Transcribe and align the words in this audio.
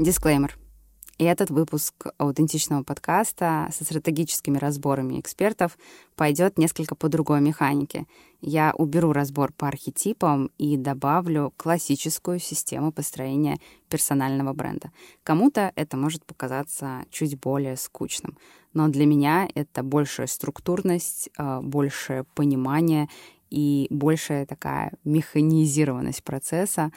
Дисклеймер. 0.00 0.56
И 1.18 1.24
этот 1.24 1.50
выпуск 1.50 2.06
аутентичного 2.16 2.82
подкаста 2.82 3.68
со 3.70 3.84
стратегическими 3.84 4.56
разборами 4.56 5.20
экспертов 5.20 5.76
пойдет 6.16 6.56
несколько 6.56 6.94
по 6.94 7.10
другой 7.10 7.42
механике. 7.42 8.06
Я 8.40 8.72
уберу 8.78 9.12
разбор 9.12 9.52
по 9.52 9.68
архетипам 9.68 10.50
и 10.56 10.78
добавлю 10.78 11.52
классическую 11.58 12.38
систему 12.38 12.92
построения 12.92 13.58
персонального 13.90 14.54
бренда. 14.54 14.90
Кому-то 15.22 15.70
это 15.76 15.98
может 15.98 16.24
показаться 16.24 17.04
чуть 17.10 17.38
более 17.38 17.76
скучным, 17.76 18.38
но 18.72 18.88
для 18.88 19.04
меня 19.04 19.50
это 19.54 19.82
большая 19.82 20.28
структурность, 20.28 21.28
а, 21.36 21.60
большее 21.60 22.24
понимание 22.34 23.10
и 23.50 23.86
большая 23.90 24.46
такая 24.46 24.92
механизированность 25.04 26.24
процесса. 26.24 26.90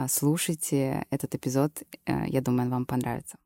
А, 0.00 0.08
слушайте 0.08 1.04
этот 1.10 1.34
эпизод, 1.34 1.82
э, 2.06 2.24
я 2.28 2.40
думаю, 2.40 2.62
он 2.62 2.70
вам 2.70 2.86
понравится. 2.86 3.36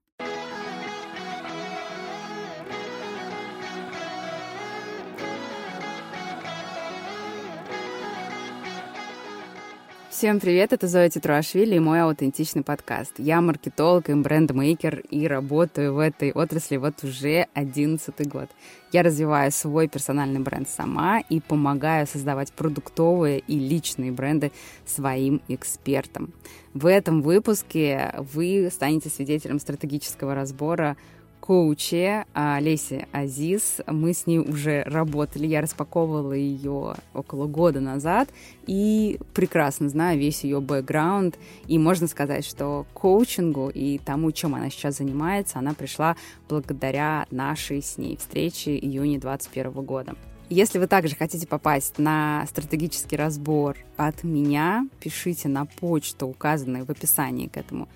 Всем 10.16 10.38
привет, 10.38 10.72
это 10.72 10.86
Зоя 10.86 11.10
Титруашвили 11.10 11.74
и 11.74 11.80
мой 11.80 12.00
аутентичный 12.00 12.62
подкаст. 12.62 13.14
Я 13.18 13.40
маркетолог 13.40 14.08
и 14.08 14.14
брендмейкер 14.14 15.00
и 15.10 15.26
работаю 15.26 15.92
в 15.92 15.98
этой 15.98 16.30
отрасли 16.30 16.76
вот 16.76 17.02
уже 17.02 17.48
11 17.54 18.28
год. 18.28 18.48
Я 18.92 19.02
развиваю 19.02 19.50
свой 19.50 19.88
персональный 19.88 20.38
бренд 20.38 20.68
сама 20.68 21.18
и 21.18 21.40
помогаю 21.40 22.06
создавать 22.06 22.52
продуктовые 22.52 23.40
и 23.40 23.58
личные 23.58 24.12
бренды 24.12 24.52
своим 24.86 25.42
экспертам. 25.48 26.32
В 26.74 26.86
этом 26.86 27.20
выпуске 27.20 28.14
вы 28.32 28.68
станете 28.72 29.08
свидетелем 29.08 29.58
стратегического 29.58 30.36
разбора 30.36 30.96
коуче 31.44 32.24
Леси 32.34 33.06
Азиз. 33.12 33.82
Мы 33.86 34.14
с 34.14 34.26
ней 34.26 34.38
уже 34.38 34.82
работали. 34.84 35.46
Я 35.46 35.60
распаковывала 35.60 36.32
ее 36.32 36.94
около 37.12 37.46
года 37.46 37.80
назад 37.80 38.30
и 38.66 39.20
прекрасно 39.34 39.90
знаю 39.90 40.18
весь 40.18 40.42
ее 40.44 40.62
бэкграунд. 40.62 41.38
И 41.66 41.78
можно 41.78 42.06
сказать, 42.06 42.46
что 42.46 42.86
коучингу 42.94 43.68
и 43.68 43.98
тому, 43.98 44.32
чем 44.32 44.54
она 44.54 44.70
сейчас 44.70 44.96
занимается, 44.96 45.58
она 45.58 45.74
пришла 45.74 46.16
благодаря 46.48 47.26
нашей 47.30 47.82
с 47.82 47.98
ней 47.98 48.16
встрече 48.16 48.78
июня 48.78 49.20
2021 49.20 49.72
года. 49.84 50.16
Если 50.48 50.78
вы 50.78 50.86
также 50.86 51.14
хотите 51.14 51.46
попасть 51.46 51.98
на 51.98 52.46
стратегический 52.48 53.16
разбор 53.16 53.76
от 53.98 54.24
меня, 54.24 54.88
пишите 54.98 55.48
на 55.48 55.66
почту, 55.66 56.26
указанную 56.26 56.86
в 56.86 56.90
описании 56.90 57.48
к 57.48 57.58
этому 57.58 57.86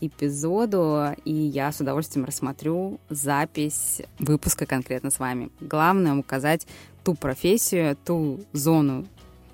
эпизоду, 0.00 1.14
и 1.24 1.32
я 1.32 1.72
с 1.72 1.80
удовольствием 1.80 2.24
рассмотрю 2.26 3.00
запись 3.08 4.02
выпуска 4.18 4.66
конкретно 4.66 5.10
с 5.10 5.18
вами. 5.18 5.50
Главное 5.60 6.14
указать 6.14 6.66
ту 7.04 7.14
профессию, 7.14 7.96
ту 8.04 8.40
зону 8.52 9.06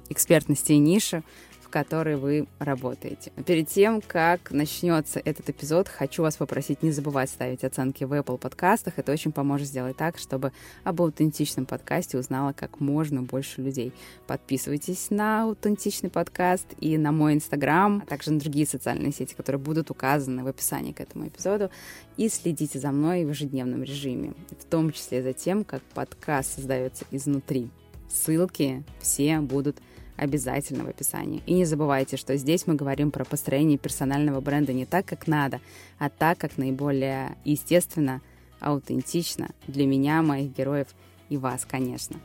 экспертности 0.08 0.72
и 0.72 0.78
ниши, 0.78 1.22
которой 1.70 2.16
вы 2.16 2.46
работаете. 2.58 3.32
Перед 3.46 3.68
тем, 3.68 4.00
как 4.00 4.50
начнется 4.50 5.20
этот 5.24 5.48
эпизод, 5.48 5.88
хочу 5.88 6.22
вас 6.22 6.36
попросить 6.36 6.82
не 6.82 6.90
забывать 6.90 7.30
ставить 7.30 7.64
оценки 7.64 8.04
в 8.04 8.12
Apple 8.12 8.38
подкастах. 8.38 8.94
Это 8.98 9.12
очень 9.12 9.32
поможет 9.32 9.68
сделать 9.68 9.96
так, 9.96 10.18
чтобы 10.18 10.52
об 10.84 11.00
аутентичном 11.00 11.66
подкасте 11.66 12.18
узнало 12.18 12.52
как 12.52 12.80
можно 12.80 13.22
больше 13.22 13.62
людей. 13.62 13.92
Подписывайтесь 14.26 15.10
на 15.10 15.44
аутентичный 15.44 16.10
подкаст 16.10 16.66
и 16.80 16.98
на 16.98 17.12
мой 17.12 17.34
инстаграм, 17.34 18.02
а 18.04 18.06
также 18.06 18.32
на 18.32 18.40
другие 18.40 18.66
социальные 18.66 19.12
сети, 19.12 19.34
которые 19.34 19.60
будут 19.60 19.90
указаны 19.90 20.44
в 20.44 20.48
описании 20.48 20.92
к 20.92 21.00
этому 21.00 21.28
эпизоду. 21.28 21.70
И 22.16 22.28
следите 22.28 22.78
за 22.78 22.90
мной 22.90 23.24
в 23.24 23.30
ежедневном 23.30 23.82
режиме, 23.82 24.34
в 24.58 24.64
том 24.64 24.92
числе 24.92 25.22
за 25.22 25.32
тем, 25.32 25.64
как 25.64 25.82
подкаст 25.94 26.56
создается 26.56 27.04
изнутри. 27.10 27.70
Ссылки 28.08 28.82
все 29.00 29.40
будут 29.40 29.78
обязательно 30.20 30.84
в 30.84 30.88
описании. 30.88 31.42
И 31.46 31.54
не 31.54 31.64
забывайте, 31.64 32.16
что 32.18 32.36
здесь 32.36 32.66
мы 32.66 32.74
говорим 32.74 33.10
про 33.10 33.24
построение 33.24 33.78
персонального 33.78 34.40
бренда 34.40 34.72
не 34.74 34.84
так, 34.84 35.06
как 35.06 35.26
надо, 35.26 35.60
а 35.98 36.10
так, 36.10 36.38
как 36.38 36.58
наиболее 36.58 37.36
естественно, 37.44 38.20
аутентично 38.60 39.48
для 39.66 39.86
меня, 39.86 40.20
моих 40.20 40.54
героев 40.54 40.88
и 41.30 41.38
вас, 41.38 41.64
конечно. 41.64 42.20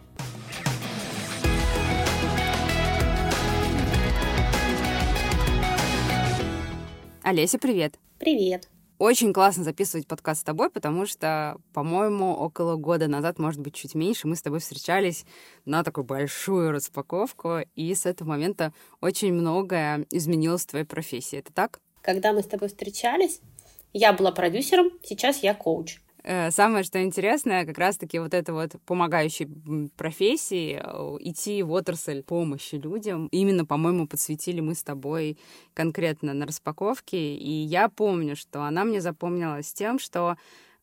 Олеся, 7.24 7.58
привет. 7.58 7.98
Привет. 8.20 8.70
Очень 8.98 9.34
классно 9.34 9.66
записывать 9.66 10.08
подкаст 10.08 10.42
с 10.42 10.44
тобой, 10.46 10.70
потому 10.70 11.06
что, 11.06 11.58
по-моему, 11.74 12.34
около 12.34 12.78
года 12.78 13.10
назад, 13.10 13.40
может 13.40 13.60
быть, 13.60 13.76
чуть 13.76 13.94
меньше, 13.94 14.26
мы 14.26 14.38
с 14.38 14.42
тобой 14.42 14.60
встречались 14.60 15.26
на 15.66 15.84
такую 15.84 16.06
большую 16.06 16.72
распаковку, 16.72 17.60
и 17.76 17.94
с 17.94 18.06
этого 18.06 18.30
момента 18.30 18.72
очень 19.02 19.34
многое 19.34 20.06
изменилось 20.12 20.64
в 20.64 20.68
твоей 20.68 20.86
профессии. 20.86 21.40
Это 21.40 21.52
так? 21.52 21.82
Когда 22.02 22.32
мы 22.32 22.42
с 22.42 22.46
тобой 22.46 22.70
встречались, 22.70 23.42
я 23.92 24.14
была 24.14 24.32
продюсером, 24.32 24.92
сейчас 25.04 25.44
я 25.44 25.54
коуч. 25.54 26.00
Э, 26.28 26.50
самое, 26.50 26.84
что 26.84 27.04
интересное, 27.04 27.68
как 27.68 27.78
раз-таки 27.78 28.18
вот 28.18 28.34
это 28.34 28.52
вот 28.52 28.72
помогающей 28.88 29.48
профессии, 29.96 30.82
э, 30.82 31.18
идти 31.20 31.62
в 31.62 31.72
отрасль 31.72 32.24
помощи 32.24 32.76
людям. 32.76 33.28
Именно, 33.28 33.64
по-моему, 33.64 34.08
подсветили 34.08 34.60
мы 34.60 34.74
с 34.74 34.82
тобой 34.82 35.38
конкретно 35.76 36.34
на 36.34 36.48
распаковке. 36.48 37.36
И 37.36 37.52
я 37.52 37.90
помню, 37.90 38.36
что 38.36 38.64
она 38.64 38.86
мне 38.86 39.02
запомнилась 39.02 39.72
тем, 39.72 40.00
что 40.00 40.36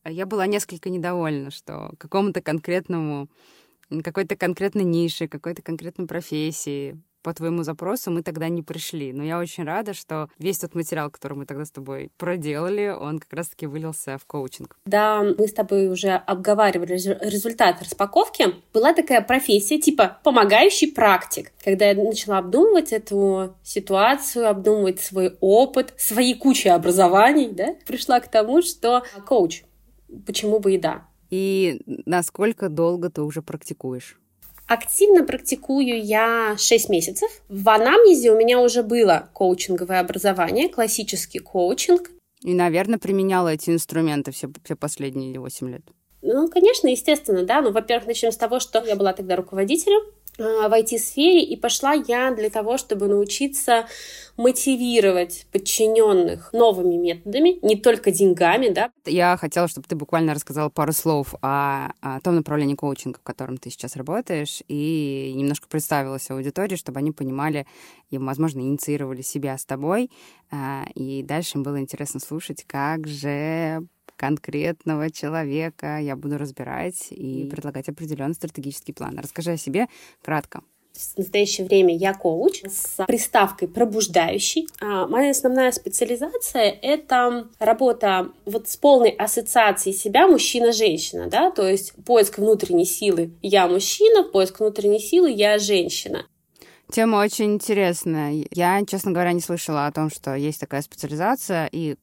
я 0.05 0.25
была 0.25 0.47
несколько 0.47 0.89
недовольна, 0.89 1.51
что 1.51 1.91
какому-то 1.97 2.41
конкретному 2.41 3.27
какой-то 4.01 4.37
конкретной 4.37 4.85
нише, 4.85 5.27
какой-то 5.27 5.61
конкретной 5.61 6.07
профессии 6.07 6.97
по 7.23 7.33
твоему 7.33 7.63
запросу 7.63 8.11
мы 8.11 8.21
тогда 8.21 8.49
не 8.49 8.61
пришли. 8.61 9.13
Но 9.13 9.23
я 9.23 9.39
очень 9.39 9.63
рада, 9.63 9.93
что 9.93 10.29
весь 10.37 10.59
тот 10.59 10.75
материал, 10.75 11.09
который 11.09 11.37
мы 11.37 11.45
тогда 11.45 11.65
с 11.65 11.71
тобой 11.71 12.11
проделали, 12.17 12.89
он 12.89 13.19
как 13.19 13.33
раз-таки 13.33 13.65
вылился 13.65 14.17
в 14.17 14.25
коучинг. 14.25 14.77
Да, 14.85 15.23
мы 15.23 15.47
с 15.47 15.53
тобой 15.53 15.87
уже 15.87 16.11
обговаривали 16.11 16.93
результат 16.93 17.81
распаковки. 17.81 18.55
Была 18.73 18.93
такая 18.93 19.21
профессия 19.21 19.79
типа 19.79 20.19
помогающий 20.23 20.91
практик. 20.91 21.51
Когда 21.63 21.85
я 21.89 21.95
начала 21.95 22.39
обдумывать 22.39 22.91
эту 22.91 23.55
ситуацию, 23.63 24.49
обдумывать 24.49 24.99
свой 24.99 25.37
опыт, 25.39 25.93
свои 25.97 26.33
кучи 26.33 26.67
образований, 26.67 27.49
да, 27.49 27.75
пришла 27.87 28.19
к 28.19 28.29
тому, 28.29 28.61
что 28.61 29.03
коуч. 29.25 29.63
Почему 30.25 30.59
бы 30.59 30.75
и 30.75 30.77
да? 30.77 31.07
И 31.29 31.81
насколько 32.05 32.69
долго 32.69 33.09
ты 33.09 33.21
уже 33.21 33.41
практикуешь? 33.41 34.19
Активно 34.67 35.23
практикую 35.25 36.03
я 36.03 36.55
6 36.57 36.89
месяцев. 36.89 37.29
В 37.49 37.69
анамнезе 37.69 38.31
у 38.31 38.37
меня 38.37 38.59
уже 38.59 38.81
было 38.81 39.29
коучинговое 39.33 39.99
образование, 39.99 40.69
классический 40.69 41.39
коучинг. 41.39 42.09
И, 42.41 42.53
наверное, 42.53 42.99
применяла 42.99 43.49
эти 43.49 43.69
инструменты 43.69 44.31
все, 44.31 44.49
все 44.63 44.75
последние 44.75 45.39
8 45.39 45.69
лет. 45.69 45.83
Ну, 46.21 46.47
конечно, 46.47 46.87
естественно, 46.87 47.43
да. 47.43 47.61
Ну, 47.61 47.71
во-первых, 47.71 48.07
начнем 48.07 48.31
с 48.31 48.37
того, 48.37 48.59
что 48.59 48.83
я 48.85 48.95
была 48.95 49.13
тогда 49.13 49.35
руководителем 49.35 50.01
в 50.37 50.71
IT-сфере, 50.73 51.43
и 51.43 51.55
пошла 51.55 51.93
я 51.93 52.31
для 52.31 52.49
того, 52.49 52.77
чтобы 52.77 53.07
научиться 53.07 53.87
мотивировать 54.35 55.45
подчиненных 55.51 56.51
новыми 56.53 56.95
методами, 56.95 57.59
не 57.61 57.75
только 57.75 58.11
деньгами, 58.11 58.69
да. 58.69 58.91
Я 59.05 59.37
хотела, 59.37 59.67
чтобы 59.67 59.87
ты 59.87 59.95
буквально 59.95 60.33
рассказала 60.33 60.69
пару 60.69 60.91
слов 60.91 61.35
о, 61.41 61.91
о 62.01 62.19
том 62.21 62.35
направлении 62.35 62.75
коучинга, 62.75 63.19
в 63.19 63.23
котором 63.23 63.57
ты 63.57 63.69
сейчас 63.69 63.95
работаешь, 63.95 64.63
и 64.67 65.33
немножко 65.35 65.67
представилась 65.67 66.29
аудитории, 66.31 66.75
чтобы 66.75 66.99
они 66.99 67.11
понимали 67.11 67.67
и, 68.09 68.17
возможно, 68.17 68.59
инициировали 68.59 69.21
себя 69.21 69.57
с 69.57 69.65
тобой, 69.65 70.09
а, 70.51 70.85
и 70.95 71.21
дальше 71.21 71.57
им 71.57 71.63
было 71.63 71.79
интересно 71.79 72.19
слушать, 72.19 72.63
как 72.65 73.07
же 73.07 73.85
конкретного 74.23 75.11
человека 75.11 75.99
я 75.99 76.15
буду 76.15 76.37
разбирать 76.37 77.07
и 77.09 77.49
предлагать 77.51 77.89
определенный 77.89 78.35
стратегический 78.35 78.93
план. 78.93 79.19
Расскажи 79.19 79.51
о 79.51 79.57
себе 79.57 79.87
кратко. 80.23 80.61
В 80.93 81.17
настоящее 81.17 81.67
время 81.67 81.93
я 81.93 82.13
коуч 82.13 82.63
с 82.63 83.03
приставкой 83.05 83.67
пробуждающий. 83.67 84.69
А 84.79 85.07
моя 85.07 85.31
основная 85.31 85.73
специализация— 85.73 86.71
это 86.81 87.49
работа 87.59 88.29
вот 88.45 88.69
с 88.69 88.77
полной 88.77 89.09
ассоциацией 89.09 89.93
себя 89.93 90.25
мужчина-женщина, 90.25 91.27
да, 91.27 91.51
то 91.51 91.67
есть 91.67 91.93
поиск 92.05 92.37
внутренней 92.37 92.85
силы 92.85 93.31
«я 93.41 93.67
мужчина», 93.67 94.23
поиск 94.23 94.61
внутренней 94.61 94.99
силы 94.99 95.31
«я 95.31 95.59
женщина». 95.59 96.25
Тема 96.89 97.17
очень 97.17 97.55
интересная. 97.55 98.45
Я, 98.51 98.85
честно 98.85 99.11
говоря, 99.11 99.33
не 99.33 99.41
слышала 99.41 99.87
о 99.87 99.91
том, 99.91 100.09
что 100.09 100.33
есть 100.35 100.61
такая 100.61 100.81
специализация, 100.81 101.67
и 101.71 101.97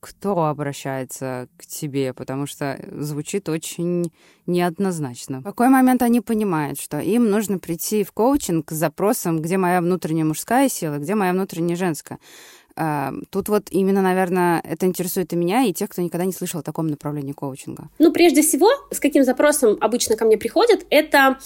кто 0.00 0.46
обращается 0.46 1.48
к 1.56 1.66
тебе, 1.66 2.12
потому 2.12 2.46
что 2.46 2.78
звучит 2.92 3.48
очень 3.48 4.12
неоднозначно. 4.46 5.40
В 5.40 5.44
какой 5.44 5.68
момент 5.68 6.02
они 6.02 6.20
понимают, 6.20 6.78
что 6.80 7.00
им 7.00 7.30
нужно 7.30 7.58
прийти 7.58 8.04
в 8.04 8.12
коучинг 8.12 8.70
с 8.70 8.74
запросом, 8.74 9.40
где 9.40 9.56
моя 9.56 9.80
внутренняя 9.80 10.24
мужская 10.24 10.68
сила, 10.68 10.98
где 10.98 11.14
моя 11.14 11.32
внутренняя 11.32 11.76
женская? 11.76 12.18
Тут 13.30 13.48
вот 13.48 13.68
именно, 13.70 14.02
наверное, 14.02 14.60
это 14.62 14.86
интересует 14.86 15.32
и 15.32 15.36
меня, 15.36 15.62
и 15.62 15.72
тех, 15.72 15.88
кто 15.88 16.02
никогда 16.02 16.26
не 16.26 16.32
слышал 16.32 16.60
о 16.60 16.62
таком 16.62 16.88
направлении 16.88 17.32
коучинга. 17.32 17.88
Ну, 17.98 18.12
прежде 18.12 18.42
всего, 18.42 18.68
с 18.90 19.00
каким 19.00 19.24
запросом 19.24 19.78
обычно 19.80 20.16
ко 20.16 20.24
мне 20.24 20.36
приходят, 20.36 20.84
это 20.90 21.38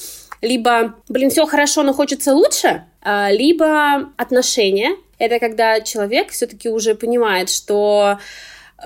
либо, 0.42 0.94
блин, 1.08 1.30
все 1.30 1.46
хорошо, 1.46 1.82
но 1.82 1.92
хочется 1.92 2.34
лучше, 2.34 2.84
а, 3.02 3.30
либо 3.30 4.10
отношения. 4.16 4.96
Это 5.18 5.38
когда 5.38 5.80
человек 5.80 6.30
все-таки 6.30 6.68
уже 6.68 6.94
понимает, 6.94 7.50
что 7.50 8.18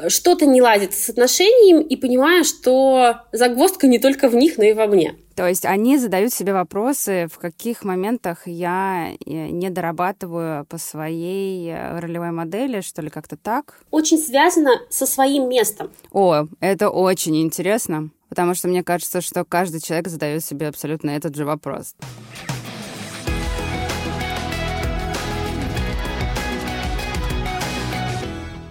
что-то 0.08 0.46
не 0.46 0.60
ладит 0.60 0.94
с 0.94 1.08
отношениями 1.08 1.82
и 1.82 1.96
понимаю, 1.96 2.44
что 2.44 3.16
загвоздка 3.32 3.86
не 3.86 3.98
только 3.98 4.28
в 4.28 4.34
них, 4.34 4.58
но 4.58 4.64
и 4.64 4.72
во 4.72 4.86
мне. 4.86 5.14
То 5.34 5.48
есть 5.48 5.64
они 5.64 5.98
задают 5.98 6.32
себе 6.32 6.52
вопросы, 6.52 7.28
в 7.32 7.38
каких 7.38 7.82
моментах 7.82 8.46
я 8.46 9.10
э, 9.12 9.30
не 9.48 9.68
дорабатываю 9.68 10.64
по 10.66 10.78
своей 10.78 11.70
э, 11.70 11.98
ролевой 11.98 12.30
модели, 12.30 12.80
что 12.82 13.02
ли, 13.02 13.10
как-то 13.10 13.36
так? 13.36 13.80
Очень 13.90 14.18
связано 14.18 14.70
со 14.90 15.06
своим 15.06 15.48
местом. 15.48 15.90
О, 16.12 16.46
это 16.60 16.88
очень 16.88 17.42
интересно, 17.42 18.10
потому 18.28 18.54
что 18.54 18.68
мне 18.68 18.84
кажется, 18.84 19.20
что 19.20 19.44
каждый 19.44 19.80
человек 19.80 20.06
задает 20.06 20.44
себе 20.44 20.68
абсолютно 20.68 21.10
этот 21.10 21.34
же 21.34 21.44
вопрос. 21.44 21.96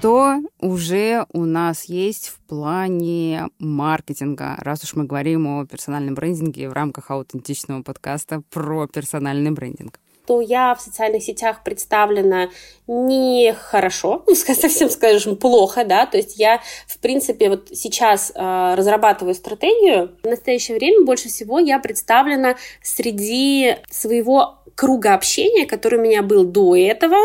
Что 0.04 0.42
уже 0.60 1.26
у 1.32 1.46
нас 1.46 1.86
есть 1.86 2.28
в 2.28 2.40
плане 2.40 3.48
маркетинга, 3.58 4.56
раз 4.58 4.84
уж 4.84 4.96
мы 4.96 5.06
говорим 5.06 5.48
о 5.48 5.66
персональном 5.66 6.14
брендинге 6.14 6.68
в 6.68 6.74
рамках 6.74 7.10
аутентичного 7.10 7.84
подкаста 7.84 8.44
про 8.50 8.86
персональный 8.88 9.52
брендинг? 9.52 10.02
То 10.26 10.42
я 10.42 10.74
в 10.76 10.82
социальных 10.82 11.24
сетях 11.24 11.64
представлена 11.64 12.50
не 12.88 13.54
хорошо, 13.54 14.24
ну, 14.28 14.36
совсем 14.36 14.90
скажем, 14.90 15.36
плохо, 15.36 15.84
да, 15.86 16.06
то 16.06 16.18
есть 16.18 16.38
я, 16.38 16.62
в 16.88 16.98
принципе, 17.00 17.50
вот 17.50 17.70
сейчас 17.74 18.32
э, 18.34 18.76
разрабатываю 18.76 19.36
стратегию, 19.36 20.16
в 20.24 20.28
настоящее 20.28 20.78
время 20.78 21.06
больше 21.06 21.30
всего 21.30 21.60
я 21.60 21.80
представлена 21.80 22.56
среди 22.82 23.78
своего 23.90 24.60
круга 24.76 25.14
общения, 25.14 25.66
который 25.66 26.00
у 26.00 26.02
меня 26.02 26.22
был 26.22 26.44
до 26.46 26.76
этого, 26.76 27.18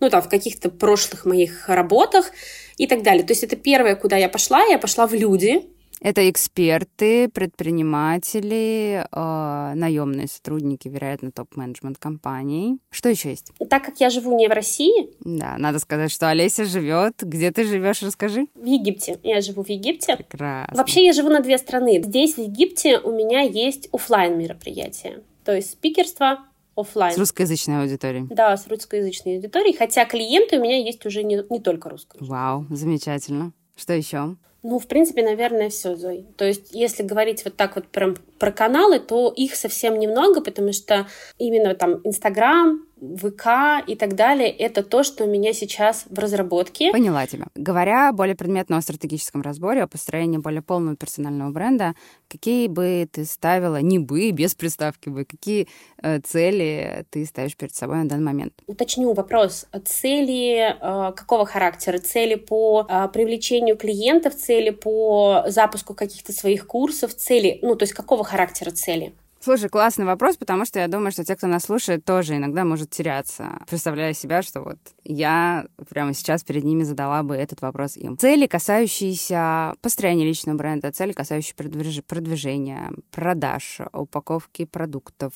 ну, 0.00 0.10
там, 0.10 0.22
в 0.22 0.28
каких-то 0.28 0.70
прошлых 0.70 1.24
моих 1.24 1.68
работах 1.68 2.32
и 2.76 2.86
так 2.86 3.02
далее. 3.02 3.24
То 3.24 3.32
есть 3.32 3.42
это 3.42 3.56
первое, 3.56 3.94
куда 3.94 4.16
я 4.16 4.28
пошла, 4.28 4.62
я 4.64 4.78
пошла 4.78 5.06
в 5.06 5.14
люди, 5.14 5.66
это 6.00 6.28
эксперты, 6.30 7.28
предприниматели, 7.28 9.04
э, 9.10 9.74
наемные 9.74 10.28
сотрудники, 10.28 10.88
вероятно, 10.88 11.30
топ-менеджмент 11.30 11.98
компаний. 11.98 12.78
Что 12.90 13.10
еще 13.10 13.30
есть? 13.30 13.52
Так 13.68 13.84
как 13.84 14.00
я 14.00 14.10
живу 14.10 14.36
не 14.36 14.48
в 14.48 14.50
России. 14.50 15.10
Да, 15.20 15.56
надо 15.58 15.78
сказать, 15.78 16.10
что 16.10 16.30
Олеся 16.30 16.64
живет. 16.64 17.22
Где 17.22 17.50
ты 17.50 17.64
живешь, 17.64 18.02
расскажи. 18.02 18.46
В 18.54 18.64
Египте. 18.64 19.18
Я 19.22 19.40
живу 19.40 19.62
в 19.62 19.68
Египте. 19.68 20.16
Прекрасно. 20.16 20.76
Вообще 20.76 21.04
я 21.04 21.12
живу 21.12 21.28
на 21.28 21.40
две 21.40 21.58
страны. 21.58 22.02
Здесь, 22.02 22.34
в 22.34 22.38
Египте, 22.38 22.98
у 22.98 23.12
меня 23.12 23.42
есть 23.42 23.88
офлайн 23.92 24.38
мероприятия. 24.38 25.22
То 25.44 25.54
есть 25.54 25.72
спикерство, 25.72 26.38
офлайн. 26.76 27.14
С 27.14 27.18
русскоязычной 27.18 27.82
аудиторией. 27.82 28.26
Да, 28.30 28.56
с 28.56 28.66
русскоязычной 28.66 29.36
аудиторией, 29.36 29.76
хотя 29.76 30.04
клиенты 30.04 30.58
у 30.58 30.62
меня 30.62 30.78
есть 30.78 31.04
уже 31.04 31.22
не, 31.22 31.42
не 31.50 31.60
только 31.60 31.90
русские. 31.90 32.24
Вау, 32.26 32.66
замечательно. 32.70 33.52
Что 33.76 33.92
еще? 33.92 34.36
Ну, 34.62 34.78
в 34.78 34.86
принципе, 34.86 35.22
наверное, 35.22 35.70
все, 35.70 35.96
Зой. 35.96 36.26
То 36.36 36.44
есть, 36.44 36.72
если 36.72 37.02
говорить 37.02 37.44
вот 37.44 37.56
так 37.56 37.76
вот 37.76 37.88
прям 37.88 38.16
про 38.38 38.52
каналы, 38.52 38.98
то 38.98 39.32
их 39.34 39.54
совсем 39.54 39.98
немного, 39.98 40.42
потому 40.42 40.72
что 40.72 41.06
именно 41.38 41.74
там 41.74 42.00
Инстаграм, 42.04 42.84
ВК 43.00 43.82
и 43.86 43.96
так 43.96 44.14
далее, 44.14 44.50
это 44.50 44.82
то, 44.82 45.02
что 45.02 45.24
у 45.24 45.26
меня 45.26 45.52
сейчас 45.52 46.04
в 46.08 46.18
разработке. 46.18 46.92
Поняла 46.92 47.26
тебя. 47.26 47.46
Говоря 47.54 48.12
более 48.12 48.36
предметно 48.36 48.76
о 48.76 48.82
стратегическом 48.82 49.42
разборе, 49.42 49.82
о 49.82 49.88
построении 49.88 50.38
более 50.38 50.62
полного 50.62 50.96
персонального 50.96 51.50
бренда, 51.50 51.94
какие 52.28 52.68
бы 52.68 53.08
ты 53.10 53.24
ставила, 53.24 53.80
не 53.80 53.98
бы, 53.98 54.30
без 54.30 54.54
приставки 54.54 55.08
бы, 55.08 55.24
какие 55.24 55.68
э, 56.02 56.20
цели 56.20 57.04
ты 57.10 57.24
ставишь 57.24 57.56
перед 57.56 57.74
собой 57.74 57.98
на 57.98 58.08
данный 58.08 58.24
момент? 58.24 58.52
Уточню 58.66 59.12
вопрос. 59.12 59.66
Цели 59.84 60.74
э, 60.74 61.12
какого 61.14 61.46
характера? 61.46 61.98
Цели 61.98 62.34
по 62.34 62.86
э, 62.88 63.08
привлечению 63.12 63.76
клиентов, 63.76 64.34
цели 64.34 64.70
по 64.70 65.44
запуску 65.46 65.94
каких-то 65.94 66.32
своих 66.32 66.66
курсов, 66.66 67.14
цели, 67.14 67.58
ну, 67.62 67.76
то 67.76 67.84
есть 67.84 67.94
какого 67.94 68.24
характера 68.24 68.70
цели? 68.70 69.14
Слушай, 69.42 69.70
классный 69.70 70.04
вопрос, 70.04 70.36
потому 70.36 70.66
что 70.66 70.80
я 70.80 70.86
думаю, 70.86 71.12
что 71.12 71.24
те, 71.24 71.34
кто 71.34 71.46
нас 71.46 71.64
слушает, 71.64 72.04
тоже 72.04 72.36
иногда 72.36 72.66
может 72.66 72.90
теряться, 72.90 73.58
представляя 73.70 74.12
себя, 74.12 74.42
что 74.42 74.60
вот 74.60 74.76
я 75.02 75.64
прямо 75.88 76.12
сейчас 76.12 76.44
перед 76.44 76.62
ними 76.62 76.82
задала 76.82 77.22
бы 77.22 77.36
этот 77.36 77.62
вопрос 77.62 77.96
им. 77.96 78.18
Цели, 78.18 78.46
касающиеся 78.46 79.76
построения 79.80 80.26
личного 80.26 80.58
бренда, 80.58 80.92
цели, 80.92 81.12
касающиеся 81.12 82.02
продвижения, 82.02 82.92
продаж, 83.10 83.80
упаковки 83.94 84.66
продуктов, 84.66 85.32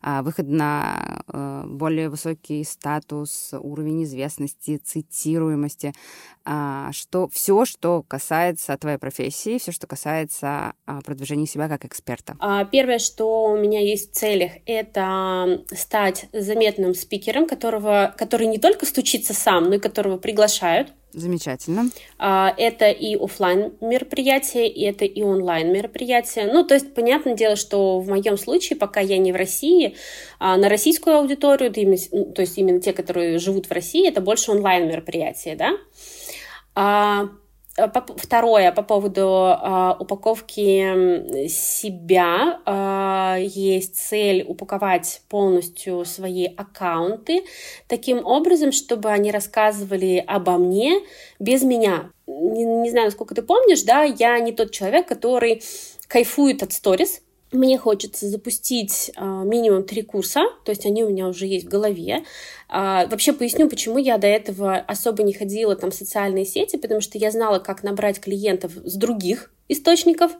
а, 0.00 0.22
выход 0.22 0.48
на 0.48 1.22
э, 1.28 1.64
более 1.66 2.08
высокий 2.08 2.64
статус, 2.64 3.52
уровень 3.52 4.04
известности, 4.04 4.78
цитируемости, 4.78 5.92
а, 6.46 6.90
что 6.92 7.28
все, 7.28 7.66
что 7.66 8.02
касается 8.02 8.78
твоей 8.78 8.96
профессии, 8.96 9.58
все, 9.58 9.72
что 9.72 9.86
касается 9.86 10.72
а, 10.86 11.02
продвижения 11.02 11.46
себя 11.46 11.68
как 11.68 11.84
эксперта. 11.84 12.34
Первое, 12.72 12.98
что 12.98 13.41
у 13.44 13.56
меня 13.56 13.80
есть 13.80 14.12
в 14.12 14.14
целях, 14.14 14.52
это 14.66 15.62
стать 15.72 16.26
заметным 16.32 16.94
спикером, 16.94 17.46
которого, 17.46 18.14
который 18.16 18.46
не 18.46 18.58
только 18.58 18.86
стучится 18.86 19.34
сам, 19.34 19.64
но 19.64 19.76
и 19.76 19.78
которого 19.78 20.18
приглашают. 20.18 20.92
Замечательно. 21.12 21.90
А, 22.18 22.54
это 22.56 22.90
и 22.90 23.16
офлайн 23.16 23.74
мероприятия, 23.82 24.66
и 24.66 24.82
это 24.82 25.04
и 25.04 25.22
онлайн 25.22 25.70
мероприятия. 25.70 26.50
Ну, 26.50 26.64
то 26.64 26.74
есть, 26.74 26.94
понятное 26.94 27.34
дело, 27.34 27.56
что 27.56 28.00
в 28.00 28.08
моем 28.08 28.38
случае, 28.38 28.78
пока 28.78 29.00
я 29.00 29.18
не 29.18 29.32
в 29.32 29.36
России, 29.36 29.94
а 30.38 30.56
на 30.56 30.70
российскую 30.70 31.16
аудиторию, 31.16 31.70
то 31.72 32.40
есть 32.40 32.58
именно 32.58 32.80
те, 32.80 32.94
которые 32.94 33.38
живут 33.38 33.66
в 33.66 33.72
России, 33.72 34.08
это 34.08 34.22
больше 34.22 34.52
онлайн 34.52 34.88
мероприятия, 34.88 35.54
да. 36.74 37.28
Э, 37.78 37.88
второе, 38.16 38.70
по 38.72 38.82
поводу 38.82 39.22
э, 39.22 39.94
упаковки 39.98 41.48
себя. 41.48 42.60
Э, 42.66 43.42
есть 43.42 43.96
цель 43.96 44.44
упаковать 44.46 45.22
полностью 45.28 46.04
свои 46.04 46.46
аккаунты 46.46 47.44
таким 47.88 48.24
образом, 48.26 48.72
чтобы 48.72 49.10
они 49.10 49.30
рассказывали 49.32 50.22
обо 50.26 50.58
мне 50.58 51.00
без 51.38 51.62
меня. 51.62 52.10
Не, 52.26 52.64
не 52.64 52.90
знаю, 52.90 53.06
насколько 53.06 53.34
ты 53.34 53.42
помнишь, 53.42 53.82
да, 53.82 54.02
я 54.02 54.38
не 54.38 54.52
тот 54.52 54.70
человек, 54.70 55.08
который 55.08 55.62
кайфует 56.08 56.62
от 56.62 56.72
сторис, 56.74 57.22
мне 57.52 57.78
хочется 57.78 58.26
запустить 58.28 59.12
а, 59.16 59.44
минимум 59.44 59.84
три 59.84 60.02
курса, 60.02 60.40
то 60.64 60.70
есть 60.70 60.86
они 60.86 61.04
у 61.04 61.10
меня 61.10 61.28
уже 61.28 61.46
есть 61.46 61.66
в 61.66 61.68
голове. 61.68 62.24
А, 62.68 63.06
вообще 63.06 63.32
поясню, 63.32 63.68
почему 63.68 63.98
я 63.98 64.18
до 64.18 64.26
этого 64.26 64.76
особо 64.76 65.22
не 65.22 65.32
ходила 65.32 65.76
там 65.76 65.90
в 65.90 65.94
социальные 65.94 66.46
сети, 66.46 66.76
потому 66.76 67.00
что 67.00 67.18
я 67.18 67.30
знала, 67.30 67.58
как 67.58 67.82
набрать 67.82 68.20
клиентов 68.20 68.72
с 68.84 68.94
других 68.94 69.50
источников, 69.68 70.32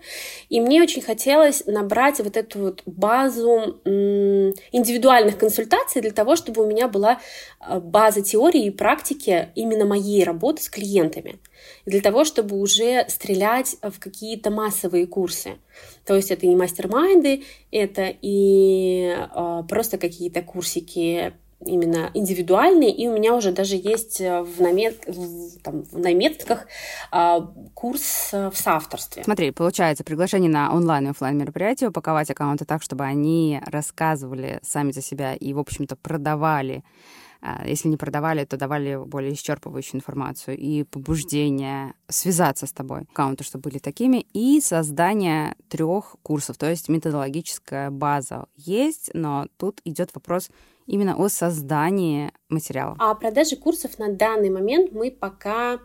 и 0.48 0.60
мне 0.60 0.82
очень 0.82 1.02
хотелось 1.02 1.64
набрать 1.66 2.18
вот 2.18 2.36
эту 2.36 2.58
вот 2.58 2.82
базу 2.86 3.80
индивидуальных 3.84 5.38
консультаций 5.38 6.02
для 6.02 6.10
того, 6.10 6.36
чтобы 6.36 6.62
у 6.62 6.66
меня 6.66 6.88
была 6.88 7.18
а, 7.58 7.80
база 7.80 8.22
теории 8.22 8.66
и 8.66 8.70
практики 8.70 9.48
именно 9.54 9.84
моей 9.84 10.24
работы 10.24 10.62
с 10.62 10.68
клиентами, 10.68 11.38
для 11.86 12.00
того, 12.00 12.24
чтобы 12.24 12.58
уже 12.58 13.06
стрелять 13.08 13.76
в 13.82 13.98
какие-то 13.98 14.50
массовые 14.50 15.06
курсы. 15.06 15.58
То 16.04 16.14
есть 16.14 16.30
это 16.30 16.46
и 16.46 16.54
мастер-майнды, 16.54 17.42
это 17.70 18.14
и 18.22 19.16
э, 19.16 19.62
просто 19.68 19.98
какие-то 19.98 20.42
курсики 20.42 21.32
именно 21.64 22.10
индивидуальные, 22.12 22.90
и 22.90 23.06
у 23.06 23.14
меня 23.14 23.36
уже 23.36 23.52
даже 23.52 23.76
есть 23.76 24.18
в, 24.18 24.60
намет, 24.60 25.04
в, 25.06 25.60
там, 25.60 25.84
в 25.84 25.98
наметках 25.98 26.66
э, 27.12 27.40
курс 27.74 28.30
в 28.32 28.52
соавторстве. 28.54 29.22
Смотри, 29.22 29.52
получается, 29.52 30.02
приглашение 30.02 30.50
на 30.50 30.74
онлайн 30.74 31.06
и 31.06 31.10
офлайн 31.10 31.38
мероприятие, 31.38 31.90
упаковать 31.90 32.30
аккаунты 32.30 32.64
так, 32.64 32.82
чтобы 32.82 33.04
они 33.04 33.60
рассказывали 33.64 34.58
сами 34.62 34.90
за 34.90 35.02
себя 35.02 35.34
и, 35.34 35.52
в 35.52 35.60
общем-то, 35.60 35.94
продавали 35.94 36.82
а, 36.82 37.21
если 37.64 37.88
не 37.88 37.96
продавали, 37.96 38.44
то 38.44 38.56
давали 38.56 38.96
более 39.04 39.32
исчерпывающую 39.32 39.96
информацию 39.96 40.56
и 40.56 40.84
побуждение 40.84 41.94
связаться 42.08 42.66
с 42.66 42.72
тобой. 42.72 43.02
Аккаунты, 43.10 43.44
чтобы 43.44 43.70
были 43.70 43.78
такими, 43.78 44.26
и 44.32 44.60
создание 44.60 45.56
трех 45.68 46.16
курсов, 46.22 46.56
то 46.56 46.68
есть 46.68 46.88
методологическая 46.88 47.90
база 47.90 48.46
есть, 48.56 49.10
но 49.14 49.46
тут 49.56 49.80
идет 49.84 50.14
вопрос 50.14 50.50
именно 50.86 51.16
о 51.16 51.28
создании 51.28 52.32
материала. 52.48 52.96
А 52.98 53.10
о 53.10 53.14
продаже 53.14 53.56
курсов 53.56 53.98
на 53.98 54.12
данный 54.12 54.50
момент 54.50 54.92
мы 54.92 55.10
пока 55.10 55.80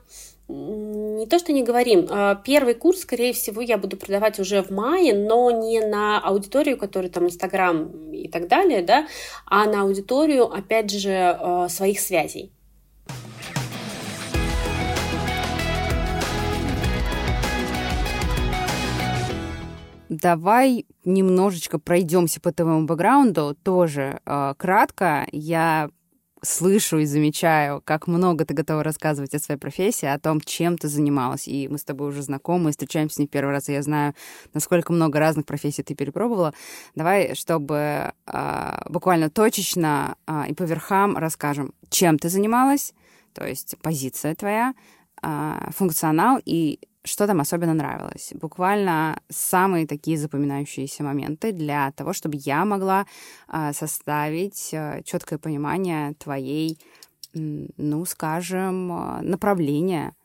не 0.50 1.26
то, 1.26 1.40
что 1.40 1.52
не 1.52 1.64
говорим. 1.64 2.08
А, 2.10 2.36
первый 2.36 2.74
курс, 2.74 3.02
скорее 3.02 3.34
всего, 3.34 3.62
я 3.62 3.78
буду 3.78 3.98
продавать 3.98 4.40
уже 4.40 4.62
в 4.62 4.70
мае, 4.70 5.14
но 5.14 5.52
не 5.52 5.82
на 5.82 6.20
аудиторию, 6.20 6.78
которая 6.78 7.12
там 7.12 7.26
Инстаграм 7.26 8.12
и 8.12 8.30
так 8.30 8.48
далее, 8.48 8.82
да, 8.82 9.08
а 9.46 9.66
на 9.66 9.82
аудиторию, 9.82 10.46
опять 10.46 10.92
же, 10.92 11.12
а, 11.12 11.68
своих 11.70 12.00
связей. 12.00 12.52
Давай 20.10 20.86
немножечко 21.04 21.80
пройдемся 21.80 22.40
по 22.40 22.54
твоему 22.54 22.86
бэкграунду 22.86 23.58
тоже 23.62 24.22
э, 24.26 24.54
кратко. 24.58 25.28
Я 25.34 25.90
слышу 26.48 27.00
и 27.00 27.06
замечаю, 27.06 27.82
как 27.84 28.08
много 28.08 28.46
ты 28.46 28.54
готова 28.54 28.84
рассказывать 28.84 29.34
о 29.36 29.40
своей 29.40 29.60
профессии, 29.60 30.06
о 30.06 30.20
том, 30.20 30.42
чем 30.42 30.78
ты 30.78 30.88
занималась. 30.88 31.48
И 31.48 31.68
мы 31.68 31.78
с 31.78 31.84
тобой 31.84 32.10
уже 32.10 32.22
знакомы, 32.22 32.72
встречаемся 32.72 33.22
не 33.22 33.28
первый 33.28 33.52
раз, 33.52 33.70
и 33.70 33.74
я 33.74 33.82
знаю, 33.82 34.14
насколько 34.54 34.94
много 34.94 35.20
разных 35.20 35.46
профессий 35.46 35.84
ты 35.84 35.96
перепробовала. 35.96 36.54
Давай, 36.96 37.36
чтобы 37.36 38.14
э, 38.26 38.82
буквально 38.90 39.30
точечно 39.30 40.16
э, 40.26 40.46
и 40.50 40.54
по 40.54 40.64
верхам 40.64 41.18
расскажем, 41.18 41.74
чем 41.90 42.18
ты 42.18 42.30
занималась, 42.30 42.94
то 43.34 43.46
есть 43.46 43.76
позиция 43.82 44.34
твоя, 44.36 44.74
э, 45.22 45.70
функционал 45.72 46.40
и 46.46 46.80
что 47.08 47.28
там 47.28 47.40
особенно 47.40 47.74
нравилось? 47.74 48.32
Буквально 48.34 49.20
самые 49.30 49.88
такие 49.88 50.18
запоминающиеся 50.18 51.04
моменты 51.04 51.52
для 51.52 51.92
того, 51.92 52.14
чтобы 52.14 52.38
я 52.40 52.66
могла 52.66 53.06
э, 53.52 53.74
составить 53.74 54.74
э, 54.74 55.02
четкое 55.04 55.40
понимание 55.40 56.14
твоей, 56.14 56.80
ну, 57.34 58.06
скажем, 58.06 58.92
э, 58.92 59.22
направления 59.22 60.16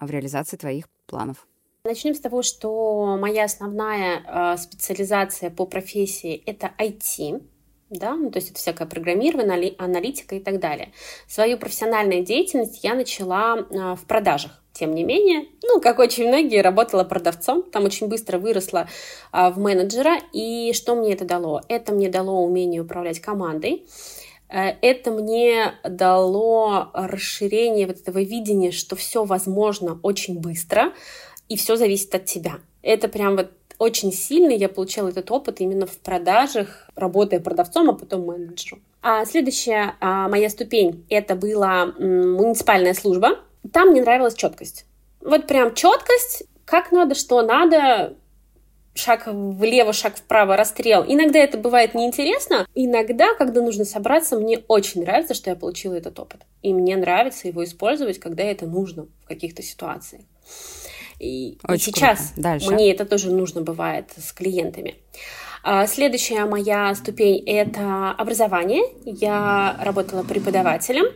в 0.00 0.10
реализации 0.10 0.56
твоих 0.56 0.86
планов. 1.06 1.46
Начнем 1.84 2.14
с 2.14 2.20
того, 2.20 2.42
что 2.42 3.16
моя 3.20 3.44
основная 3.44 4.22
э, 4.24 4.56
специализация 4.58 5.50
по 5.50 5.66
профессии 5.66 6.42
это 6.46 6.72
IT 6.78 7.42
да, 7.92 8.14
ну, 8.16 8.30
то 8.30 8.38
есть 8.38 8.50
это 8.50 8.58
всякое 8.58 8.88
программирование, 8.88 9.74
аналитика 9.76 10.34
и 10.34 10.40
так 10.40 10.60
далее. 10.60 10.92
Свою 11.28 11.58
профессиональную 11.58 12.24
деятельность 12.24 12.82
я 12.82 12.94
начала 12.94 13.66
в 13.94 14.06
продажах. 14.06 14.61
Тем 14.82 14.96
не 14.96 15.04
менее, 15.04 15.46
ну, 15.62 15.80
как 15.80 16.00
очень 16.00 16.26
многие, 16.26 16.60
работала 16.60 17.04
продавцом, 17.04 17.62
там 17.62 17.84
очень 17.84 18.08
быстро 18.08 18.38
выросла 18.38 18.88
а, 19.30 19.52
в 19.52 19.58
менеджера. 19.58 20.16
И 20.32 20.72
что 20.72 20.96
мне 20.96 21.12
это 21.12 21.24
дало? 21.24 21.62
Это 21.68 21.92
мне 21.92 22.08
дало 22.08 22.42
умение 22.42 22.82
управлять 22.82 23.20
командой, 23.20 23.86
э, 24.48 24.70
это 24.82 25.12
мне 25.12 25.74
дало 25.88 26.90
расширение 26.94 27.86
вот 27.86 28.00
этого 28.00 28.18
видения, 28.18 28.72
что 28.72 28.96
все 28.96 29.22
возможно 29.22 30.00
очень 30.02 30.40
быстро, 30.40 30.92
и 31.48 31.56
все 31.56 31.76
зависит 31.76 32.12
от 32.16 32.24
тебя. 32.24 32.54
Это 32.82 33.06
прям 33.06 33.36
вот 33.36 33.52
очень 33.78 34.12
сильно 34.12 34.50
я 34.50 34.68
получала 34.68 35.10
этот 35.10 35.30
опыт 35.30 35.60
именно 35.60 35.86
в 35.86 35.96
продажах, 35.98 36.90
работая 36.96 37.38
продавцом, 37.38 37.88
а 37.88 37.92
потом 37.92 38.26
менеджером. 38.26 38.82
А 39.00 39.24
следующая 39.26 39.94
а, 40.00 40.28
моя 40.28 40.50
ступень 40.50 41.04
это 41.08 41.36
была 41.36 41.94
м, 41.96 42.32
муниципальная 42.32 42.94
служба. 42.94 43.38
Там 43.70 43.90
мне 43.90 44.02
нравилась 44.02 44.34
четкость. 44.34 44.86
Вот 45.20 45.46
прям 45.46 45.74
четкость, 45.74 46.44
как 46.64 46.90
надо, 46.90 47.14
что 47.14 47.42
надо, 47.42 48.16
шаг 48.94 49.26
влево, 49.26 49.92
шаг 49.92 50.16
вправо, 50.16 50.56
расстрел. 50.56 51.04
Иногда 51.06 51.38
это 51.38 51.58
бывает 51.58 51.94
неинтересно. 51.94 52.66
Иногда, 52.74 53.34
когда 53.34 53.62
нужно 53.62 53.84
собраться, 53.84 54.36
мне 54.36 54.58
очень 54.68 55.02
нравится, 55.02 55.34
что 55.34 55.50
я 55.50 55.56
получила 55.56 55.94
этот 55.94 56.18
опыт. 56.18 56.42
И 56.62 56.72
мне 56.72 56.96
нравится 56.96 57.48
его 57.48 57.64
использовать, 57.64 58.18
когда 58.18 58.42
это 58.42 58.66
нужно 58.66 59.06
в 59.24 59.28
каких-то 59.28 59.62
ситуациях. 59.62 60.22
И, 61.18 61.58
и 61.68 61.78
сейчас 61.78 62.32
мне 62.36 62.90
это 62.90 63.04
тоже 63.04 63.30
нужно 63.30 63.60
бывает 63.60 64.10
с 64.16 64.32
клиентами. 64.32 64.96
А, 65.62 65.86
следующая 65.86 66.44
моя 66.44 66.92
ступень— 66.96 67.44
это 67.46 68.10
образование. 68.10 68.82
Я 69.04 69.76
работала 69.80 70.24
преподавателем 70.24 71.06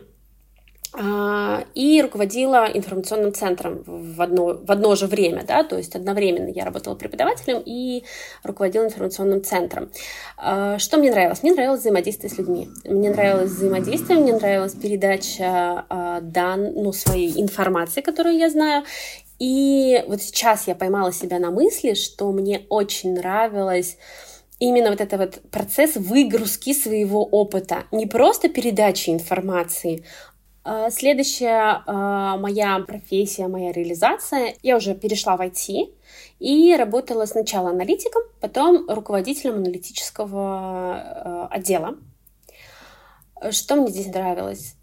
и 1.74 2.00
руководила 2.02 2.66
информационным 2.72 3.34
центром 3.34 3.82
в 3.86 4.22
одно, 4.22 4.58
в 4.62 4.70
одно 4.70 4.94
же 4.94 5.06
время, 5.06 5.44
да, 5.46 5.62
то 5.62 5.76
есть 5.76 5.94
одновременно 5.94 6.48
я 6.48 6.64
работала 6.64 6.94
преподавателем 6.94 7.62
и 7.64 8.04
руководила 8.42 8.84
информационным 8.84 9.44
центром. 9.44 9.90
А, 10.38 10.78
что 10.78 10.96
мне 10.96 11.10
нравилось? 11.10 11.42
Мне 11.42 11.52
нравилось 11.52 11.80
взаимодействие 11.80 12.30
с 12.30 12.38
людьми. 12.38 12.68
Мне 12.84 13.10
нравилось 13.10 13.50
взаимодействие, 13.50 14.18
мне 14.18 14.32
нравилась 14.32 14.72
передача 14.72 15.84
а, 15.88 16.20
дан, 16.20 16.72
ну, 16.74 16.92
своей 16.92 17.40
информации, 17.42 18.00
которую 18.00 18.36
я 18.36 18.48
знаю, 18.48 18.84
и 19.38 20.02
вот 20.08 20.22
сейчас 20.22 20.66
я 20.66 20.74
поймала 20.74 21.12
себя 21.12 21.38
на 21.38 21.50
мысли, 21.50 21.94
что 21.94 22.32
мне 22.32 22.62
очень 22.70 23.14
нравилось 23.14 23.98
именно 24.58 24.90
вот 24.90 25.00
этот 25.00 25.20
вот 25.20 25.50
процесс 25.50 25.96
выгрузки 25.96 26.72
своего 26.72 27.24
опыта, 27.24 27.84
не 27.92 28.06
просто 28.06 28.48
передачи 28.48 29.10
информации, 29.10 30.02
а, 30.02 30.35
Следующая 30.90 31.82
а, 31.86 32.36
моя 32.38 32.80
профессия, 32.80 33.46
моя 33.46 33.70
реализация, 33.70 34.56
я 34.64 34.76
уже 34.76 34.96
перешла 34.96 35.36
в 35.36 35.40
IT 35.40 35.94
и 36.40 36.76
работала 36.76 37.24
сначала 37.26 37.70
аналитиком, 37.70 38.22
потом 38.40 38.88
руководителем 38.88 39.56
аналитического 39.56 40.40
а, 40.40 41.48
отдела. 41.52 41.96
Что 43.50 43.76
мне 43.76 43.90
здесь 43.90 44.06
нравилось? 44.06 44.74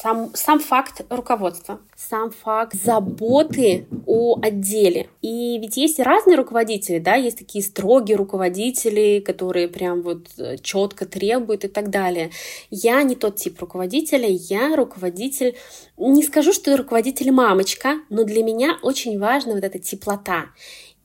Сам, 0.00 0.30
сам 0.34 0.60
факт 0.60 1.02
руководства, 1.10 1.80
сам 1.96 2.30
факт 2.30 2.74
заботы 2.74 3.86
о 4.06 4.38
отделе. 4.40 5.08
И 5.20 5.58
ведь 5.58 5.76
есть 5.76 6.00
разные 6.00 6.36
руководители, 6.36 6.98
да, 6.98 7.16
есть 7.16 7.38
такие 7.38 7.62
строгие 7.62 8.16
руководители, 8.16 9.20
которые 9.20 9.68
прям 9.68 10.02
вот 10.02 10.28
э, 10.38 10.56
четко 10.58 11.06
требуют 11.06 11.64
и 11.64 11.68
так 11.68 11.90
далее. 11.90 12.30
Я 12.70 13.02
не 13.02 13.14
тот 13.14 13.36
тип 13.36 13.60
руководителя, 13.60 14.28
я 14.28 14.74
руководитель, 14.74 15.56
не 15.98 16.22
скажу, 16.22 16.52
что 16.52 16.74
руководитель 16.76 17.30
мамочка, 17.30 17.96
но 18.08 18.24
для 18.24 18.42
меня 18.42 18.78
очень 18.82 19.18
важна 19.18 19.54
вот 19.54 19.64
эта 19.64 19.78
теплота. 19.78 20.46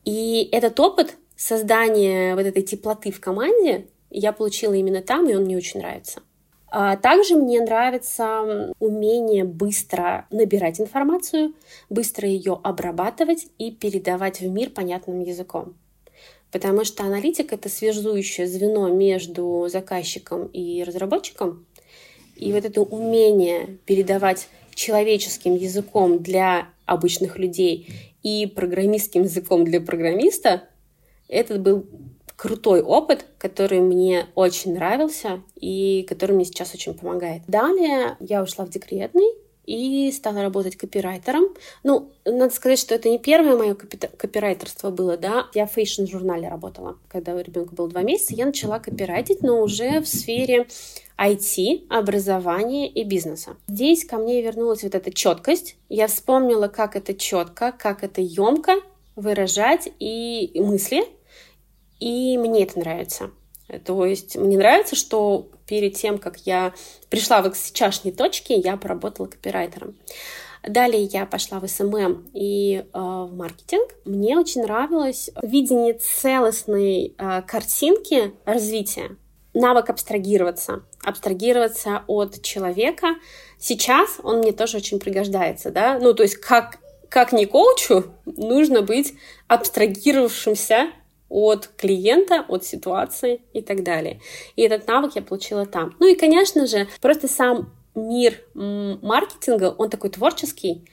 И 0.06 0.48
этот 0.52 0.80
опыт 0.80 1.18
создания 1.36 2.36
вот 2.36 2.46
этой 2.46 2.64
теплоты 2.64 3.12
в 3.12 3.20
команде 3.20 3.88
я 4.10 4.32
получила 4.32 4.74
именно 4.74 5.02
там, 5.02 5.28
и 5.30 5.36
он 5.36 5.44
мне 5.44 5.58
очень 5.58 5.82
нравится. 5.82 6.22
А 6.78 6.98
также 6.98 7.38
мне 7.38 7.62
нравится 7.62 8.74
умение 8.80 9.46
быстро 9.46 10.28
набирать 10.30 10.82
информацию, 10.82 11.54
быстро 11.90 12.28
ее 12.28 12.60
обрабатывать 12.62 13.48
и 13.58 13.72
передавать 13.72 14.42
в 14.42 14.50
мир 14.50 14.72
понятным 14.72 15.24
языком. 15.24 15.74
Потому 16.52 16.84
что 16.84 17.04
аналитик— 17.04 17.54
это 17.54 17.70
связующее 17.70 18.46
звено 18.46 18.90
между 18.90 19.68
заказчиком 19.70 20.48
и 20.48 20.84
разработчиком. 20.84 21.66
И 22.36 22.52
вот 22.52 22.66
это 22.66 22.82
умение 22.82 23.78
передавать 23.86 24.50
человеческим 24.74 25.56
языком 25.56 26.22
для 26.22 26.68
обычных 26.86 27.40
людей 27.40 27.88
и 28.22 28.52
программистским 28.54 29.24
языком 29.24 29.64
для 29.64 29.80
программиста, 29.80 30.64
это 31.30 31.58
был 31.58 31.86
крутой 32.36 32.82
опыт, 32.82 33.26
который 33.38 33.80
мне 33.80 34.28
очень 34.36 34.74
нравился 34.74 35.42
и 35.56 36.06
который 36.08 36.36
мне 36.36 36.46
сейчас 36.46 36.74
очень 36.74 36.94
помогает. 36.94 37.44
Далее 37.48 38.18
я 38.20 38.44
ушла 38.44 38.66
в 38.66 38.70
декретный, 38.70 39.32
и 39.66 40.12
стала 40.12 40.42
работать 40.42 40.76
копирайтером. 40.76 41.46
Ну, 41.84 42.12
надо 42.24 42.54
сказать, 42.54 42.80
что 42.80 42.96
это 42.96 43.10
не 43.10 43.20
первое 43.20 43.58
мое 43.58 43.74
копирайтерство 43.76 44.92
было, 44.92 45.18
да. 45.18 45.48
Я 45.54 45.66
в 45.66 45.74
фэшн-журнале 45.74 46.50
работала. 46.50 46.98
Когда 47.08 47.34
у 47.36 47.40
ребенка 47.40 47.74
было 47.74 47.90
два 47.90 48.02
месяца, 48.02 48.34
я 48.34 48.46
начала 48.46 48.80
копирайтить, 48.80 49.42
но 49.42 49.62
уже 49.62 50.02
в 50.02 50.08
сфере 50.08 50.68
IT, 51.18 51.88
образования 51.90 52.88
и 52.90 53.04
бизнеса. 53.04 53.58
Здесь 53.68 54.06
ко 54.06 54.18
мне 54.18 54.42
вернулась 54.42 54.84
вот 54.84 54.96
эта 54.96 55.12
четкость. 55.12 55.78
Я 55.90 56.08
вспомнила, 56.08 56.68
как 56.68 56.96
это 56.96 57.14
четко, 57.14 57.72
как 57.72 58.04
это 58.04 58.22
емко 58.22 58.76
выражать 59.16 59.90
и 60.00 60.52
мысли, 60.56 61.06
и 62.00 62.38
мне 62.38 62.64
это 62.64 62.80
нравится. 62.80 63.32
То 63.84 64.06
есть 64.06 64.36
мне 64.36 64.58
нравится, 64.58 64.96
что 64.96 65.48
перед 65.66 65.96
тем, 65.96 66.18
как 66.18 66.38
я 66.46 66.74
пришла 67.10 67.42
в 67.42 67.56
сейчасшней 67.56 68.14
точке, 68.14 68.56
я 68.56 68.78
поработала 68.78 69.26
копирайтером. 69.28 69.96
Далее 70.68 71.04
я 71.04 71.26
пошла 71.26 71.60
в 71.60 71.68
SMM 71.68 72.26
и 72.34 72.78
э, 72.78 72.84
в 72.94 73.32
маркетинг. 73.36 73.88
Мне 74.04 74.38
очень 74.38 74.64
нравилось 74.64 75.30
видение 75.44 75.94
целостной 75.94 77.14
э, 77.18 77.42
картинки 77.44 78.34
развития, 78.46 79.16
навык 79.54 79.90
абстрагироваться, 79.92 80.82
абстрагироваться 81.04 82.04
от 82.08 82.42
человека. 82.42 83.16
Сейчас 83.60 84.18
он 84.24 84.40
мне 84.40 84.54
тоже 84.54 84.78
очень 84.78 85.00
пригождается, 85.00 85.70
да, 85.70 86.00
ну 86.00 86.14
то 86.14 86.24
есть 86.24 86.38
как 86.38 86.80
как 87.10 87.32
не 87.32 87.46
коучу 87.46 88.06
нужно 88.26 88.82
быть 88.82 89.14
абстрагировавшимся 89.48 90.90
от 91.36 91.68
клиента, 91.76 92.46
от 92.48 92.64
ситуации 92.64 93.42
и 93.52 93.62
так 93.62 93.84
далее. 93.84 94.22
И 94.56 94.62
этот 94.62 94.88
навык 94.88 95.16
я 95.16 95.22
получила 95.22 95.66
там. 95.66 95.94
Ну 96.00 96.08
и, 96.08 96.16
конечно 96.16 96.66
же, 96.66 96.88
просто 97.02 97.28
сам 97.28 97.74
мир 97.94 98.42
маркетинга, 98.54 99.76
он 99.78 99.90
такой 99.90 100.12
творческий, 100.12 100.86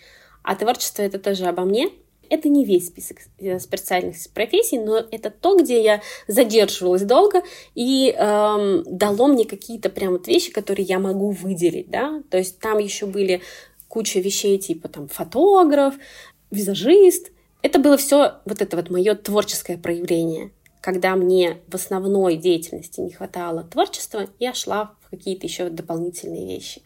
а 0.43 0.57
творчество 0.57 1.03
это 1.03 1.21
тоже 1.21 1.45
обо 1.45 1.63
мне. 1.63 1.91
Это 2.29 2.49
не 2.49 2.65
весь 2.65 2.89
список 2.89 3.19
специальных 3.61 4.17
профессий, 4.35 4.79
но 4.79 4.97
это 4.97 5.31
то, 5.31 5.57
где 5.57 5.81
я 5.81 6.01
задерживалась 6.27 7.03
долго 7.03 7.43
и 7.75 8.11
эм, 8.11 8.83
дало 8.87 9.29
мне 9.29 9.45
какие-то 9.45 9.91
прям 9.91 10.13
вот 10.13 10.27
вещи, 10.27 10.51
которые 10.51 10.87
я 10.87 10.99
могу 10.99 11.31
выделить, 11.31 11.89
да. 11.91 12.23
То 12.31 12.39
есть 12.39 12.59
там 12.59 12.79
еще 12.79 13.07
были 13.07 13.43
куча 13.87 14.19
вещей 14.19 14.59
типа 14.59 14.89
там 14.89 15.09
фотограф, 15.09 15.95
визажист, 16.51 17.32
это 17.63 17.79
было 17.79 17.97
все 17.97 18.41
вот 18.45 18.61
это 18.61 18.77
вот 18.77 18.91
мое 18.91 19.15
творческое 19.15 19.79
проявление. 19.79 20.53
когда 20.81 21.15
мне 21.15 21.63
в 21.69 21.77
основной 21.77 22.37
деятельности 22.37 23.01
не 23.01 23.13
хватало 23.13 23.63
творчества, 23.63 24.27
я 24.41 24.53
шла 24.53 24.97
в 25.03 25.11
какие-то 25.11 25.47
еще 25.47 25.71
дополнительные 25.71 26.45
вещи. 26.45 26.83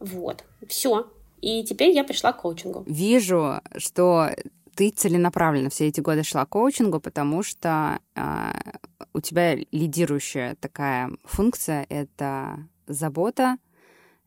Вот, 0.00 0.44
все. 0.66 1.10
И 1.42 1.62
теперь 1.64 1.90
я 1.90 2.04
пришла 2.04 2.32
к 2.32 2.40
коучингу. 2.40 2.84
Вижу, 2.86 3.60
что 3.76 4.30
ты 4.74 4.88
целенаправленно 4.90 5.68
все 5.68 5.88
эти 5.88 6.00
годы 6.00 6.22
шла 6.22 6.46
к 6.46 6.48
коучингу, 6.48 7.00
потому 7.00 7.42
что 7.42 7.98
э, 8.14 8.52
у 9.12 9.20
тебя 9.20 9.56
лидирующая 9.70 10.56
такая 10.60 11.10
функция— 11.24 11.84
это 11.90 12.66
забота, 12.86 13.58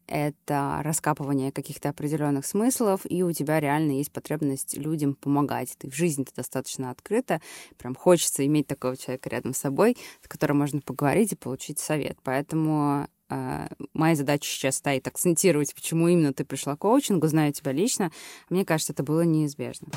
это 0.08 0.82
раскапывание 0.84 1.52
каких-то 1.52 1.90
определенных 1.90 2.46
смыслов, 2.46 3.02
и 3.06 3.24
у 3.24 3.32
тебя 3.32 3.60
реально 3.60 3.92
есть 3.94 4.12
потребность 4.12 4.78
людям 4.78 5.16
помогать. 5.16 5.76
Ты 5.78 5.90
в 5.90 5.96
жизни 5.96 6.24
ты 6.24 6.32
достаточно 6.36 6.90
открыта, 6.92 7.42
прям 7.78 7.96
хочется 7.96 8.46
иметь 8.46 8.68
такого 8.68 8.98
человека 8.98 9.30
рядом 9.30 9.54
с 9.54 9.60
собой, 9.60 9.98
с 10.22 10.28
которым 10.28 10.60
можно 10.60 10.82
поговорить 10.82 11.32
и 11.32 11.36
получить 11.36 11.80
совет. 11.80 12.18
Поэтому 12.24 13.08
э, 13.30 13.68
моя 13.94 14.16
задача 14.16 14.46
сейчас 14.46 14.78
стоит 14.78 15.08
акцентировать, 15.08 15.74
почему 15.74 16.08
именно 16.08 16.34
ты 16.34 16.46
пришла 16.46 16.76
к 16.76 16.80
коучингу, 16.80 17.28
знаю 17.28 17.54
тебя 17.54 17.72
лично. 17.72 18.12
Мне 18.50 18.66
кажется, 18.66 18.94
это 18.94 19.04
было 19.04 19.22
неизбежно. 19.22 19.88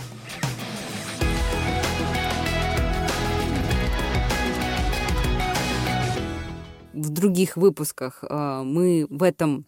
В 6.93 7.11
других 7.11 7.57
выпусках 7.57 8.23
э, 8.23 8.63
мы 8.65 9.07
в 9.11 9.25
этом 9.25 9.67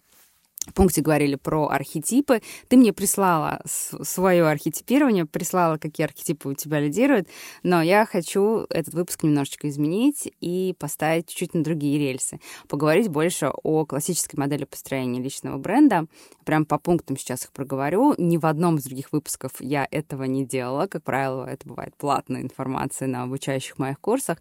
пункте 0.73 1.00
говорили 1.00 1.37
про 1.37 1.68
архетипы. 1.68 2.42
Ты 2.68 2.76
мне 2.76 2.92
прислала 2.92 3.61
свое 3.64 4.46
архетипирование, 4.46 5.26
прислала, 5.26 5.78
какие 5.78 6.06
архетипы 6.06 6.49
у 6.49 6.54
тебя 6.54 6.80
лидируют, 6.80 7.28
но 7.62 7.82
я 7.82 8.06
хочу 8.06 8.66
этот 8.70 8.94
выпуск 8.94 9.23
немножечко 9.23 9.68
изменить 9.68 10.32
и 10.40 10.75
поставить 10.78 11.28
чуть-чуть 11.28 11.54
на 11.54 11.62
другие 11.62 11.99
рельсы. 11.99 12.40
Поговорить 12.68 13.08
больше 13.08 13.50
о 13.62 13.85
классической 13.85 14.37
модели 14.37 14.64
построения 14.64 15.20
личного 15.20 15.58
бренда. 15.58 16.06
Прям 16.44 16.64
по 16.64 16.78
пунктам 16.78 17.16
сейчас 17.16 17.44
их 17.44 17.52
проговорю. 17.52 18.14
Ни 18.18 18.37
в 18.37 18.46
одном 18.46 18.76
из 18.76 18.85
других 18.85 19.12
выпусков 19.12 19.52
я 19.61 19.87
этого 19.90 20.25
не 20.25 20.44
делала. 20.44 20.87
Как 20.87 21.02
правило, 21.02 21.44
это 21.44 21.68
бывает 21.68 21.94
платная 21.96 22.42
информация 22.42 23.08
на 23.08 23.23
обучающих 23.23 23.78
моих 23.78 24.00
курсах. 24.00 24.38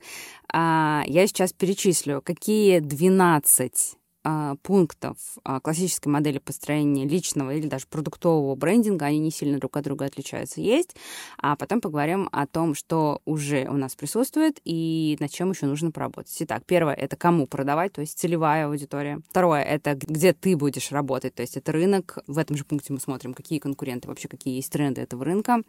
А 0.52 1.04
я 1.08 1.28
сейчас 1.28 1.54
перечислю, 1.54 2.22
какие 2.22 2.80
12 2.80 3.98
а, 4.28 4.56
пунктов 4.64 5.18
а, 5.44 5.60
классической 5.60 6.08
модели 6.08 6.40
построения 6.40 7.08
личного 7.08 7.54
или 7.54 7.68
даже 7.68 7.86
продуктового 7.86 8.56
брендинга, 8.56 9.06
они 9.06 9.20
не 9.20 9.30
сильно 9.30 9.60
друг 9.60 9.78
от 9.78 9.84
друга 9.84 10.06
отличаются, 10.06 10.62
есть. 10.62 10.96
А 11.38 11.56
потом 11.56 11.80
поговорим 11.80 12.28
о 12.32 12.48
том, 12.48 12.74
что 12.74 13.22
уже 13.26 13.68
у 13.70 13.78
нас 13.78 13.96
присутствует 13.96 14.60
и 14.66 15.16
над 15.20 15.30
чем 15.30 15.52
еще 15.52 15.68
нужно 15.68 15.92
поработать. 15.92 16.36
Итак, 16.40 16.64
первое— 16.66 16.94
это 16.96 17.16
кому 17.16 17.46
продавать, 17.46 17.94
то 17.94 18.02
есть 18.02 18.18
целевая 18.18 18.66
аудитория. 18.66 19.22
Второе— 19.30 19.62
это 19.64 19.94
где 19.94 20.34
ты 20.34 20.58
будешь 20.58 20.92
работать, 20.92 21.36
то 21.36 21.44
есть 21.44 21.56
это 21.56 21.72
рынок. 21.72 22.18
В 22.26 22.40
этом 22.40 22.58
же 22.58 22.66
пункте 22.66 22.94
мы 22.94 23.00
смотрим, 23.00 23.36
какие 23.36 23.60
конкуренты, 23.60 24.08
вообще 24.08 24.28
какие 24.28 24.56
есть 24.56 24.72
тренды 24.72 25.02
этого 25.02 25.24
рынка. 25.24 25.62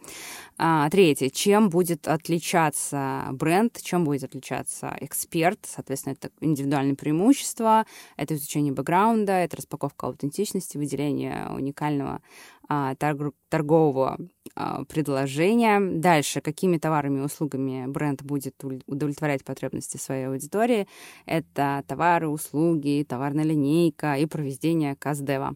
А, 0.57 0.89
третье— 0.89 1.29
чем 1.31 1.69
будет 1.69 2.07
отличаться 2.07 3.27
бренд, 3.33 3.79
чем 3.83 4.03
будет 4.03 4.23
отличаться 4.23 4.97
эксперт, 4.99 5.59
соответственно, 5.61 6.13
это 6.13 6.31
индивидуальные 6.41 6.95
преимущества, 6.95 7.85
это 8.15 8.46
изучение 8.47 8.71
бэкграунда, 8.73 9.33
это 9.33 9.57
распаковка 9.57 10.07
аутентичности, 10.07 10.77
выделение 10.77 11.47
уникального 11.49 12.21
а, 12.69 12.95
торг, 12.95 13.35
торгового 13.49 14.17
а, 14.55 14.85
предложения. 14.85 15.79
Дальше, 15.79 16.39
какими 16.39 16.77
товарами 16.77 17.19
и 17.19 17.23
услугами 17.23 17.85
бренд 17.87 18.23
будет 18.23 18.63
удовлетворять 18.63 19.43
потребности 19.43 19.97
своей 19.97 20.27
аудитории. 20.27 20.87
Это 21.25 21.83
товары, 21.87 22.29
услуги, 22.29 23.05
товарная 23.07 23.43
линейка 23.43 24.15
и 24.15 24.25
проведение 24.25 24.95
каздева. 24.95 25.55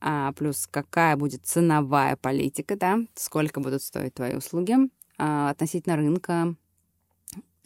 А, 0.00 0.32
плюс 0.32 0.66
какая 0.70 1.16
будет 1.16 1.46
ценовая 1.46 2.16
политика, 2.16 2.76
да, 2.76 2.98
сколько 3.14 3.60
будут 3.60 3.82
стоить 3.82 4.14
твои 4.14 4.34
услуги 4.34 4.76
а, 5.18 5.50
относительно 5.50 5.96
рынка. 5.96 6.56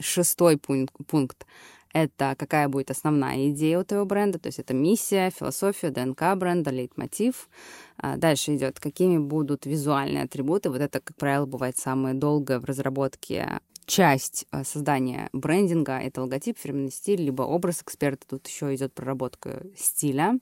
Шестой 0.00 0.58
пункт, 0.58 0.94
пункт 1.08 1.44
это 1.92 2.34
какая 2.38 2.68
будет 2.68 2.90
основная 2.90 3.50
идея 3.50 3.80
у 3.80 3.84
твоего 3.84 4.04
бренда, 4.04 4.38
то 4.38 4.48
есть 4.48 4.58
это 4.58 4.74
миссия, 4.74 5.30
философия, 5.30 5.90
ДНК 5.90 6.34
бренда, 6.36 6.70
лейтмотив. 6.70 7.48
А 7.96 8.16
дальше 8.16 8.54
идет, 8.54 8.78
какими 8.78 9.18
будут 9.18 9.66
визуальные 9.66 10.24
атрибуты. 10.24 10.70
Вот 10.70 10.80
это, 10.80 11.00
как 11.00 11.16
правило, 11.16 11.46
бывает 11.46 11.78
самое 11.78 12.14
долгое 12.14 12.60
в 12.60 12.64
разработке 12.64 13.60
часть 13.88 14.46
э, 14.52 14.62
создания 14.64 15.30
брендинга— 15.32 15.98
это 16.00 16.20
логотип, 16.20 16.58
фирменный 16.58 16.92
стиль, 16.92 17.22
либо 17.22 17.42
образ 17.42 17.82
эксперта. 17.82 18.28
Тут 18.28 18.46
еще 18.46 18.72
идет 18.74 18.92
проработка 18.92 19.62
стиля, 19.76 20.38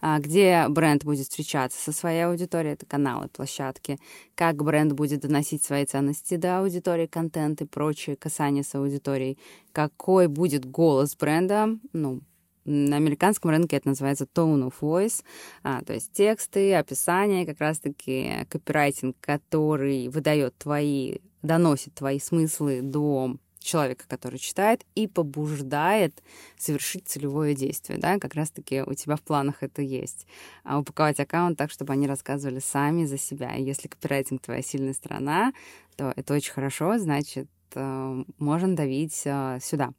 а, 0.00 0.18
где 0.18 0.66
бренд 0.68 1.04
будет 1.04 1.28
встречаться 1.28 1.80
со 1.80 1.92
своей 1.92 2.22
аудиторией, 2.22 2.74
это 2.74 2.84
каналы, 2.86 3.28
площадки, 3.28 3.98
как 4.34 4.62
бренд 4.62 4.92
будет 4.92 5.20
доносить 5.20 5.64
свои 5.64 5.86
ценности 5.86 6.36
до 6.36 6.58
аудитории, 6.58 7.06
контент 7.06 7.62
и 7.62 7.66
прочие 7.66 8.16
касания 8.16 8.64
с 8.64 8.74
аудиторией, 8.74 9.38
какой 9.72 10.26
будет 10.26 10.68
голос 10.68 11.16
бренда, 11.16 11.68
ну, 11.92 12.20
на 12.68 12.96
американском 12.96 13.50
рынке 13.50 13.76
это 13.76 13.88
называется 13.88 14.26
tone 14.32 14.68
of 14.68 14.74
voice, 14.80 15.22
а, 15.62 15.82
то 15.82 15.94
есть 15.94 16.12
тексты, 16.12 16.74
описания, 16.74 17.46
как 17.46 17.60
раз-таки 17.60 18.46
копирайтинг, 18.48 19.16
который 19.20 20.08
выдает 20.08 20.56
твои 20.58 21.18
доносит 21.42 21.94
твои 21.94 22.18
смыслы 22.18 22.80
до 22.82 23.36
человека, 23.60 24.04
который 24.08 24.38
читает, 24.38 24.84
и 24.94 25.06
побуждает 25.06 26.22
совершить 26.56 27.06
целевое 27.06 27.54
действие, 27.54 27.98
да, 27.98 28.18
как 28.18 28.34
раз-таки 28.34 28.82
у 28.82 28.94
тебя 28.94 29.16
в 29.16 29.22
планах 29.22 29.62
это 29.62 29.82
есть. 29.82 30.26
А 30.64 30.78
упаковать 30.78 31.20
аккаунт 31.20 31.58
так, 31.58 31.70
чтобы 31.70 31.92
они 31.92 32.06
рассказывали 32.06 32.60
сами 32.60 33.04
за 33.04 33.18
себя. 33.18 33.54
И 33.56 33.62
если 33.62 33.88
копирайтинг 33.88 34.42
твоя 34.42 34.62
сильная 34.62 34.94
сторона, 34.94 35.52
то 35.96 36.12
это 36.16 36.34
очень 36.34 36.52
хорошо, 36.52 36.98
значит, 36.98 37.48
э, 37.74 38.24
можно 38.38 38.74
давить 38.76 39.22
э, 39.24 39.58
сюда. 39.60 39.90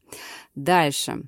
Дальше. 0.56 1.24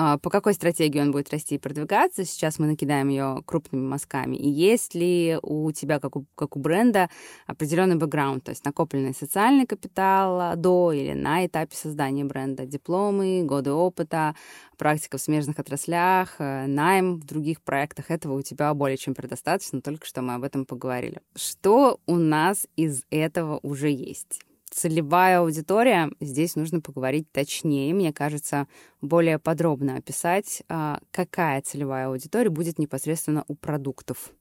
А, 0.00 0.16
по 0.16 0.30
какой 0.30 0.54
стратегии 0.54 1.00
он 1.00 1.10
будет 1.10 1.32
расти 1.32 1.56
и 1.56 1.58
продвигаться. 1.58 2.24
Сейчас 2.24 2.60
мы 2.60 2.68
накидаем 2.68 3.08
ее 3.08 3.42
крупными 3.44 3.84
мазками. 3.84 4.36
И 4.36 4.48
есть 4.48 4.94
ли 4.94 5.36
у 5.42 5.72
тебя, 5.72 5.98
как 5.98 6.14
у, 6.14 6.24
как 6.36 6.56
у 6.56 6.60
бренда, 6.60 7.10
определенный 7.48 7.96
бэкграунд, 7.96 8.44
то 8.44 8.50
есть 8.50 8.64
накопленный 8.64 9.12
социальный 9.12 9.66
капитал 9.66 10.40
а, 10.40 10.54
до 10.54 10.92
или 10.92 11.14
на 11.14 11.44
этапе 11.44 11.74
создания 11.74 12.24
бренда, 12.24 12.64
дипломы, 12.64 13.42
годы 13.42 13.72
опыта, 13.72 14.36
практика 14.76 15.18
в 15.18 15.20
смежных 15.20 15.58
отраслях, 15.58 16.36
э, 16.38 16.66
найм 16.68 17.16
в 17.16 17.24
других 17.24 17.60
проектах. 17.60 18.12
Этого 18.12 18.34
у 18.34 18.42
тебя 18.42 18.72
более 18.74 18.98
чем 18.98 19.16
предостаточно, 19.16 19.80
только 19.80 20.06
что 20.06 20.22
мы 20.22 20.34
об 20.34 20.44
этом 20.44 20.64
поговорили. 20.64 21.20
Что 21.34 21.98
у 22.06 22.14
нас 22.14 22.68
из 22.76 23.02
этого 23.10 23.58
уже 23.64 23.90
есть? 23.90 24.44
Целевая 24.68 25.40
аудитория, 25.40 26.10
здесь 26.20 26.56
нужно 26.56 26.80
поговорить 26.80 27.30
точнее, 27.32 27.92
мне 27.94 28.12
кажется, 28.12 28.66
более 29.00 29.38
подробно 29.38 29.96
описать, 29.96 30.62
а, 30.68 31.00
какая 31.10 31.62
целевая 31.62 32.08
аудитория 32.08 32.50
будет 32.50 32.78
непосредственно 32.78 33.44
у 33.48 33.54
продуктов, 33.54 34.32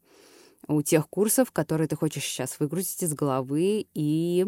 у 0.68 0.82
тех 0.82 1.10
курсов, 1.10 1.52
которые 1.52 1.88
ты 1.88 1.96
хочешь 1.96 2.24
сейчас 2.24 2.60
выгрузить 2.60 3.04
из 3.04 3.14
головы 3.14 3.88
и 3.94 4.46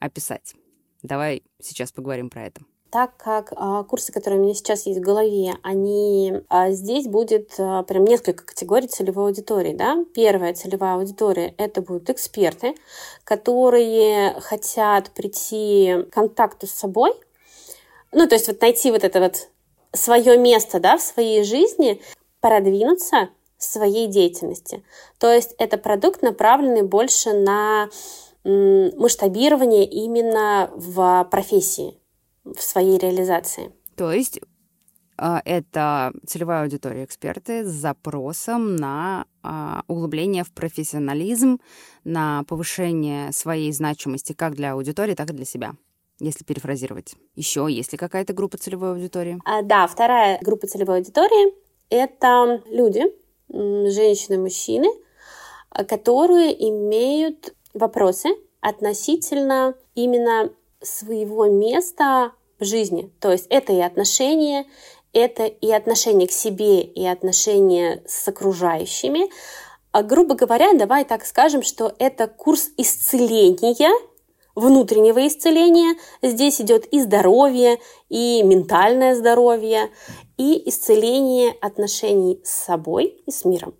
описать. 0.00 0.54
Давай 1.02 1.42
сейчас 1.60 1.92
поговорим 1.92 2.30
про 2.30 2.46
это 2.46 2.62
так 2.90 3.16
как 3.16 3.52
а, 3.54 3.82
курсы, 3.84 4.12
которые 4.12 4.40
у 4.40 4.44
меня 4.44 4.54
сейчас 4.54 4.86
есть 4.86 4.98
в 4.98 5.02
голове, 5.02 5.54
они 5.62 6.40
а, 6.48 6.70
здесь 6.70 7.06
будет 7.06 7.54
а, 7.58 7.82
прям 7.82 8.04
несколько 8.04 8.44
категорий 8.44 8.88
целевой 8.88 9.26
аудитории. 9.26 9.74
Да? 9.74 10.04
Первая 10.14 10.54
целевая 10.54 10.94
аудитория 10.94 11.54
это 11.58 11.82
будут 11.82 12.08
эксперты, 12.10 12.74
которые 13.24 14.34
хотят 14.40 15.10
прийти 15.10 16.04
к 16.10 16.14
контакту 16.14 16.66
с 16.66 16.70
собой, 16.70 17.12
ну 18.12 18.26
то 18.26 18.34
есть 18.34 18.48
вот 18.48 18.60
найти 18.60 18.90
вот 18.90 19.04
это 19.04 19.20
вот 19.20 19.48
свое 19.92 20.38
место 20.38 20.80
да, 20.80 20.96
в 20.96 21.02
своей 21.02 21.42
жизни, 21.44 22.00
продвинуться 22.40 23.28
в 23.58 23.64
своей 23.64 24.06
деятельности. 24.06 24.82
То 25.18 25.30
есть 25.30 25.54
это 25.58 25.76
продукт, 25.76 26.22
направленный 26.22 26.82
больше 26.82 27.32
на 27.32 27.90
масштабирование 28.44 29.84
именно 29.84 30.70
в 30.74 31.28
профессии 31.30 31.98
в 32.56 32.62
своей 32.62 32.98
реализации. 32.98 33.72
То 33.96 34.12
есть 34.12 34.40
а, 35.16 35.42
это 35.44 36.12
целевая 36.26 36.62
аудитория 36.62 37.04
эксперты 37.04 37.64
с 37.64 37.68
запросом 37.68 38.76
на 38.76 39.26
а, 39.42 39.82
углубление 39.88 40.44
в 40.44 40.52
профессионализм, 40.52 41.60
на 42.04 42.44
повышение 42.44 43.32
своей 43.32 43.72
значимости 43.72 44.32
как 44.32 44.54
для 44.54 44.72
аудитории, 44.72 45.14
так 45.14 45.30
и 45.30 45.34
для 45.34 45.44
себя 45.44 45.74
если 46.20 46.42
перефразировать. 46.42 47.14
Еще 47.36 47.68
есть 47.70 47.92
ли 47.92 47.98
какая-то 47.98 48.32
группа 48.32 48.58
целевой 48.58 48.90
аудитории? 48.90 49.38
А, 49.44 49.62
да, 49.62 49.86
вторая 49.86 50.40
группа 50.42 50.66
целевой 50.66 50.96
аудитории— 50.96 51.54
это 51.90 52.60
люди, 52.66 53.04
женщины, 53.48 54.36
мужчины, 54.36 54.88
которые 55.70 56.68
имеют 56.70 57.54
вопросы 57.72 58.30
относительно 58.60 59.74
именно 59.94 60.50
своего 60.80 61.46
места 61.46 62.32
в 62.58 62.64
жизни. 62.64 63.12
То 63.20 63.32
есть 63.32 63.46
это 63.48 63.72
и 63.72 63.80
отношения, 63.80 64.66
это 65.12 65.46
и 65.46 65.70
отношение 65.70 66.28
к 66.28 66.32
себе, 66.32 66.82
и 66.82 67.04
отношения 67.06 68.02
с 68.06 68.28
окружающими. 68.28 69.30
А, 69.92 70.02
грубо 70.02 70.34
говоря, 70.34 70.72
давай 70.74 71.04
так 71.04 71.24
скажем, 71.24 71.62
что 71.62 71.94
это 71.98 72.26
курс 72.26 72.70
исцеления, 72.76 73.92
внутреннего 74.54 75.26
исцеления. 75.26 75.96
Здесь 76.22 76.60
идет 76.60 76.86
и 76.86 77.00
здоровье, 77.00 77.78
и 78.08 78.42
ментальное 78.42 79.14
здоровье, 79.14 79.90
и 80.36 80.68
исцеление 80.68 81.52
отношений 81.60 82.40
с 82.44 82.50
собой 82.50 83.22
и 83.26 83.30
с 83.30 83.44
миром. 83.44 83.74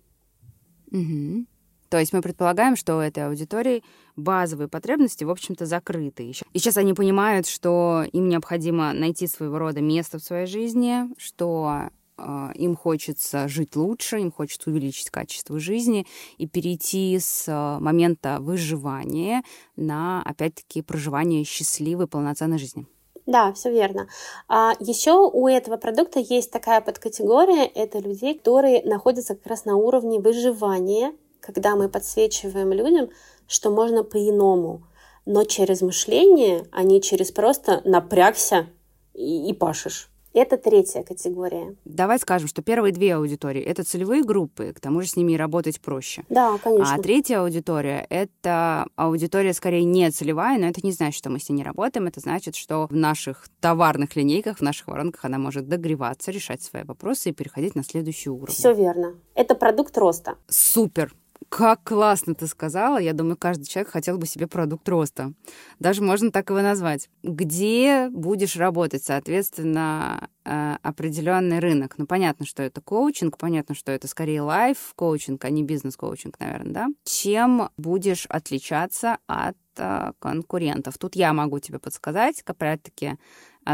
Угу. 0.91 1.45
То 1.89 1.97
есть 1.97 2.13
мы 2.13 2.21
предполагаем, 2.21 2.75
что 2.75 2.97
у 2.97 2.99
этой 2.99 3.25
аудитории 3.25 3.83
базовые 4.19 4.67
потребности, 4.67 5.23
в 5.23 5.29
общем-то, 5.29 5.65
закрыты. 5.65 6.29
И 6.29 6.59
сейчас 6.59 6.77
они 6.77 6.93
понимают, 6.93 7.47
что 7.47 8.03
им 8.11 8.29
необходимо 8.29 8.93
найти 8.93 9.27
своего 9.27 9.57
рода 9.57 9.81
место 9.81 10.19
в 10.19 10.23
своей 10.23 10.45
жизни, 10.45 11.05
что 11.17 11.89
э, 12.17 12.49
им 12.55 12.75
хочется 12.75 13.47
жить 13.47 13.75
лучше, 13.75 14.19
им 14.19 14.31
хочется 14.31 14.69
увеличить 14.69 15.09
качество 15.09 15.59
жизни 15.59 16.05
и 16.37 16.47
перейти 16.47 17.17
с 17.19 17.47
э, 17.47 17.79
момента 17.79 18.37
выживания 18.39 19.43
на, 19.75 20.21
опять-таки, 20.23 20.81
проживание 20.81 21.43
счастливой, 21.43 22.07
полноценной 22.07 22.59
жизни. 22.59 22.85
Да, 23.29 23.53
все 23.53 23.71
верно. 23.71 24.07
А 24.47 24.73
еще 24.79 25.29
у 25.31 25.47
этого 25.47 25.77
продукта 25.77 26.19
есть 26.19 26.49
такая 26.49 26.81
подкатегория, 26.81 27.65
это 27.65 27.99
людей, 27.99 28.35
которые 28.35 28.83
находятся 28.83 29.35
как 29.35 29.45
раз 29.45 29.65
на 29.65 29.75
уровне 29.75 30.19
выживания, 30.19 31.13
когда 31.39 31.75
мы 31.75 31.89
подсвечиваем 31.89 32.73
людям, 32.73 33.09
что 33.49 33.71
можно 33.71 34.03
по-иному, 34.03 34.83
но 35.25 35.43
через 35.43 35.81
мышление, 35.81 36.65
а 36.71 36.83
не 36.83 37.01
через 37.01 37.31
просто 37.31 37.81
напрягся 37.83 38.67
и, 39.13 39.49
и 39.49 39.53
пашешь. 39.53 40.09
Это 40.31 40.57
третья 40.57 41.01
категория. 41.01 41.75
Давай 41.85 42.19
скажем, 42.19 42.47
что 42.47 42.61
первые 42.61 42.93
две 42.93 43.15
аудитории— 43.15 43.61
это 43.63 43.83
целевые 43.83 44.23
группы, 44.23 44.73
к 44.73 44.79
тому 44.79 45.01
же 45.01 45.07
с 45.07 45.15
ними 45.15 45.33
работать 45.33 45.81
проще. 45.81 46.23
Да, 46.29 46.59
конечно. 46.59 46.93
А 46.93 47.01
третья 47.01 47.39
аудитория— 47.39 48.05
это 48.09 48.85
аудитория 48.95 49.53
скорее 49.53 49.83
не 49.83 50.11
целевая, 50.11 50.59
но 50.59 50.67
это 50.67 50.81
не 50.83 50.91
значит, 50.91 51.17
что 51.17 51.31
мы 51.31 51.39
с 51.39 51.49
ней 51.49 51.55
не 51.55 51.63
работаем, 51.63 52.05
это 52.05 52.19
значит, 52.19 52.55
что 52.55 52.85
в 52.85 52.95
наших 52.95 53.47
товарных 53.59 54.15
линейках, 54.15 54.59
в 54.59 54.61
наших 54.61 54.87
воронках 54.87 55.25
она 55.25 55.39
может 55.39 55.67
догреваться, 55.67 56.29
решать 56.29 56.61
свои 56.61 56.83
вопросы 56.83 57.29
и 57.29 57.33
переходить 57.33 57.73
на 57.73 57.83
следующий 57.83 58.29
уровень. 58.29 58.53
Все 58.53 58.71
верно. 58.71 59.15
Это 59.33 59.55
продукт 59.55 59.97
роста. 59.97 60.35
Супер 60.47 61.11
как 61.49 61.83
классно 61.83 62.35
ты 62.35 62.47
сказала. 62.47 62.99
Я 62.99 63.13
думаю, 63.13 63.35
каждый 63.35 63.65
человек 63.65 63.91
хотел 63.91 64.17
бы 64.17 64.27
себе 64.27 64.47
продукт 64.47 64.87
роста. 64.87 65.33
Даже 65.79 66.03
можно 66.03 66.31
так 66.31 66.49
его 66.49 66.61
назвать. 66.61 67.09
Где 67.23 68.09
будешь 68.09 68.55
работать, 68.55 69.03
соответственно, 69.03 70.29
э, 70.45 70.75
определенный 70.83 71.59
рынок. 71.59 71.95
Ну, 71.97 72.05
понятно, 72.05 72.45
что 72.45 72.61
это 72.61 72.81
коучинг, 72.81 73.37
понятно, 73.37 73.73
что 73.73 73.91
это 73.91 74.07
скорее 74.07 74.41
лайф-коучинг, 74.41 75.43
а 75.43 75.49
не 75.49 75.63
бизнес-коучинг, 75.63 76.39
наверное, 76.39 76.73
да? 76.73 76.87
Чем 77.03 77.69
будешь 77.77 78.27
отличаться 78.27 79.17
от 79.25 79.57
э, 79.77 80.11
конкурентов? 80.19 80.97
Тут 80.99 81.15
я 81.15 81.33
могу 81.33 81.59
тебе 81.59 81.79
подсказать, 81.79 82.43
опять-таки, 82.45 83.17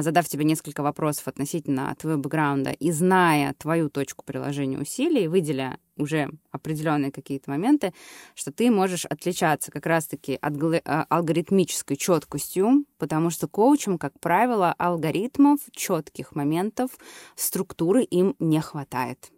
задав 0.02 0.28
тебе 0.28 0.46
несколько 0.46 0.84
вопросов 0.84 1.28
относительно 1.28 1.96
твоего 2.00 2.20
бэкграунда 2.22 2.72
и 2.72 2.92
зная 2.92 3.54
твою 3.54 3.90
точку 3.90 4.26
приложения 4.26 4.78
усилий, 4.78 5.28
выделя 5.28 5.80
уже 5.98 6.30
определенные 6.52 7.12
какие-то 7.12 7.50
моменты, 7.50 7.94
что 8.34 8.52
ты 8.52 8.70
можешь 8.70 9.06
отличаться 9.06 9.72
как 9.72 9.86
раз-таки 9.86 10.38
от 10.42 10.54
а, 10.86 11.06
алгоритмической 11.10 11.96
четкостью, 11.98 12.86
потому 12.98 13.30
что 13.30 13.48
коучам, 13.48 13.98
как 13.98 14.20
правило, 14.20 14.74
алгоритмов, 14.78 15.60
четких 15.72 16.36
моментов, 16.36 16.92
структуры 17.36 18.04
им 18.04 18.36
не 18.40 18.62
хватает 18.62 19.32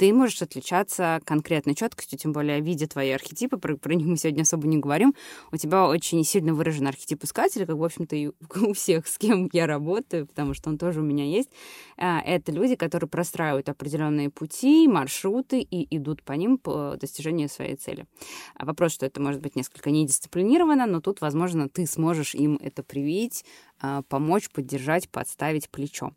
ты 0.00 0.14
можешь 0.14 0.40
отличаться 0.40 1.20
конкретной 1.26 1.74
четкостью, 1.74 2.18
тем 2.18 2.32
более 2.32 2.62
видя 2.62 2.86
твои 2.86 3.10
архетипы, 3.10 3.58
про, 3.58 3.76
про 3.76 3.92
них 3.92 4.06
мы 4.06 4.16
сегодня 4.16 4.42
особо 4.42 4.66
не 4.66 4.78
говорим. 4.78 5.14
У 5.52 5.58
тебя 5.58 5.86
очень 5.86 6.24
сильно 6.24 6.54
выражен 6.54 6.86
архетип 6.86 7.22
искателя, 7.22 7.66
как, 7.66 7.76
в 7.76 7.84
общем-то, 7.84 8.16
и 8.16 8.30
у 8.62 8.72
всех, 8.72 9.06
с 9.06 9.18
кем 9.18 9.50
я 9.52 9.66
работаю, 9.66 10.26
потому 10.26 10.54
что 10.54 10.70
он 10.70 10.78
тоже 10.78 11.00
у 11.00 11.02
меня 11.02 11.26
есть. 11.26 11.50
А, 11.98 12.22
это 12.22 12.50
люди, 12.50 12.76
которые 12.76 13.10
простраивают 13.10 13.68
определенные 13.68 14.30
пути, 14.30 14.88
маршруты 14.88 15.60
и 15.60 15.94
идут 15.94 16.22
по 16.22 16.32
ним 16.32 16.56
по 16.56 16.96
достижению 16.98 17.50
своей 17.50 17.76
цели. 17.76 18.06
А 18.54 18.64
вопрос, 18.64 18.94
что 18.94 19.04
это 19.04 19.20
может 19.20 19.42
быть 19.42 19.54
несколько 19.54 19.90
недисциплинировано, 19.90 20.86
но 20.86 21.02
тут, 21.02 21.20
возможно, 21.20 21.68
ты 21.68 21.84
сможешь 21.84 22.34
им 22.34 22.58
это 22.62 22.82
привить, 22.82 23.44
а, 23.78 24.00
помочь, 24.08 24.48
поддержать, 24.48 25.10
подставить 25.10 25.68
плечо. 25.68 26.12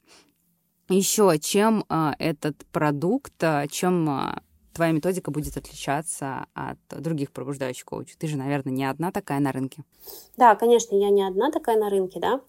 Еще 0.96 1.40
чем 1.40 1.86
а, 1.90 2.16
этот 2.20 2.68
продукт, 2.72 3.34
а, 3.44 3.68
чем 3.68 4.08
а, 4.08 4.44
твоя 4.74 4.92
методика 4.92 5.32
будет 5.32 5.56
отличаться 5.58 6.46
от 6.54 6.78
других 6.90 7.32
пробуждающих 7.32 7.86
коучей? 7.86 8.16
Ты 8.20 8.28
же, 8.28 8.38
наверное, 8.38 8.74
не 8.74 8.86
одна 8.86 9.12
такая 9.12 9.40
на 9.40 9.52
рынке. 9.52 9.84
Да, 10.36 10.56
конечно, 10.56 10.96
я 10.96 11.10
не 11.10 11.24
одна 11.24 11.52
такая 11.52 11.78
на 11.78 11.90
рынке, 11.90 12.20
да. 12.20 12.42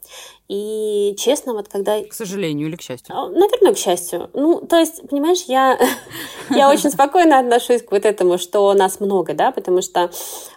И 0.49 1.15
честно, 1.19 1.53
вот 1.53 1.69
когда... 1.69 2.03
К 2.03 2.13
сожалению 2.13 2.69
или 2.69 2.77
к 2.77 2.83
счастью? 2.83 3.15
А, 3.15 3.29
наверное, 3.29 3.75
к 3.75 3.79
счастью. 3.79 4.31
Ну, 4.33 4.61
то 4.61 4.77
есть, 4.77 5.07
понимаешь, 5.09 5.43
я, 5.47 5.79
я 6.51 6.71
очень 6.71 6.91
спокойно 6.91 7.39
отношусь 7.39 7.83
к 7.83 7.93
вот 7.93 8.05
этому, 8.07 8.39
что 8.39 8.73
нас 8.73 9.01
много, 9.01 9.35
да, 9.35 9.53
потому 9.53 9.83
что 9.83 10.11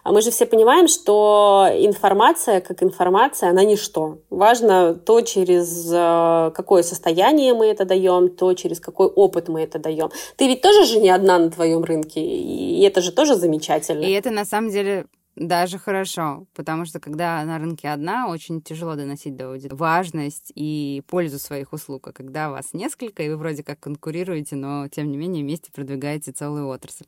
мы 0.05 0.21
же 0.21 0.31
все 0.31 0.45
понимаем, 0.45 0.87
что 0.87 1.67
информация, 1.73 2.61
как 2.61 2.81
информация, 2.81 3.49
она 3.49 3.63
ничто. 3.65 4.19
Важно 4.29 4.95
то, 4.95 5.21
через 5.21 5.89
э, 5.91 6.51
какое 6.55 6.81
состояние 6.83 7.53
мы 7.53 7.67
это 7.67 7.83
даем, 7.83 8.29
то, 8.29 8.53
через 8.53 8.79
какой 8.79 9.07
опыт 9.07 9.49
мы 9.49 9.61
это 9.61 9.79
даем. 9.79 10.09
Ты 10.37 10.47
ведь 10.47 10.61
тоже 10.61 10.85
же 10.85 10.99
не 10.99 11.09
одна 11.09 11.37
на 11.39 11.51
твоем 11.57 11.83
рынке, 11.83 12.21
и 12.21 12.81
это 12.83 13.01
же 13.01 13.11
тоже 13.11 13.35
замечательно. 13.35 14.05
И 14.05 14.11
это 14.11 14.31
на 14.31 14.45
самом 14.45 14.69
деле 14.69 15.07
даже 15.37 15.77
хорошо, 15.77 16.47
потому 16.55 16.85
что 16.85 16.99
когда 16.99 17.43
на 17.43 17.59
рынке 17.59 17.89
одна, 17.89 18.27
очень 18.27 18.61
тяжело 18.61 18.95
доносить 18.95 19.35
до 19.35 19.51
аудитории 19.51 19.77
важность 19.77 20.51
и 20.55 21.03
пользу 21.07 21.37
своих 21.37 21.73
услуг. 21.73 22.07
А 22.07 22.11
когда 22.11 22.49
вас 22.49 22.73
несколько, 22.73 23.21
и 23.21 23.29
вы 23.29 23.37
вроде 23.37 23.63
как 23.63 23.79
конкурируете, 23.79 24.55
но 24.55 24.87
тем 24.87 25.11
не 25.11 25.17
менее 25.17 25.43
вместе 25.43 25.71
продвигаете 25.71 26.31
целую 26.31 26.67
отрасль. 26.69 27.05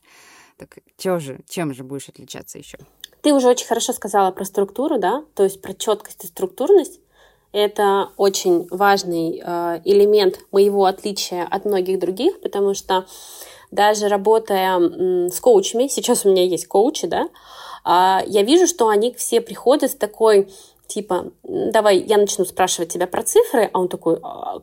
Так 0.57 0.77
чё 0.97 1.19
же, 1.19 1.39
чем 1.47 1.73
же 1.73 1.83
будешь 1.83 2.09
отличаться 2.09 2.59
еще? 2.59 2.77
Ты 3.21 3.33
уже 3.33 3.47
очень 3.47 3.65
хорошо 3.65 3.93
сказала 3.93 4.31
про 4.31 4.45
структуру, 4.45 4.99
да, 4.99 5.23
то 5.33 5.43
есть 5.43 5.61
про 5.61 5.73
четкость 5.73 6.23
и 6.25 6.27
структурность. 6.27 6.99
Это 7.51 8.09
очень 8.15 8.67
важный 8.69 9.41
э, 9.43 9.81
элемент 9.83 10.39
моего 10.51 10.85
отличия 10.85 11.47
от 11.49 11.65
многих 11.65 11.99
других, 11.99 12.39
потому 12.41 12.75
что 12.75 13.07
даже 13.71 14.07
работая 14.07 15.29
с 15.29 15.39
коучами, 15.39 15.87
сейчас 15.87 16.25
у 16.25 16.29
меня 16.29 16.43
есть 16.43 16.67
коучи, 16.67 17.07
да, 17.07 17.29
а, 17.83 18.23
я 18.27 18.43
вижу, 18.43 18.67
что 18.67 18.89
они 18.89 19.13
все 19.13 19.41
приходят 19.41 19.91
с 19.91 19.95
такой 19.95 20.49
типа, 20.87 21.31
давай 21.43 21.99
я 21.99 22.17
начну 22.17 22.45
спрашивать 22.45 22.91
тебя 22.91 23.05
про 23.05 23.21
цифры, 23.21 23.69
а 23.71 23.79
он 23.79 23.87
такой, 23.89 24.17
а, 24.23 24.57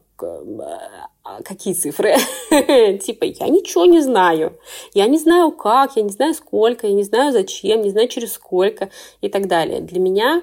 а 1.23 1.43
какие 1.43 1.73
цифры? 1.73 2.17
типа, 2.51 3.25
я 3.25 3.49
ничего 3.49 3.85
не 3.85 4.01
знаю. 4.01 4.59
Я 4.93 5.07
не 5.07 5.19
знаю 5.19 5.53
как, 5.53 5.97
я 5.97 6.03
не 6.03 6.11
знаю 6.11 6.35
сколько, 6.35 6.89
я 6.89 6.95
не 6.95 7.05
знаю 7.05 7.33
зачем, 7.33 7.83
не 7.83 7.91
знаю 7.91 8.09
через 8.09 8.33
сколько 8.33 8.91
и 9.21 9.29
так 9.29 9.47
далее. 9.47 9.81
Для 9.81 10.01
меня 10.01 10.43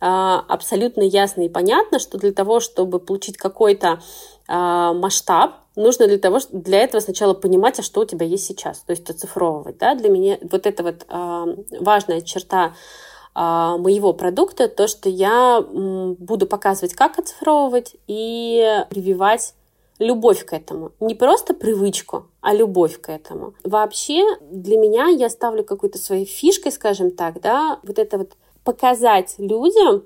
абсолютно 0.00 1.02
ясно 1.02 1.42
и 1.42 1.48
понятно, 1.48 1.98
что 1.98 2.16
для 2.16 2.32
того, 2.32 2.58
чтобы 2.60 2.98
получить 3.00 3.36
какой-то 3.36 4.00
масштаб, 4.48 5.56
нужно 5.76 6.06
для 6.06 6.18
того, 6.18 6.38
для 6.50 6.80
этого 6.80 7.00
сначала 7.00 7.34
понимать, 7.34 7.78
а 7.78 7.82
что 7.82 8.00
у 8.00 8.04
тебя 8.04 8.26
есть 8.26 8.44
сейчас, 8.44 8.80
то 8.80 8.92
есть 8.92 9.08
оцифровывать. 9.08 9.78
Да? 9.78 9.94
Для 9.94 10.08
меня 10.08 10.38
вот 10.42 10.66
это 10.66 10.82
вот 10.82 11.04
а, 11.08 11.46
важная 11.78 12.20
черта 12.20 12.74
а, 13.34 13.76
моего 13.78 14.12
продукта, 14.12 14.68
то, 14.68 14.88
что 14.88 15.08
я 15.08 15.60
буду 15.62 16.46
показывать, 16.46 16.94
как 16.94 17.18
оцифровывать 17.18 17.96
и 18.06 18.84
прививать 18.90 19.54
любовь 20.00 20.44
к 20.44 20.52
этому. 20.52 20.92
Не 20.98 21.14
просто 21.14 21.54
привычку, 21.54 22.26
а 22.40 22.54
любовь 22.54 23.00
к 23.00 23.10
этому. 23.10 23.54
Вообще 23.62 24.24
для 24.50 24.78
меня 24.78 25.08
я 25.08 25.28
ставлю 25.28 25.62
какой-то 25.62 25.98
своей 25.98 26.24
фишкой, 26.24 26.72
скажем 26.72 27.10
так, 27.10 27.40
да, 27.40 27.78
вот 27.82 27.98
это 27.98 28.18
вот 28.18 28.32
показать 28.64 29.34
людям 29.38 30.04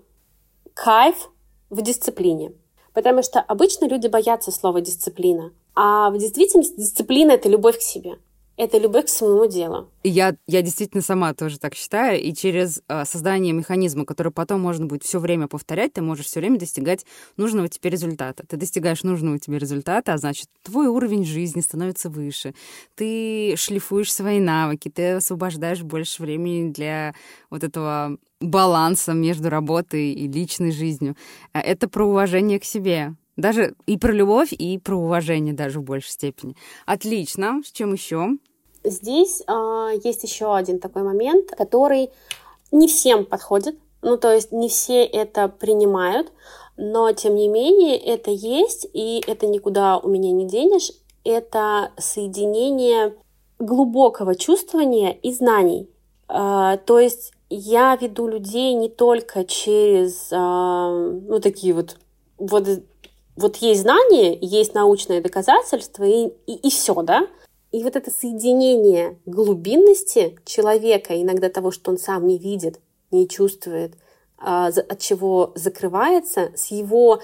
кайф 0.75 1.31
в 1.71 1.81
дисциплине. 1.81 2.53
Потому 2.95 3.23
что 3.23 3.41
обычно 3.41 3.87
люди 3.87 4.07
боятся 4.07 4.51
слова 4.51 4.81
дисциплина. 4.81 5.53
А 5.75 6.11
в 6.11 6.17
действительности 6.17 6.81
дисциплина— 6.81 7.33
это 7.33 7.49
любовь 7.49 7.79
к 7.79 7.83
себе. 7.83 8.17
Это 8.57 8.79
любовь 8.79 9.07
к 9.07 9.09
своему 9.09 9.47
делу. 9.47 9.89
Я, 10.03 10.37
я 10.47 10.63
действительно 10.63 11.03
сама 11.03 11.35
тоже 11.35 11.59
так 11.59 11.75
считаю, 11.75 12.21
и 12.21 12.33
через 12.35 12.83
э, 12.89 13.05
создание 13.05 13.53
механизма, 13.53 14.05
который 14.05 14.33
потом 14.33 14.61
можно 14.61 14.87
будет 14.87 15.03
все 15.03 15.19
время 15.19 15.49
повторять, 15.49 15.95
ты 15.95 16.03
можешь 16.03 16.27
все 16.27 16.41
время 16.41 16.59
достигать 16.59 17.05
нужного 17.37 17.69
тебе 17.69 17.91
результата. 17.91 18.45
Ты 18.47 18.57
достигаешь 18.57 19.03
нужного 19.03 19.39
тебе 19.39 19.59
результата, 19.59 20.13
а 20.13 20.19
значит, 20.19 20.49
твой 20.63 20.87
уровень 20.87 21.25
жизни 21.25 21.61
становится 21.61 22.11
выше, 22.11 22.55
ты 22.95 23.55
шлифуешь 23.57 24.13
свои 24.13 24.39
навыки, 24.41 24.89
ты 24.89 25.15
освобождаешь 25.15 25.83
больше 25.83 26.23
времени 26.23 26.71
для 26.71 27.15
вот 27.51 27.65
этого 27.65 28.19
баланса 28.41 29.15
между 29.15 29.49
работой 29.49 30.13
и 30.13 30.29
личной 30.29 30.71
жизнью. 30.71 31.17
А 31.53 31.61
это 31.61 31.89
про 31.89 32.07
уважение 32.07 32.61
к 32.61 32.65
себе. 32.65 33.15
Даже 33.37 33.75
и 33.87 33.99
про 33.99 34.13
любовь, 34.13 34.53
и 34.53 34.79
про 34.79 34.97
уважение 34.97 35.55
даже 35.55 35.81
в 35.81 35.85
большей 35.85 36.11
степени. 36.11 36.57
Отлично. 36.87 37.63
С 37.65 37.73
чем 37.73 37.93
еще? 37.93 38.31
Здесь 38.85 39.43
э, 39.47 39.91
есть 40.05 40.23
еще 40.23 40.55
один 40.55 40.79
такой 40.79 41.03
момент, 41.03 41.51
который 41.51 42.11
не 42.71 42.87
всем 42.87 43.25
подходит. 43.25 43.77
Ну, 44.03 44.19
то 44.19 44.33
есть 44.33 44.53
не 44.53 44.69
все 44.69 45.05
это 45.05 45.49
принимают, 45.49 46.31
но 46.77 47.11
тем 47.13 47.35
не 47.35 47.49
менее 47.49 47.97
это 47.97 48.31
есть, 48.31 48.87
и 48.93 49.23
это 49.27 49.47
никуда 49.47 49.99
у 49.99 50.09
меня 50.09 50.31
не 50.33 50.47
денешь. 50.47 50.93
Это 51.25 51.93
соединение 51.97 53.15
глубокого 53.59 54.35
чувствования 54.35 55.11
и 55.11 55.33
знаний. 55.33 55.89
Э, 56.29 56.79
то 56.85 56.99
есть 56.99 57.33
я 57.51 57.97
веду 57.97 58.29
людей 58.29 58.75
не 58.75 58.89
только 58.89 59.45
через 59.45 60.29
э, 60.31 60.37
ну 60.37 61.41
такие 61.41 61.73
вот 61.73 61.97
вот 62.37 62.69
вот 63.37 63.57
есть 63.57 63.83
знания, 63.83 64.39
есть 64.41 64.75
научное 64.75 65.21
доказательство, 65.21 66.05
и, 66.05 66.29
и, 66.47 66.55
и 66.55 66.71
все, 66.71 66.95
да? 67.03 67.27
И 67.73 67.83
вот 67.83 67.97
это 67.97 68.11
соединение 68.11 69.19
глубинности 69.27 70.39
человека, 70.45 71.21
иногда 71.21 71.49
того, 71.49 71.73
что 71.73 71.91
он 71.91 71.99
сам 71.99 72.27
не 72.27 72.39
видит, 72.39 72.81
не 73.11 73.29
чувствует, 73.29 73.95
а, 74.39 74.69
от 74.69 74.99
чего 75.01 75.53
закрывается, 75.57 76.53
с 76.55 76.71
его 76.71 77.21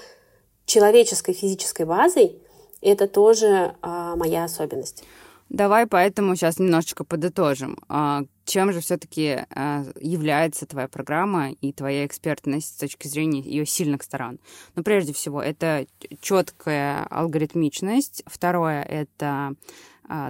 человеческой 0.65 1.33
физической 1.33 1.85
базой, 1.85 2.41
это 2.81 3.07
тоже 3.07 3.75
а, 3.81 4.15
моя 4.15 4.43
особенность. 4.43 5.03
Давай 5.51 5.85
поэтому 5.85 6.37
сейчас 6.37 6.59
немножечко 6.59 7.03
подытожим. 7.03 7.77
А, 7.89 8.23
чем 8.45 8.71
же 8.71 8.79
все-таки 8.79 9.39
а, 9.49 9.83
является 9.99 10.65
твоя 10.65 10.87
программа 10.87 11.51
и 11.51 11.73
твоя 11.73 12.05
экспертность 12.05 12.69
с 12.69 12.79
точки 12.79 13.09
зрения 13.09 13.41
ее 13.41 13.65
сильных 13.65 14.03
сторон? 14.03 14.39
Ну, 14.75 14.83
прежде 14.83 15.11
всего, 15.11 15.43
это 15.43 15.87
четкая 16.21 17.03
алгоритмичность. 17.09 18.23
Второе— 18.27 18.81
это 18.89 19.55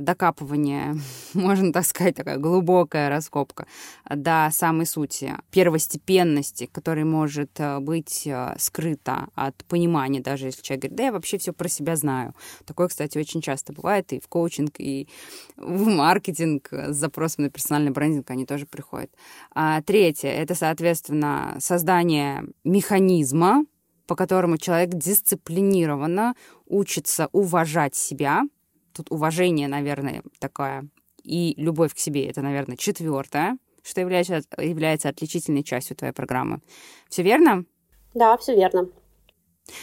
докапывание, 0.02 0.96
можно 1.34 1.74
так 1.74 1.86
сказать, 1.86 2.15
такая 2.15 2.38
глубокая 2.38 3.10
раскопка 3.10 3.65
до 4.10 4.50
самой 4.52 4.86
сути, 4.86 5.36
первостепенности, 5.52 6.70
которая 6.72 7.06
может 7.06 7.52
а, 7.60 7.80
быть 7.80 8.28
а, 8.28 8.56
скрыта 8.60 9.28
от 9.36 9.56
понимания, 9.65 10.20
даже 10.20 10.48
если 10.48 10.62
человек 10.62 10.84
говорит, 10.84 10.98
да, 10.98 11.04
я 11.06 11.12
вообще 11.12 11.38
все 11.38 11.54
про 11.54 11.67
себя 11.67 11.96
знаю. 11.96 12.36
Такое, 12.65 12.88
кстати, 12.88 13.17
очень 13.17 13.41
часто 13.41 13.74
бывает 13.74 14.13
и 14.13 14.20
в 14.20 14.28
коучинг, 14.28 14.76
и 14.80 15.08
в 15.58 15.88
маркетинг 15.88 16.70
с 16.72 16.96
запросом 16.96 17.46
на 17.46 17.50
персональный 17.50 17.91
брендинг 17.91 18.30
они 18.30 18.46
тоже 18.46 18.65
приходят. 18.65 19.12
А 19.54 19.82
третье— 19.82 20.30
это, 20.30 20.56
соответственно, 20.56 21.58
создание 21.60 22.46
механизма, 22.63 23.65
по 24.08 24.15
которому 24.15 24.58
человек 24.58 24.89
дисциплинированно 24.89 26.36
учится 26.67 27.30
уважать 27.32 27.96
себя, 27.96 28.44
Тут 28.93 29.12
уважение, 29.12 29.67
наверное, 29.67 30.23
такое, 30.39 30.88
и 31.23 31.54
любовь 31.58 31.93
к 31.93 31.97
себе— 31.99 32.25
это, 32.27 32.41
наверное, 32.41 32.77
четвертое, 32.77 33.58
что 33.84 34.01
является, 34.01 34.41
является 34.58 35.10
отличительной 35.10 35.63
частью 35.63 35.95
твоей 35.95 36.13
программы. 36.13 36.62
Все 37.10 37.23
верно? 37.23 37.65
Да, 38.13 38.38
все 38.38 38.56
верно. 38.56 38.89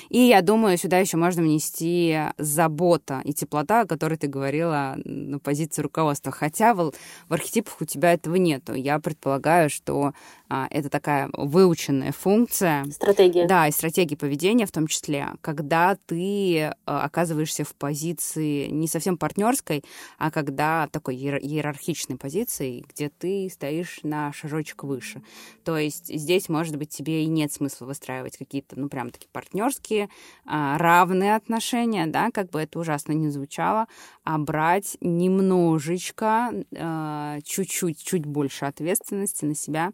И 0.09 0.19
я 0.19 0.43
думаю, 0.43 0.79
сюда 0.79 0.99
еще 0.99 1.17
можно 1.17 1.43
внести 1.43 2.19
забота 2.39 3.21
и 3.25 3.33
теплота, 3.33 3.83
о 3.83 3.87
которой 3.87 4.17
ты 4.17 4.27
говорила 4.27 4.97
на 5.05 5.39
позиции 5.39 5.83
руководства. 5.83 6.33
Хотя 6.33 6.75
в, 6.75 6.93
в 7.29 7.33
архетипах 7.33 7.81
у 7.81 7.85
тебя 7.85 8.13
этого 8.13 8.37
нету. 8.37 8.75
Я 8.75 8.99
предполагаю, 8.99 9.71
что 9.71 10.13
а, 10.49 10.67
это 10.71 10.89
такая 10.89 11.29
выученная 11.33 12.13
функция. 12.13 12.85
Стратегия. 12.91 13.47
Да, 13.47 13.69
и 13.69 13.73
стратегия 13.73 14.17
поведения 14.17 14.67
в 14.67 14.73
том 14.73 14.87
числе, 14.87 15.29
когда 15.41 15.97
ты 16.07 16.73
а, 16.87 17.05
оказываешься 17.05 17.65
в 17.65 17.75
позиции 17.75 18.67
не 18.67 18.89
совсем 18.89 19.19
партнерской, 19.19 19.85
а 20.19 20.31
когда 20.31 20.89
такой 20.91 21.17
иерархичной 21.17 22.17
позиции, 22.17 22.85
где 22.89 23.11
ты 23.11 23.49
стоишь 23.53 24.01
на 24.03 24.33
шажочек 24.33 24.85
выше. 24.85 25.23
То 25.65 25.77
есть 25.77 26.07
здесь, 26.07 26.49
может 26.49 26.77
быть, 26.77 26.89
тебе 26.89 27.25
и 27.25 27.27
нет 27.27 27.53
смысла 27.53 27.87
выстраивать 27.87 28.37
какие-то, 28.37 28.79
ну, 28.79 28.89
прям 28.89 29.11
такие 29.11 29.29
партнерские 29.33 29.78
партнерские, 29.79 30.09
а, 30.45 30.79
равные 30.79 31.37
отношения, 31.37 32.07
да, 32.07 32.31
как 32.31 32.51
бы 32.51 32.61
это 32.61 32.79
ужасно 32.79 33.13
не 33.13 33.29
звучало, 33.31 33.87
а 34.25 34.39
брать 34.39 34.97
немножечко, 35.01 36.53
а, 36.77 37.39
чуть-чуть, 37.45 38.03
чуть 38.03 38.27
больше 38.27 38.65
ответственности 38.65 39.45
на 39.45 39.55
себя 39.55 39.93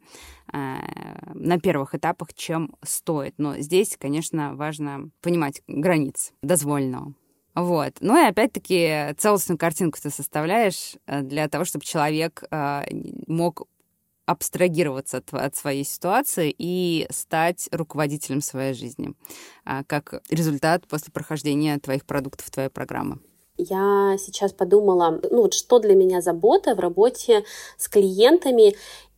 а, 0.53 0.79
на 1.35 1.59
первых 1.59 1.94
этапах, 1.94 2.35
чем 2.35 2.75
стоит. 2.83 3.35
Но 3.38 3.59
здесь, 3.59 3.97
конечно, 3.99 4.55
важно 4.55 5.11
понимать 5.20 5.62
границы 5.68 6.33
дозволенного. 6.42 7.14
Вот. 7.55 7.94
Ну 8.01 8.20
и 8.20 8.27
опять-таки 8.27 9.14
целостную 9.16 9.59
картинку 9.59 9.99
ты 10.03 10.11
составляешь 10.11 10.97
э, 11.07 11.23
для 11.23 11.49
того, 11.49 11.64
чтобы 11.64 11.85
человек 11.85 12.42
мог 13.29 13.68
абстрагироваться 14.27 15.19
от, 15.19 15.33
от 15.33 15.57
своей 15.57 15.85
ситуации 15.85 16.55
и 16.57 17.07
стать 17.11 17.69
руководителем 17.73 18.41
своей 18.41 18.75
жизни, 18.75 19.15
а, 19.65 19.85
как 19.85 20.23
результат 20.31 20.87
после 20.87 21.13
прохождения 21.13 21.79
твоих 21.79 22.07
продуктов, 22.07 22.51
твоей 22.51 22.71
программы. 22.71 23.19
Я 23.57 24.17
сейчас 24.19 24.53
подумала, 24.53 25.21
ну 25.31 25.43
вот 25.43 25.55
что 25.55 25.79
для 25.79 25.95
меня 25.95 26.21
забота 26.21 26.75
в 26.75 26.81
работе 26.81 27.45
с 27.77 27.89
клиентами 27.89 28.75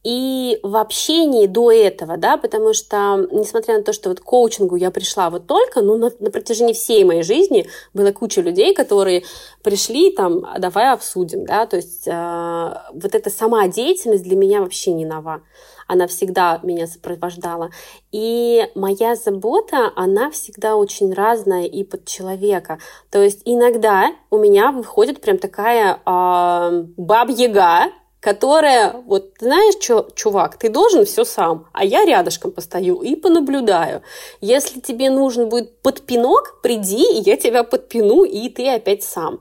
и 0.06 0.60
в 0.62 0.76
общении 0.76 1.48
до 1.48 1.72
этого, 1.72 2.16
да, 2.16 2.36
потому 2.36 2.74
что, 2.74 3.26
несмотря 3.32 3.78
на 3.78 3.82
то, 3.82 3.92
что 3.92 4.08
вот 4.08 4.20
к 4.20 4.22
коучингу 4.22 4.76
я 4.76 4.92
пришла 4.92 5.30
вот 5.30 5.48
только, 5.48 5.82
ну, 5.82 5.96
на, 5.96 6.12
на 6.20 6.30
протяжении 6.30 6.74
всей 6.74 7.02
моей 7.02 7.24
жизни 7.24 7.66
была 7.92 8.12
куча 8.12 8.40
людей, 8.40 8.72
которые 8.72 9.24
пришли 9.64 10.12
там, 10.12 10.46
«А 10.46 10.60
давай 10.60 10.92
обсудим, 10.92 11.44
да, 11.44 11.66
то 11.66 11.74
есть 11.74 12.06
э, 12.06 12.74
вот 12.92 13.16
эта 13.16 13.30
сама 13.30 13.66
деятельность 13.66 14.22
для 14.22 14.36
меня 14.36 14.60
вообще 14.60 14.92
не 14.92 15.04
нова 15.04 15.42
она 15.88 16.08
всегда 16.08 16.58
меня 16.64 16.88
сопровождала. 16.88 17.70
И 18.10 18.68
моя 18.74 19.14
забота, 19.14 19.92
она 19.94 20.32
всегда 20.32 20.74
очень 20.74 21.14
разная 21.14 21.66
и 21.66 21.84
под 21.84 22.06
человека. 22.06 22.80
То 23.08 23.22
есть 23.22 23.42
иногда 23.44 24.10
у 24.30 24.38
меня 24.38 24.72
выходит 24.72 25.20
прям 25.20 25.38
такая 25.38 26.00
э, 26.04 26.84
баб-яга, 26.96 27.92
которая, 28.26 29.04
вот 29.06 29.34
знаешь, 29.38 29.76
чё, 29.76 30.08
чувак, 30.16 30.56
ты 30.58 30.68
должен 30.68 31.04
все 31.04 31.24
сам, 31.24 31.68
а 31.72 31.84
я 31.84 32.04
рядышком 32.04 32.50
постою 32.50 33.00
и 33.00 33.14
понаблюдаю. 33.14 34.02
Если 34.40 34.80
тебе 34.80 35.10
нужен 35.10 35.48
будет 35.48 35.80
подпинок, 35.80 36.60
приди, 36.60 37.04
и 37.18 37.22
я 37.24 37.36
тебя 37.36 37.62
подпину, 37.62 38.24
и 38.24 38.48
ты 38.48 38.68
опять 38.68 39.04
сам. 39.04 39.38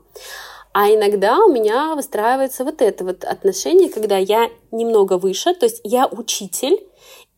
А 0.72 0.88
иногда 0.88 1.44
у 1.44 1.52
меня 1.52 1.96
выстраивается 1.96 2.62
вот 2.62 2.80
это 2.80 3.02
вот 3.02 3.24
отношение, 3.24 3.88
когда 3.88 4.18
я 4.18 4.50
немного 4.70 5.18
выше, 5.18 5.52
то 5.52 5.66
есть 5.66 5.80
я 5.82 6.06
учитель, 6.06 6.78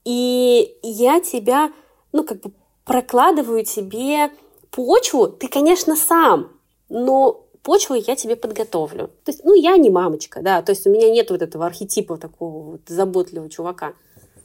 и 0.05 0.77
я 0.83 1.21
тебя, 1.21 1.73
ну, 2.13 2.25
как 2.25 2.43
бы 2.43 2.53
прокладываю 2.85 3.65
тебе 3.65 4.31
почву, 4.71 5.29
ты, 5.29 5.49
конечно, 5.49 5.97
сам, 5.97 6.51
но 6.91 7.48
почву 7.68 7.96
я 7.96 8.16
тебе 8.16 8.35
подготовлю. 8.35 9.09
То 9.24 9.33
есть, 9.33 9.44
ну, 9.44 9.54
я 9.54 9.76
не 9.76 9.90
мамочка, 9.90 10.40
да, 10.40 10.62
то 10.62 10.72
есть 10.72 10.87
у 10.87 10.90
меня 10.90 11.11
нет 11.11 11.31
вот 11.31 11.42
этого 11.42 11.66
архетипа 11.66 12.16
такого 12.16 12.70
вот 12.70 12.81
заботливого 12.87 13.50
чувака. 13.50 13.92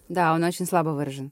Да, 0.10 0.34
он 0.34 0.44
очень 0.44 0.66
слабо 0.66 0.90
выражен. 0.90 1.32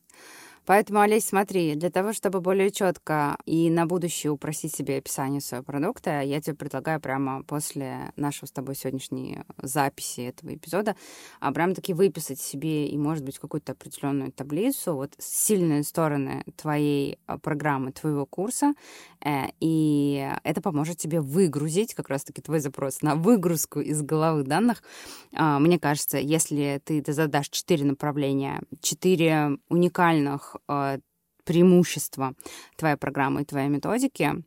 Поэтому, 0.66 1.02
Олесь, 1.02 1.26
смотри, 1.26 1.76
для 1.76 1.90
того, 1.90 2.14
чтобы 2.14 2.42
более 2.42 2.72
четко 2.72 3.38
и 3.46 3.70
на 3.70 3.86
будущее 3.86 4.32
упросить 4.32 4.76
себе 4.76 4.98
описание 4.98 5.42
своего 5.42 5.64
продукта, 5.64 6.22
я 6.22 6.42
тебе 6.42 6.56
предлагаю 6.56 7.00
прямо 7.00 7.44
после 7.44 8.12
нашего 8.16 8.46
с 8.46 8.52
тобой 8.52 8.76
сегодняшней 8.76 9.40
записи 9.58 10.22
этого 10.22 10.54
эпизода 10.54 10.96
а 11.40 11.52
прям 11.52 11.74
таки 11.74 11.94
выписать 11.94 12.40
себе 12.40 12.88
и, 12.88 12.98
может 12.98 13.24
быть, 13.24 13.40
какую-то 13.40 13.74
определенную 13.74 14.32
таблицу, 14.32 14.94
вот 14.94 15.14
сильные 15.18 15.84
стороны 15.84 16.44
твоей 16.56 17.18
а, 17.26 17.38
программы, 17.38 17.92
твоего 17.92 18.26
курса, 18.26 18.74
э, 19.24 19.48
и 19.60 20.30
это 20.44 20.62
поможет 20.62 20.98
тебе 20.98 21.22
выгрузить 21.22 21.94
как 21.94 22.10
раз-таки 22.10 22.42
твой 22.42 22.60
запрос 22.60 23.02
на 23.02 23.16
выгрузку 23.16 23.80
из 23.80 24.02
головы 24.02 24.44
данных. 24.44 24.84
А, 25.34 25.60
мне 25.60 25.80
кажется, 25.80 26.18
если 26.18 26.82
ты 26.84 27.04
задашь 27.12 27.50
четыре 27.50 27.86
направления, 27.86 28.62
четыре 28.82 29.58
уникальных 29.70 30.51
э, 30.68 31.00
преимущества 31.44 32.34
твоей 32.76 32.96
программы 32.96 33.42
и 33.42 33.46
твоей 33.46 33.70
методики, 33.70 34.44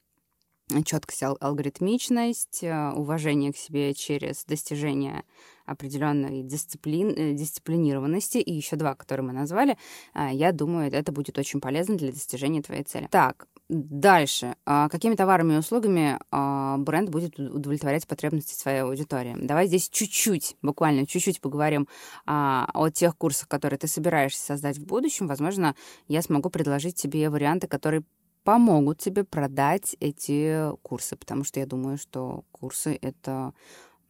четкость, 0.85 1.23
алгоритмичность, 1.23 2.63
э, 2.63 2.91
уважение 2.93 3.53
к 3.53 3.57
себе 3.57 3.95
через 3.95 4.45
достижение 4.45 5.25
определенной 5.67 6.43
дисциплин, 6.43 7.11
э, 7.11 7.33
дисциплинированности, 7.33 8.39
и 8.39 8.53
еще 8.53 8.77
два, 8.77 8.95
которые 8.95 9.27
мы 9.27 9.33
назвали, 9.33 9.77
я 10.15 10.53
думаю, 10.53 10.93
это 10.93 11.13
будет 11.13 11.39
очень 11.39 11.61
полезно 11.61 11.97
для 11.97 12.13
достижения 12.13 12.63
твоей 12.63 12.85
цели. 12.85 13.09
Так, 13.11 13.49
Дальше. 13.71 14.57
А, 14.67 14.91
какими 14.91 15.15
товарами 15.15 15.55
и 15.55 15.57
услугами 15.57 16.19
а, 16.31 16.77
бренд 16.77 17.09
будет 17.09 17.39
удовлетворять 17.39 18.07
потребности 18.07 18.55
своей 18.55 18.81
аудитории? 18.81 19.37
Давай 19.41 19.67
здесь 19.69 19.89
чуть-чуть, 19.89 20.57
буквально 20.61 21.07
чуть-чуть 21.07 21.41
поговорим 21.41 21.89
о 22.27 22.91
тех 22.91 23.17
курсах, 23.17 23.49
которые 23.49 23.79
ты 23.79 23.89
собираешься 23.89 24.45
создать 24.45 24.77
в 24.79 24.85
будущем. 24.85 25.27
Возможно, 25.29 25.75
я 26.09 26.21
смогу 26.21 26.51
предложить 26.51 26.97
тебе 26.97 27.31
варианты, 27.31 27.67
которые 27.67 28.03
помогут 28.45 28.99
тебе 28.99 29.25
продать 29.25 29.97
эти 29.99 30.71
курсы, 30.83 31.17
потому 31.17 31.45
что 31.45 31.59
я 31.61 31.67
думаю, 31.67 31.97
что 31.97 32.45
курсы— 32.53 32.99
это, 33.03 33.55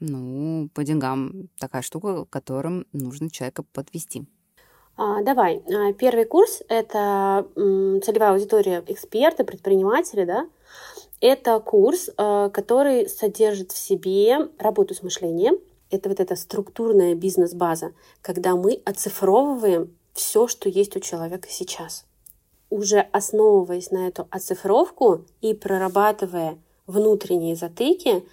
ну, 0.00 0.68
по 0.74 0.84
деньгам 0.84 1.48
такая 1.58 1.82
штука, 1.82 2.24
которым 2.26 2.86
нужно 2.92 3.30
человека 3.30 3.62
подвести. 3.62 4.26
А, 4.96 5.22
давай. 5.22 5.62
А, 5.66 5.92
первый 5.92 6.24
курс— 6.24 6.62
это 6.68 7.46
целевая 7.54 8.33
аудитория 8.33 8.83
эксперты, 8.87 9.44
предприниматели, 9.44 10.24
да. 10.24 10.46
Это 11.20 11.59
курс, 11.61 12.11
а, 12.16 12.50
который 12.50 13.09
содержит 13.09 13.72
в 13.72 13.78
себе 13.78 14.48
работу 14.59 14.94
с 14.94 15.02
мышлением. 15.02 15.59
Это 15.90 16.09
вот 16.09 16.20
эта 16.20 16.37
структурная 16.37 17.14
бизнес-база, 17.14 17.92
когда 18.22 18.57
мы 18.57 18.80
оцифровываем 18.85 19.96
все, 20.12 20.46
что 20.46 20.68
есть 20.68 20.96
у 20.96 21.00
человека 21.00 21.48
сейчас 21.50 22.04
уже 22.74 23.00
основываясь 23.12 23.92
на 23.92 24.09
эту 24.09 24.26
оцифровку 24.30 25.24
и 25.40 25.54
прорабатывая 25.54 26.59
внутренние 26.88 27.54
затыки, 27.54 28.24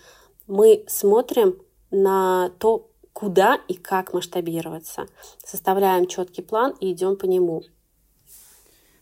мы 0.47 0.84
смотрим 0.88 1.60
на 1.91 2.50
то, 2.58 2.88
куда 3.13 3.60
и 3.67 3.76
как 3.76 4.13
масштабироваться. 4.13 5.08
Составляем 5.45 6.08
четкий 6.08 6.41
план 6.41 6.76
и 6.80 6.91
идем 6.91 7.17
по 7.17 7.26
нему. 7.26 7.63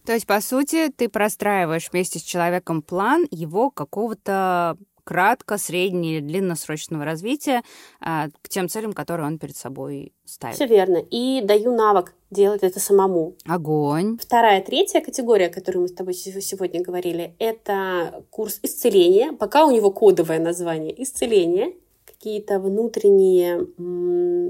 То 0.06 0.13
есть, 0.13 0.26
по 0.26 0.41
сути, 0.41 0.91
ты 0.91 1.08
простраиваешь 1.08 1.89
вместе 1.91 2.19
с 2.19 2.24
человеком 2.24 2.82
план 2.82 3.28
его 3.30 3.69
какого-то 3.69 4.78
кратко, 5.10 5.58
средне 5.58 6.17
или 6.17 6.22
длинносрочного 6.22 7.04
развития 7.04 7.63
а, 8.00 8.30
к 8.43 8.50
тем 8.50 8.69
целям, 8.69 8.93
которые 8.93 9.26
он 9.26 9.39
перед 9.39 9.58
собой 9.58 10.13
ставит. 10.24 10.56
Все 10.56 10.67
верно. 10.67 10.98
И 10.98 11.41
даю 11.43 11.76
навык 11.76 12.13
делать 12.30 12.62
это 12.62 12.80
самому. 12.80 13.36
Огонь. 13.48 14.19
Вторая, 14.19 14.62
третья 14.62 15.02
категория, 15.02 15.48
о 15.48 15.50
которой 15.50 15.78
мы 15.78 15.88
с 15.88 15.93
тобой 15.93 16.13
сегодня 16.13 16.84
говорили, 16.84 17.36
это 17.39 18.24
курс 18.30 18.60
исцеления. 18.62 19.34
Пока 19.34 19.65
у 19.65 19.72
него 19.72 19.89
кодовое 19.89 20.39
название 20.39 21.02
исцеление. 21.02 21.74
Какие-то 22.19 22.60
внутренние 22.60 23.65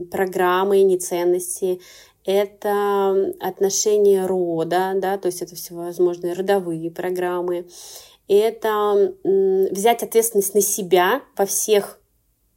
программы, 0.08 0.82
неценности, 0.82 1.80
это 2.26 3.32
отношение 3.40 4.26
рода, 4.26 4.94
да, 4.96 5.20
то 5.20 5.28
есть 5.28 5.44
это 5.44 5.54
всевозможные 5.56 6.34
родовые 6.34 6.90
программы, 6.90 7.68
это 8.28 9.14
взять 9.24 10.02
ответственность 10.02 10.56
на 10.56 10.62
себя 10.62 11.22
во 11.38 11.46
всех 11.46 12.00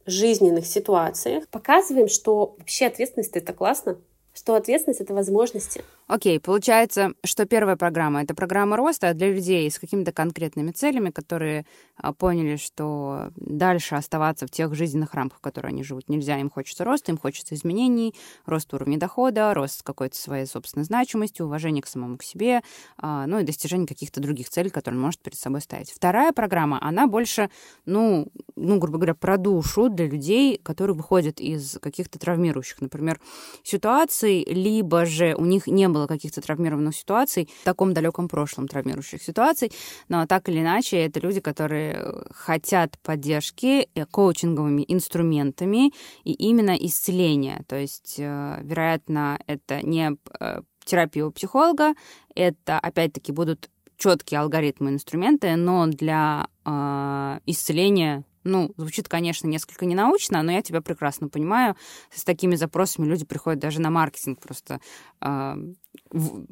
жизненных 0.07 0.65
ситуациях. 0.65 1.47
Показываем, 1.49 2.07
что 2.07 2.55
вообще 2.57 2.87
ответственность 2.87 3.35
это 3.35 3.53
классно, 3.53 3.99
что 4.33 4.55
ответственность 4.55 5.01
это 5.01 5.13
возможности. 5.13 5.83
Окей, 6.07 6.39
получается, 6.39 7.13
что 7.23 7.45
первая 7.45 7.75
программа— 7.77 8.21
это 8.23 8.35
программа 8.35 8.75
роста 8.75 9.13
для 9.13 9.31
людей 9.31 9.69
с 9.69 9.79
какими-то 9.79 10.11
конкретными 10.11 10.71
целями, 10.71 11.11
которые 11.11 11.65
а, 11.95 12.13
поняли, 12.13 12.57
что 12.57 13.31
дальше 13.35 13.95
оставаться 13.95 14.45
в 14.45 14.51
тех 14.51 14.73
жизненных 14.75 15.13
рамках, 15.13 15.39
в 15.39 15.41
которых 15.41 15.69
они 15.69 15.83
живут, 15.83 16.09
нельзя. 16.09 16.37
Им 16.39 16.49
хочется 16.49 16.83
роста, 16.83 17.11
им 17.11 17.17
хочется 17.17 17.55
изменений, 17.55 18.13
рост 18.45 18.73
уровня 18.73 18.99
дохода, 18.99 19.53
рост 19.53 19.81
какой-то 19.83 20.17
своей 20.17 20.45
собственной 20.45 20.83
значимости, 20.83 21.41
уважение 21.41 21.81
к 21.81 21.87
самому 21.87 22.17
к 22.17 22.23
себе, 22.23 22.61
а, 22.97 23.25
ну 23.25 23.39
и 23.39 23.43
достижение 23.43 23.87
каких-то 23.87 24.19
других 24.19 24.49
целей, 24.49 24.69
которые 24.69 24.97
он 24.97 25.05
может 25.05 25.21
перед 25.21 25.37
собой 25.37 25.61
ставить. 25.61 25.91
Вторая 25.91 26.33
программа, 26.33 26.79
она 26.81 27.07
больше, 27.07 27.49
ну, 27.85 28.27
ну, 28.55 28.77
грубо 28.77 28.97
говоря, 28.97 29.15
про 29.15 29.37
душу 29.37 29.89
для 29.89 30.07
людей, 30.07 30.59
которые 30.61 30.95
выходят 30.95 31.39
из 31.39 31.77
каких-то 31.79 32.19
травмирующих, 32.19 32.81
например, 32.81 33.21
ситуаций, 33.63 34.22
либо 34.27 35.05
же 35.05 35.35
у 35.37 35.45
них 35.45 35.67
не 35.67 35.87
было 35.87 36.07
каких-то 36.07 36.41
травмированных 36.41 36.95
ситуаций, 36.95 37.49
в 37.61 37.65
таком 37.65 37.93
далеком 37.93 38.27
прошлом 38.27 38.67
травмирующих 38.67 39.21
ситуаций, 39.21 39.71
но 40.09 40.25
так 40.25 40.49
или 40.49 40.59
иначе 40.59 40.97
это 40.97 41.19
люди, 41.19 41.39
которые 41.39 42.23
хотят 42.31 42.97
поддержки 42.99 43.87
э, 43.93 44.05
коучинговыми 44.05 44.85
инструментами 44.87 45.91
и 46.23 46.33
именно 46.33 46.75
исцеления. 46.75 47.63
То 47.67 47.75
есть, 47.75 48.15
э, 48.17 48.59
вероятно, 48.61 49.39
это 49.47 49.81
не 49.85 50.17
э, 50.39 50.61
терапия 50.85 51.25
у 51.25 51.31
психолога, 51.31 51.93
это 52.35 52.79
опять-таки 52.79 53.31
будут 53.31 53.69
четкие 53.97 54.41
алгоритмы, 54.41 54.89
инструменты, 54.89 55.55
но 55.55 55.87
для 55.87 56.47
э, 56.65 57.39
исцеления 57.45 58.23
ну, 58.43 58.73
звучит, 58.77 59.07
конечно, 59.07 59.47
несколько 59.47 59.85
ненаучно, 59.85 60.41
но 60.43 60.51
я 60.51 60.61
тебя 60.61 60.81
прекрасно 60.81 61.29
понимаю. 61.29 61.75
С 62.13 62.23
такими 62.23 62.55
запросами 62.55 63.05
люди 63.05 63.25
приходят 63.25 63.59
даже 63.59 63.81
на 63.81 63.89
маркетинг, 63.89 64.39
просто 64.39 64.79
э, 65.21 65.55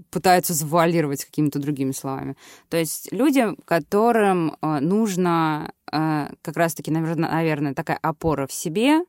пытаются 0.09 0.53
завуалировать 0.53 1.25
какими-то 1.25 1.59
другими 1.59 1.91
словами. 1.91 2.35
То 2.69 2.77
есть 2.77 3.11
люди, 3.11 3.47
которым 3.65 4.55
э, 4.61 4.79
нужно 4.79 5.71
э, 5.91 6.29
как 6.41 6.57
раз-таки, 6.57 6.91
наверное, 6.91 7.73
такая 7.73 7.97
опора 8.01 8.47
в 8.47 8.53
себе, 8.53 9.01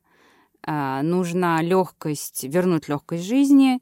э, 0.65 1.01
нужна 1.01 1.61
легкость, 1.61 2.43
вернуть 2.43 2.87
легкость 2.87 3.23
жизни, 3.23 3.79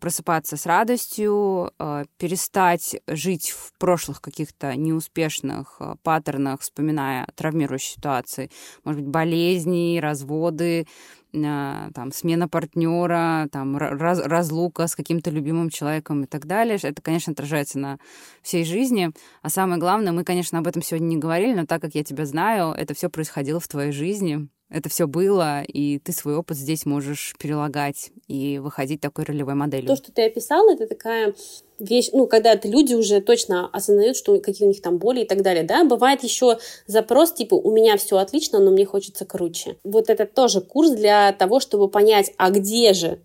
просыпаться 0.00 0.56
с 0.56 0.66
радостью, 0.66 1.72
а, 1.78 2.04
перестать 2.18 2.96
жить 3.06 3.50
в 3.50 3.72
прошлых 3.78 4.20
каких-то 4.20 4.74
неуспешных 4.74 5.76
а, 5.78 5.96
паттернах, 6.02 6.60
вспоминая 6.60 7.26
травмирующие 7.36 7.94
ситуации, 7.96 8.50
может 8.84 9.02
быть, 9.02 9.10
болезни, 9.10 9.98
разводы, 10.00 10.86
там, 11.30 12.10
смена 12.10 12.48
партнера, 12.48 13.48
там, 13.52 13.76
раз, 13.76 14.18
разлука 14.18 14.86
с 14.86 14.96
каким-то 14.96 15.28
любимым 15.30 15.68
человеком 15.68 16.24
и 16.24 16.26
так 16.26 16.46
далее. 16.46 16.78
Это, 16.82 17.02
конечно, 17.02 17.34
отражается 17.34 17.78
на 17.78 17.98
всей 18.40 18.64
жизни. 18.64 19.10
А 19.42 19.50
самое 19.50 19.78
главное, 19.78 20.12
мы, 20.12 20.24
конечно, 20.24 20.58
об 20.58 20.66
этом 20.66 20.80
сегодня 20.82 21.06
не 21.06 21.16
говорили, 21.18 21.54
но 21.54 21.66
так 21.66 21.82
как 21.82 21.94
я 21.94 22.02
тебя 22.02 22.24
знаю, 22.24 22.72
это 22.72 22.94
все 22.94 23.10
происходило 23.10 23.60
в 23.60 23.68
твоей 23.68 23.92
жизни 23.92 24.48
это 24.70 24.88
все 24.88 25.06
было, 25.06 25.62
и 25.62 25.98
ты 25.98 26.12
свой 26.12 26.36
опыт 26.36 26.56
здесь 26.56 26.84
можешь 26.84 27.34
перелагать 27.38 28.10
и 28.26 28.58
выходить 28.58 29.00
такой 29.00 29.24
ролевой 29.24 29.54
моделью. 29.54 29.88
То, 29.88 29.96
что 29.96 30.12
ты 30.12 30.26
описала, 30.26 30.72
это 30.72 30.86
такая 30.86 31.34
вещь, 31.78 32.10
ну, 32.12 32.26
когда 32.26 32.52
это 32.52 32.68
люди 32.68 32.94
уже 32.94 33.20
точно 33.20 33.68
осознают, 33.68 34.16
что 34.16 34.38
какие 34.40 34.66
у 34.66 34.70
них 34.70 34.82
там 34.82 34.98
боли 34.98 35.22
и 35.22 35.24
так 35.24 35.42
далее, 35.42 35.64
да, 35.64 35.84
бывает 35.84 36.22
еще 36.22 36.58
запрос 36.86 37.32
типа 37.32 37.54
«у 37.54 37.72
меня 37.72 37.96
все 37.96 38.18
отлично, 38.18 38.58
но 38.58 38.70
мне 38.70 38.84
хочется 38.84 39.24
круче». 39.24 39.76
Вот 39.84 40.10
это 40.10 40.26
тоже 40.26 40.60
курс 40.60 40.90
для 40.90 41.32
того, 41.32 41.60
чтобы 41.60 41.88
понять, 41.88 42.32
а 42.36 42.50
где 42.50 42.92
же 42.92 43.20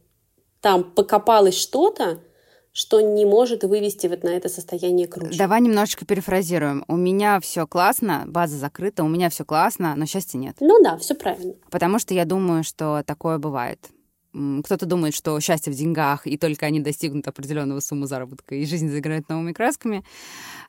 там 0.62 0.84
покопалось 0.84 1.58
что-то, 1.58 2.20
что 2.74 3.00
не 3.02 3.24
может 3.24 3.64
вывести 3.64 4.08
вот 4.08 4.24
на 4.24 4.30
это 4.30 4.50
состояние 4.50 5.08
круче. 5.08 5.38
Давай 5.38 5.62
немножечко 5.62 6.06
перефразируем. 6.06 6.84
У 6.88 6.98
меня 6.98 7.40
все 7.40 7.68
классно, 7.68 8.24
база 8.28 8.58
закрыта, 8.58 9.04
у 9.04 9.08
меня 9.08 9.30
все 9.30 9.46
классно, 9.46 9.96
но 9.96 10.08
счастья 10.08 10.40
нет. 10.40 10.58
Ну 10.60 10.82
да, 10.84 10.98
все 10.98 11.14
правильно. 11.14 11.54
Потому 11.70 12.00
что 12.00 12.16
я 12.16 12.26
думаю, 12.26 12.64
что 12.64 13.04
такое 13.06 13.38
бывает. 13.38 13.88
Кто-то 14.64 14.88
думает, 14.88 15.14
что 15.14 15.40
счастье 15.40 15.72
в 15.72 15.76
деньгах, 15.76 16.26
и 16.26 16.40
только 16.40 16.66
они 16.66 16.80
достигнут 16.80 17.28
определенного 17.28 17.80
суммы 17.80 18.08
заработка, 18.08 18.56
и 18.56 18.66
жизнь 18.66 18.90
заиграет 18.90 19.30
новыми 19.30 19.54
красками. 19.54 20.04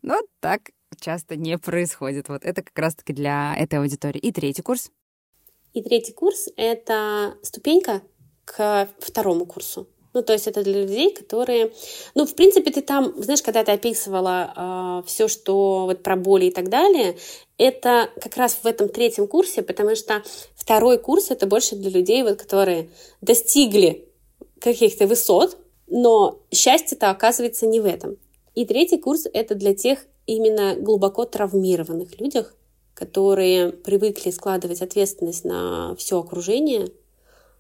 Но 0.03 0.21
так 0.41 0.61
часто 1.01 1.37
не 1.37 1.57
происходит. 1.57 2.29
Вот 2.29 2.45
это 2.45 2.63
как 2.63 2.79
раз-таки 2.79 3.15
для 3.15 3.57
этой 3.57 3.79
аудитории. 3.79 4.19
И 4.19 4.31
третий 4.33 4.61
курс. 4.61 4.91
И 5.73 5.83
третий 5.83 6.13
курс— 6.13 6.51
это 6.57 7.39
ступенька 7.43 8.03
к 8.45 8.89
второму 8.99 9.47
курсу. 9.47 9.89
Ну, 10.15 10.23
то 10.23 10.33
есть 10.33 10.47
это 10.47 10.63
для 10.63 10.83
людей, 10.83 11.13
которые... 11.13 11.73
Ну, 12.15 12.25
в 12.25 12.35
принципе, 12.37 12.71
ты 12.71 12.83
там, 12.83 13.21
знаешь, 13.21 13.43
когда 13.43 13.65
ты 13.65 13.73
описывала 13.73 14.45
э, 14.45 14.53
а, 14.55 15.03
все, 15.07 15.27
что 15.27 15.87
вот 15.87 16.05
про 16.05 16.15
боли 16.15 16.47
и 16.47 16.51
так 16.53 16.69
далее, 16.69 17.17
это 17.59 18.09
как 18.21 18.37
раз 18.37 18.59
в 18.63 18.67
этом 18.67 18.89
третьем 18.89 19.27
курсе, 19.27 19.63
потому 19.63 19.97
что 19.97 20.23
второй 20.55 20.99
курс 20.99 21.33
это 21.33 21.47
больше 21.47 21.75
для 21.75 21.91
людей, 21.91 22.23
вот, 22.23 22.37
которые 22.39 22.91
достигли 23.21 24.09
каких-то 24.61 25.09
высот, 25.09 25.59
но 25.89 26.41
счастье-то 26.53 27.11
оказывается 27.11 27.67
не 27.67 27.81
в 27.81 27.87
этом. 27.87 28.17
И 28.55 28.65
третий 28.65 28.99
курс 28.99 29.27
это 29.33 29.57
для 29.57 29.75
тех 29.75 30.07
именно 30.27 30.77
глубоко 30.77 31.25
травмированных 31.25 32.21
людях, 32.21 32.55
которые 32.95 33.73
привыкли 33.73 34.31
складывать 34.31 34.81
ответственность 34.81 35.45
на 35.45 35.97
все 35.97 36.21
окружение, 36.21 36.89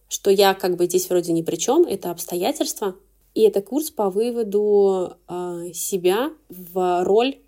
что 0.08 0.30
я 0.30 0.54
как 0.54 0.76
бы 0.76 0.86
здесь 0.86 1.08
вроде 1.08 1.32
ни 1.32 1.42
при 1.42 1.56
чем, 1.56 1.84
это 1.84 2.10
обстоятельства. 2.10 2.96
И 3.34 3.40
это 3.40 3.62
курс 3.62 3.90
по 3.90 4.10
выводу 4.10 5.16
э, 5.28 5.72
себя 5.74 6.30
в 6.48 7.04
роль 7.04 7.38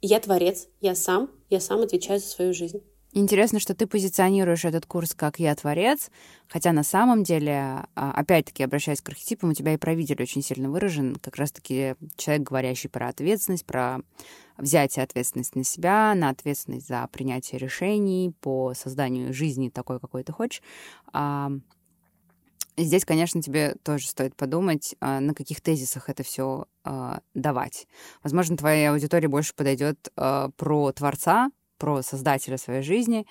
«я 0.00 0.20
творец, 0.20 0.68
я 0.80 0.94
сам, 0.94 1.30
я 1.50 1.60
сам 1.60 1.82
отвечаю 1.82 2.18
за 2.18 2.26
свою 2.26 2.54
жизнь. 2.54 2.82
Интересно, 3.12 3.58
что 3.58 3.74
ты 3.74 3.86
позиционируешь 3.86 4.66
этот 4.66 4.84
курс 4.84 5.14
как 5.14 5.38
«Я 5.38 5.54
творец», 5.54 6.10
хотя 6.46 6.72
на 6.72 6.82
самом 6.82 7.22
деле, 7.22 7.86
а, 7.94 8.12
опять-таки, 8.12 8.62
обращаясь 8.62 9.00
к 9.00 9.08
архетипам, 9.08 9.50
у 9.50 9.54
тебя 9.54 9.72
и 9.72 9.78
правитель 9.78 10.22
очень 10.22 10.42
сильно 10.42 10.70
выражен, 10.70 11.16
как 11.16 11.36
раз-таки 11.36 11.94
человек, 12.16 12.46
говорящий 12.46 12.90
про 12.90 13.08
ответственность, 13.08 13.64
про 13.64 14.00
взятие 14.58 15.04
ответственности 15.04 15.56
на 15.56 15.64
себя, 15.64 16.14
на 16.14 16.28
ответственность 16.28 16.86
за 16.86 17.08
принятие 17.10 17.58
решений 17.58 18.34
по 18.40 18.74
созданию 18.74 19.32
жизни 19.32 19.70
такой, 19.70 20.00
какой 20.00 20.22
ты 20.22 20.32
хочешь. 20.32 20.62
А, 22.78 22.82
здесь, 22.82 23.04
конечно, 23.04 23.42
тебе 23.42 23.74
тоже 23.82 24.06
стоит 24.06 24.36
подумать, 24.36 24.94
а, 25.00 25.20
на 25.20 25.34
каких 25.34 25.60
тезисах 25.60 26.08
это 26.08 26.22
все 26.22 26.66
давать. 27.34 27.86
Возможно, 28.22 28.56
твоей 28.56 28.88
аудитории 28.88 29.26
больше 29.26 29.54
подойдет 29.54 30.10
про 30.14 30.92
творца, 30.92 31.50
про 31.76 32.02
создателя 32.02 32.56
своей 32.56 32.82
жизни, 32.82 33.26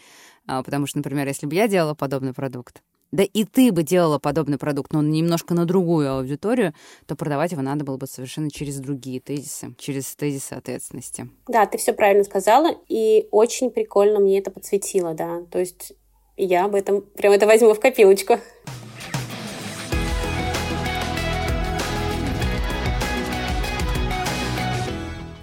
а, 0.47 0.63
потому 0.63 0.87
что, 0.87 0.99
например, 0.99 1.27
если 1.27 1.45
бы 1.45 1.55
я 1.55 1.67
делала 1.67 1.93
подобный 1.93 2.33
продукт, 2.33 2.81
да 3.11 3.23
и 3.23 3.45
ты 3.45 3.71
бы 3.71 3.83
делала 3.83 4.19
подобный 4.19 4.57
продукт, 4.57 4.93
но 4.93 5.01
немножко 5.01 5.53
на 5.53 5.65
другую 5.65 6.11
аудиторию, 6.11 6.73
то 7.05 7.15
продавать 7.15 7.51
его 7.51 7.61
надо 7.61 7.85
было 7.85 7.97
бы 7.97 8.05
совершенно 8.05 8.51
через 8.51 8.77
другие 8.77 9.19
тезисы, 9.21 9.73
через 9.77 10.13
тезисы 10.15 10.53
ответственности. 10.53 11.29
Да, 11.47 11.65
ты 11.65 11.77
все 11.77 11.93
правильно 11.93 12.23
сказала, 12.23 12.75
и 12.87 13.27
очень 13.31 13.71
прикольно 13.71 14.19
мне 14.19 14.39
это 14.39 14.51
подсветило, 14.51 15.13
да. 15.13 15.41
То 15.49 15.59
есть 15.59 15.93
я 16.35 16.65
об 16.65 16.75
этом 16.75 17.01
прям 17.01 17.33
это 17.33 17.47
возьму 17.47 17.73
в 17.73 17.79
копилочку. 17.79 18.39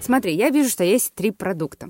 Смотри, 0.05 0.35
я 0.35 0.51
вижу, 0.51 0.69
что 0.69 0.83
есть 0.83 1.15
три 1.15 1.31
продукта. 1.31 1.89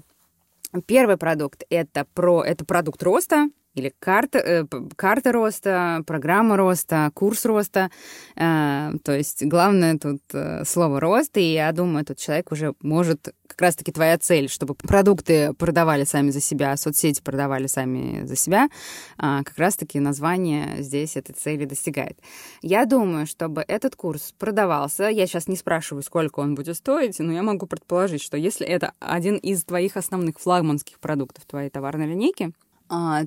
Первый 0.85 1.17
продукт 1.17 1.63
это 1.69 2.05
про 2.13 2.45
это 2.45 2.63
продукт 2.63 3.03
роста, 3.03 3.49
или 3.75 3.93
карта, 3.99 4.39
э, 4.39 4.65
карта 4.95 5.31
роста, 5.31 6.03
программа 6.07 6.57
роста, 6.57 7.11
курс 7.13 7.45
роста. 7.45 7.91
Э, 8.35 8.91
то 9.03 9.15
есть 9.15 9.45
главное 9.45 9.97
тут 9.97 10.21
э, 10.33 10.63
слово 10.65 10.99
рост, 10.99 11.37
и 11.37 11.53
я 11.53 11.71
думаю, 11.71 12.03
этот 12.03 12.17
человек 12.17 12.51
уже 12.51 12.73
может, 12.81 13.33
как 13.47 13.61
раз-таки 13.61 13.91
твоя 13.91 14.17
цель, 14.17 14.49
чтобы 14.49 14.75
продукты 14.75 15.53
продавали 15.53 16.05
сами 16.05 16.31
за 16.31 16.41
себя, 16.41 16.75
соцсети 16.77 17.21
продавали 17.21 17.67
сами 17.67 18.25
за 18.25 18.35
себя, 18.35 18.69
э, 19.17 19.43
как 19.43 19.57
раз-таки 19.57 19.99
название 19.99 20.81
здесь 20.81 21.17
этой 21.17 21.33
цели 21.33 21.65
достигает. 21.65 22.17
Я 22.61 22.85
думаю, 22.85 23.27
чтобы 23.27 23.63
этот 23.67 23.95
курс 23.95 24.33
продавался, 24.39 25.09
я 25.09 25.27
сейчас 25.27 25.47
не 25.47 25.57
спрашиваю, 25.57 26.03
сколько 26.03 26.39
он 26.39 26.55
будет 26.55 26.77
стоить, 26.77 27.19
но 27.19 27.33
я 27.33 27.43
могу 27.43 27.65
предположить, 27.67 28.21
что 28.21 28.37
если 28.37 28.65
это 28.65 28.93
один 28.99 29.35
из 29.35 29.63
твоих 29.65 29.97
основных 29.97 30.39
флагманских 30.39 30.99
продуктов 30.99 31.45
твоей 31.45 31.69
товарной 31.69 32.07
линейки, 32.07 32.45
а, 32.45 32.64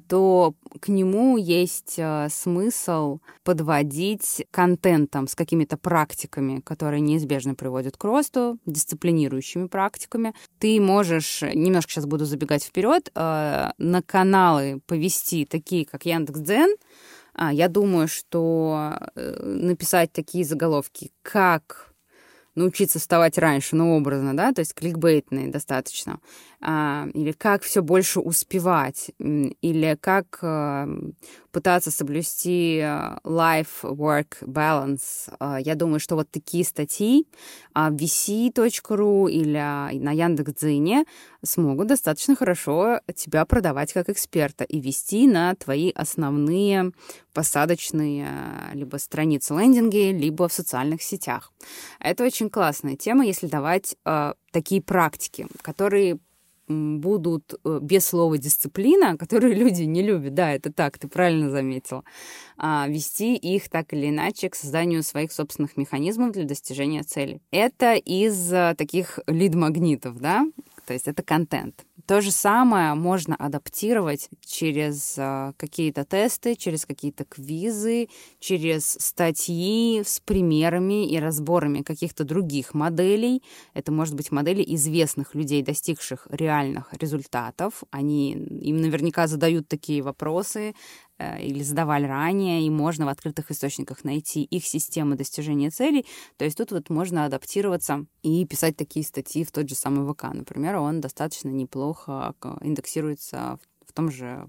то 0.09 0.55
к 0.81 0.89
нему 0.89 1.37
есть 1.37 1.97
а, 1.99 2.29
смысл 2.29 3.19
подводить 3.43 4.47
контентом 4.51 5.27
с 5.27 5.35
какими-то 5.35 5.77
практиками, 5.77 6.61
которые 6.61 7.01
неизбежно 7.01 7.55
приводят 7.55 7.97
к 7.97 8.05
росту, 8.05 8.59
дисциплинирующими 8.67 9.67
практиками. 9.67 10.35
Ты 10.59 10.81
можешь, 10.81 11.43
немножко 11.43 11.93
сейчас 11.93 12.07
буду 12.07 12.25
забегать 12.25 12.65
вперед, 12.65 13.11
а, 13.15 13.73
на 13.79 14.03
каналы 14.03 14.81
повести 14.87 15.45
такие, 15.45 15.85
как 15.85 16.07
Яндекс.Дзен, 16.07 16.77
я 17.53 17.69
думаю, 17.69 18.09
что 18.09 18.95
э, 19.15 19.43
написать 19.45 20.13
такие 20.13 20.45
заголовки, 20.45 21.13
как 21.23 21.89
научиться 22.59 22.99
вставать 22.99 23.39
раньше, 23.39 23.77
ну, 23.77 23.97
образно, 23.97 24.37
да, 24.37 24.53
то 24.53 24.61
есть 24.61 24.75
кликбейтные 24.75 25.49
достаточно, 25.49 26.15
а, 26.15 26.19
или 26.61 27.33
как 27.33 27.63
все 27.63 27.83
больше 27.83 28.19
успевать, 28.19 29.13
или 29.19 29.97
как 30.01 30.39
а, 30.43 30.89
пытаться 31.53 31.93
соблюсти 31.93 32.81
life-work 33.25 34.43
balance. 34.43 35.33
А, 35.39 35.61
я 35.61 35.77
думаю, 35.77 36.01
что 36.01 36.17
вот 36.17 36.29
такие 36.31 36.65
статьи 36.65 37.29
а, 37.75 37.91
в 37.91 37.95
vc.ru 37.95 39.31
или 39.31 39.99
на 39.99 40.11
Яндекс.Дзене 40.11 41.05
смогут 41.45 41.87
достаточно 41.87 42.35
хорошо 42.35 43.01
тебя 43.15 43.45
продавать 43.45 43.93
как 43.93 44.09
эксперта 44.09 44.65
и 44.65 44.81
вести 44.81 45.29
на 45.29 45.55
твои 45.55 45.93
основные 45.93 46.91
посадочные 47.33 48.27
либо 48.73 48.97
страницы 48.97 49.55
лендинги, 49.55 50.11
либо 50.13 50.49
в 50.49 50.53
социальных 50.53 51.03
сетях. 51.03 51.53
Это 52.01 52.25
очень 52.25 52.51
классная 52.51 52.97
тема, 52.97 53.25
если 53.25 53.47
давать 53.47 53.95
э, 54.05 54.35
такие 54.51 54.83
практики, 54.83 55.47
которые 55.63 56.19
будут 56.69 57.55
э, 57.65 57.79
без 57.83 58.07
слова 58.07 58.39
дисциплина, 58.39 59.17
которые 59.19 59.55
люди 59.55 59.83
не 59.83 60.03
любят, 60.03 60.35
да, 60.35 60.53
это 60.53 60.73
так, 60.73 60.99
ты 60.99 61.09
правильно 61.09 61.51
заметила, 61.51 62.05
а, 62.57 62.87
вести 62.89 63.37
их 63.37 63.69
так 63.69 63.93
или 63.93 64.09
иначе 64.09 64.49
к 64.49 64.55
созданию 64.55 65.03
своих 65.03 65.33
собственных 65.33 65.77
механизмов 65.77 66.33
для 66.33 66.45
достижения 66.45 67.03
цели. 67.03 67.41
Это 67.51 67.95
из 67.95 68.53
э, 68.53 68.75
таких 68.77 69.19
лид-магнитов, 69.27 70.19
да, 70.19 70.47
то 70.87 70.93
есть 70.93 71.09
это 71.09 71.23
контент. 71.23 71.85
То 72.07 72.21
же 72.21 72.31
самое 72.31 72.95
можно 72.95 73.35
адаптировать 73.35 74.29
через 74.45 75.17
э, 75.19 75.53
какие-то 75.57 76.05
тесты, 76.05 76.55
через 76.55 76.87
какие-то 76.87 77.25
квизы, 77.25 78.09
через 78.39 78.93
статьи 79.01 80.03
с 80.05 80.21
примерами 80.21 81.09
и 81.11 81.19
разборами 81.19 81.83
каких-то 81.83 82.25
других 82.25 82.73
моделей. 82.73 83.43
Это 83.75 83.91
может 83.91 84.15
быть 84.15 84.31
модели 84.31 84.63
известных 84.75 85.35
людей, 85.35 85.63
достигших 85.63 86.29
реальных 86.31 86.95
результатов. 86.95 87.83
Они 87.91 88.33
им 88.33 88.81
наверняка 88.81 89.27
задают 89.27 89.69
такие 89.69 90.01
вопросы, 90.03 90.75
Э, 91.19 91.41
или 91.43 91.63
задавали 91.65 92.07
ранее, 92.07 92.65
и 92.65 92.71
можно 92.71 93.07
в 93.07 93.09
открытых 93.09 93.51
источниках 93.51 94.05
найти 94.05 94.45
их 94.45 94.65
системы 94.65 95.17
достижения 95.17 95.71
целей. 95.71 96.07
То 96.37 96.45
есть 96.45 96.57
тут 96.57 96.71
вот 96.71 96.91
можно 96.91 97.25
адаптироваться 97.25 98.07
и 98.23 98.47
писать 98.47 98.77
такие 98.77 99.05
статьи 99.05 99.45
в 99.45 99.51
тот 99.51 99.69
же 99.69 99.75
самый 99.75 100.11
ВК. 100.13 100.25
Например, 100.33 100.77
он 100.77 101.01
достаточно 101.01 101.49
неплохо 101.49 101.88
индексируется 102.61 103.59
в 103.87 103.93
том 103.93 104.11
же 104.11 104.49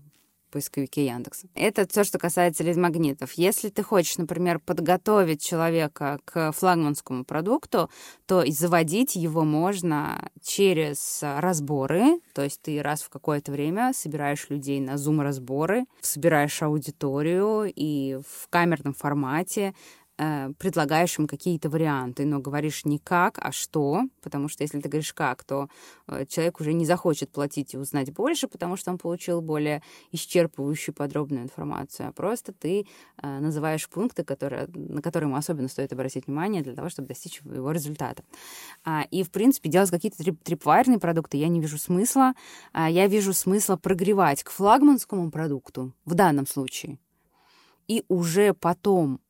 поисковике 0.50 1.06
Яндекса. 1.06 1.48
Это 1.54 1.88
все, 1.88 2.04
что 2.04 2.18
касается 2.18 2.64
лид-магнитов. 2.64 3.34
Если 3.34 3.70
ты 3.70 3.84
хочешь, 3.84 4.18
например, 4.18 4.60
подготовить 4.60 5.44
человека 5.44 6.20
к 6.26 6.52
флагманскому 6.52 7.24
продукту, 7.24 7.90
то 8.26 8.44
заводить 8.48 9.16
его 9.16 9.44
можно 9.44 10.30
через 10.42 11.20
разборы, 11.22 12.20
то 12.34 12.44
есть 12.44 12.62
ты 12.62 12.82
раз 12.82 13.02
в 13.04 13.10
какое-то 13.10 13.52
время 13.52 13.92
собираешь 13.94 14.50
людей 14.50 14.80
на 14.80 14.96
Zoom-разборы, 14.96 15.86
собираешь 16.02 16.62
аудиторию 16.62 17.72
и 17.74 18.20
в 18.28 18.48
камерном 18.50 18.94
формате 18.94 19.74
Э, 20.22 20.52
предлагаешь 20.60 21.18
им 21.18 21.28
какие-то 21.28 21.70
варианты, 21.70 22.26
но 22.26 22.40
говоришь 22.40 22.84
не 22.84 23.00
как, 23.00 23.40
а 23.42 23.54
что, 23.54 24.02
потому 24.22 24.50
что 24.50 24.64
если 24.64 24.82
ты 24.82 24.90
говоришь 24.90 25.14
как, 25.14 25.46
то 25.46 25.70
э, 26.08 26.26
человек 26.26 26.60
уже 26.60 26.74
не 26.74 26.86
захочет 26.86 27.32
платить 27.32 27.74
и 27.74 27.78
узнать 27.78 28.12
больше, 28.12 28.50
потому 28.50 28.76
что 28.76 28.92
он 28.92 28.98
получил 28.98 29.40
более 29.40 29.82
исчерпывающую 30.12 30.92
подробную 30.92 31.44
информацию, 31.44 32.10
а 32.10 32.12
просто 32.12 32.52
ты 32.52 32.86
э, 33.22 33.40
называешь 33.40 33.88
пункты, 33.88 34.26
которые, 34.26 34.68
на 34.74 35.02
которые 35.02 35.30
ему 35.30 35.38
особенно 35.38 35.70
стоит 35.70 35.94
обратить 35.94 36.28
внимание 36.28 36.64
для 36.64 36.76
того, 36.76 36.90
чтобы 36.90 37.08
достичь 37.08 37.40
его 37.46 37.72
результата. 37.72 38.22
А, 38.84 39.06
и, 39.10 39.24
в 39.24 39.32
принципе, 39.32 39.70
делать 39.70 39.90
какие-то 39.90 40.18
трип 40.18 40.44
трипвайерные 40.44 41.00
продукты 41.00 41.38
я 41.38 41.48
не 41.48 41.62
вижу 41.62 41.78
смысла. 41.78 42.34
А, 42.74 42.90
я 42.90 43.08
вижу 43.08 43.32
смысла 43.32 43.78
прогревать 43.78 44.44
к 44.44 44.50
флагманскому 44.50 45.32
продукту 45.32 45.94
в 46.04 46.14
данном 46.14 46.46
случае, 46.46 47.00
и 47.88 48.04
уже 48.10 48.54
потом 48.54 49.22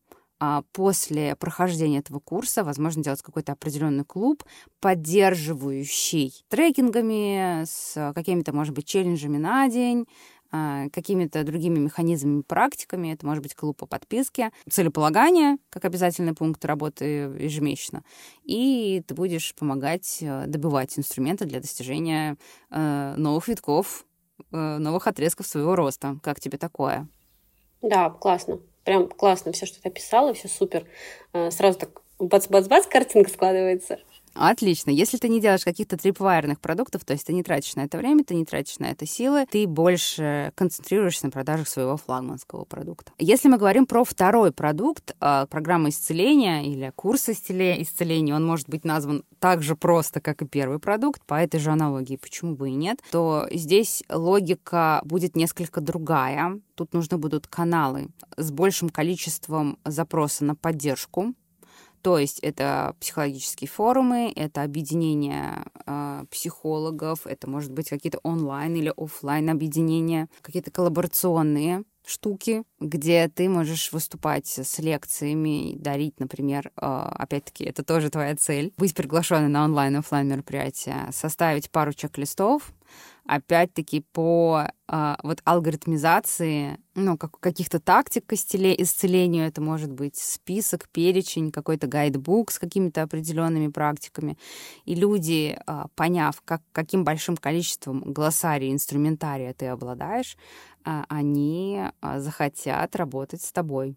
после 0.72 1.36
прохождения 1.36 2.00
этого 2.00 2.20
курса 2.20 2.64
возможно 2.64 3.04
делать 3.04 3.22
какой-то 3.22 3.52
определенный 3.52 4.06
клуб, 4.06 4.44
поддерживающий 4.80 6.34
трекингами, 6.48 7.66
с 7.66 8.14
какими-то, 8.14 8.54
может 8.54 8.74
быть, 8.74 8.86
челленджами 8.86 9.38
на 9.38 9.68
день, 9.68 10.06
а, 10.52 10.90
какими-то 10.90 11.44
другими 11.44 11.78
механизмами, 11.78 12.42
практиками. 12.42 13.14
Это 13.14 13.26
может 13.26 13.44
быть 13.44 13.54
клуб 13.54 13.78
по 13.78 13.86
подписке, 13.86 14.52
целеполагание, 14.68 15.58
как 15.70 15.86
обязательный 15.86 16.34
пункт 16.34 16.66
работы 16.66 17.06
ежемесячно. 17.06 18.04
И 18.44 19.04
ты 19.06 19.14
будешь 19.14 19.54
помогать 19.54 20.18
э, 20.22 20.46
добывать 20.48 20.98
инструменты 20.98 21.46
для 21.46 21.60
достижения 21.60 22.36
э, 22.72 23.14
новых 23.16 23.48
витков, 23.48 24.08
э, 24.52 24.78
новых 24.78 25.06
отрезков 25.06 25.46
своего 25.46 25.76
роста. 25.76 26.18
Как 26.24 26.40
тебе 26.40 26.58
такое? 26.58 27.08
Да, 27.84 28.10
классно. 28.10 28.60
Прям 28.84 29.08
классно 29.08 29.52
все, 29.52 29.66
что 29.66 29.82
ты 29.82 29.90
описала, 29.90 30.34
все 30.34 30.48
супер. 30.48 30.86
Э, 31.34 31.52
сразу 31.52 31.80
так 31.80 32.02
бац-бац-бац 32.20 32.88
картинка 32.88 33.30
складывается. 33.30 34.00
Отлично. 34.34 34.92
Если 34.92 35.18
ты 35.18 35.30
не 35.30 35.42
делаешь 35.42 35.64
каких-то 35.64 35.98
трипвайерных 35.98 36.60
продуктов, 36.60 37.06
то 37.06 37.14
есть 37.14 37.26
ты 37.26 37.34
не 37.34 37.44
тратишь 37.44 37.76
на 37.76 37.82
это 37.82 37.98
время, 37.98 38.24
ты 38.24 38.36
не 38.36 38.46
тратишь 38.46 38.80
на 38.80 38.86
это 38.86 39.06
силы, 39.06 39.46
ты 39.50 39.68
больше 39.68 40.52
концентрируешься 40.56 41.26
на 41.26 41.32
продажах 41.32 41.68
своего 41.68 41.98
флагманского 41.98 42.66
продукта. 42.66 43.12
Если 43.18 43.48
мы 43.50 43.58
говорим 43.58 43.86
про 43.86 44.04
второй 44.04 44.52
продукт, 44.52 45.16
а, 45.20 45.46
программа 45.48 45.90
исцеления 45.90 46.64
или 46.64 46.92
курс 46.96 47.30
исцеления, 47.30 48.36
он 48.36 48.46
может 48.46 48.70
быть 48.70 48.86
назван 48.86 49.24
так 49.40 49.64
же 49.64 49.76
просто, 49.76 50.22
как 50.22 50.42
и 50.42 50.48
первый 50.48 50.80
продукт, 50.80 51.24
по 51.26 51.36
этой 51.36 51.60
же 51.60 51.72
аналогии, 51.72 52.18
почему 52.18 52.56
бы 52.56 52.70
и 52.70 52.74
нет, 52.74 53.00
то 53.12 53.48
здесь 53.52 54.04
логика 54.10 55.02
будет 55.04 55.36
несколько 55.36 55.82
другая. 55.82 56.60
Тут 56.76 56.94
нужны 56.94 57.18
будут 57.18 57.48
каналы 57.48 58.08
с 58.38 58.52
большим 58.52 58.90
количеством 58.90 59.78
запроса 59.84 60.46
на 60.46 60.56
поддержку, 60.56 61.34
то 62.02 62.18
есть 62.18 62.40
это 62.40 62.96
психологические 63.00 63.68
форумы, 63.68 64.32
это 64.36 64.64
объединение 64.64 65.64
э, 65.86 66.24
психологов, 66.30 67.26
это 67.26 67.50
может 67.50 67.72
быть 67.72 67.90
какие-то 67.90 68.20
онлайн 68.24 68.76
или 68.76 68.94
офлайн 68.96 69.50
объединения, 69.50 70.30
какие-то 70.42 70.72
коллаборационные 70.72 71.84
штуки, 72.06 72.64
где 72.80 73.28
ты 73.28 73.48
можешь 73.48 73.92
выступать 73.92 74.48
с 74.48 74.80
лекциями, 74.80 75.76
дарить, 75.78 76.20
например, 76.20 76.72
э, 76.76 76.86
опять-таки, 76.86 77.64
это 77.64 77.84
тоже 77.84 78.10
твоя 78.10 78.36
цель, 78.36 78.74
быть 78.78 78.96
приглашенной 78.96 79.50
на 79.50 79.64
онлайн-офлайн 79.66 80.28
мероприятия, 80.28 81.10
составить 81.12 81.70
пару 81.70 81.94
чек-листов, 81.94 82.74
опять-таки 83.30 84.02
по 84.12 84.66
э, 84.88 85.16
вот 85.22 85.42
алгоритмизации, 85.46 86.80
ну, 86.96 87.16
как, 87.16 87.40
каких-то 87.40 87.80
тактик 87.80 88.26
к 88.26 88.34
исцелению, 88.34 89.46
это 89.46 89.62
может 89.62 89.92
быть 89.92 90.16
список, 90.16 90.90
перечень, 90.90 91.52
какой-то 91.52 91.86
гайдбук 91.86 92.50
с 92.50 92.58
какими-то 92.58 93.04
определенными 93.04 93.68
практиками. 93.68 94.38
И 94.86 94.96
люди, 94.96 95.56
э, 95.56 95.84
поняв, 95.96 96.42
как, 96.44 96.64
каким 96.72 97.04
большим 97.04 97.38
количеством 97.38 98.02
глоссария, 98.02 98.72
инструментария 98.72 99.54
ты 99.54 99.68
обладаешь, 99.68 100.36
э, 100.86 101.04
они 101.08 101.84
захотят 102.02 102.96
работать 102.96 103.44
с 103.44 103.52
тобой 103.52 103.96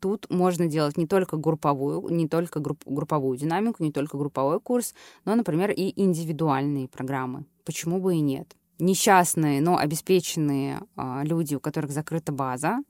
тут 0.00 0.28
можно 0.30 0.66
делать 0.66 0.96
не 0.96 1.06
только 1.06 1.36
групповую, 1.36 2.08
не 2.10 2.28
только 2.28 2.60
групп, 2.60 2.82
групповую 2.86 3.36
динамику, 3.38 3.82
не 3.82 3.92
только 3.92 4.16
групповой 4.16 4.60
курс, 4.60 4.94
но, 5.24 5.34
например, 5.34 5.70
и 5.70 5.92
индивидуальные 6.00 6.88
программы. 6.88 7.46
Почему 7.64 8.00
бы 8.00 8.16
и 8.16 8.20
нет? 8.20 8.54
Несчастные, 8.78 9.60
но 9.60 9.78
обеспеченные 9.78 10.82
э, 10.96 11.20
люди, 11.24 11.54
у 11.54 11.60
которых 11.60 11.90
закрыта 11.90 12.32
база, 12.32 12.80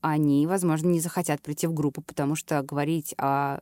они, 0.00 0.46
возможно, 0.46 0.88
не 0.88 1.00
захотят 1.00 1.40
прийти 1.42 1.66
в 1.66 1.74
группу, 1.74 2.02
потому 2.02 2.34
что 2.34 2.62
говорить 2.62 3.14
о 3.18 3.60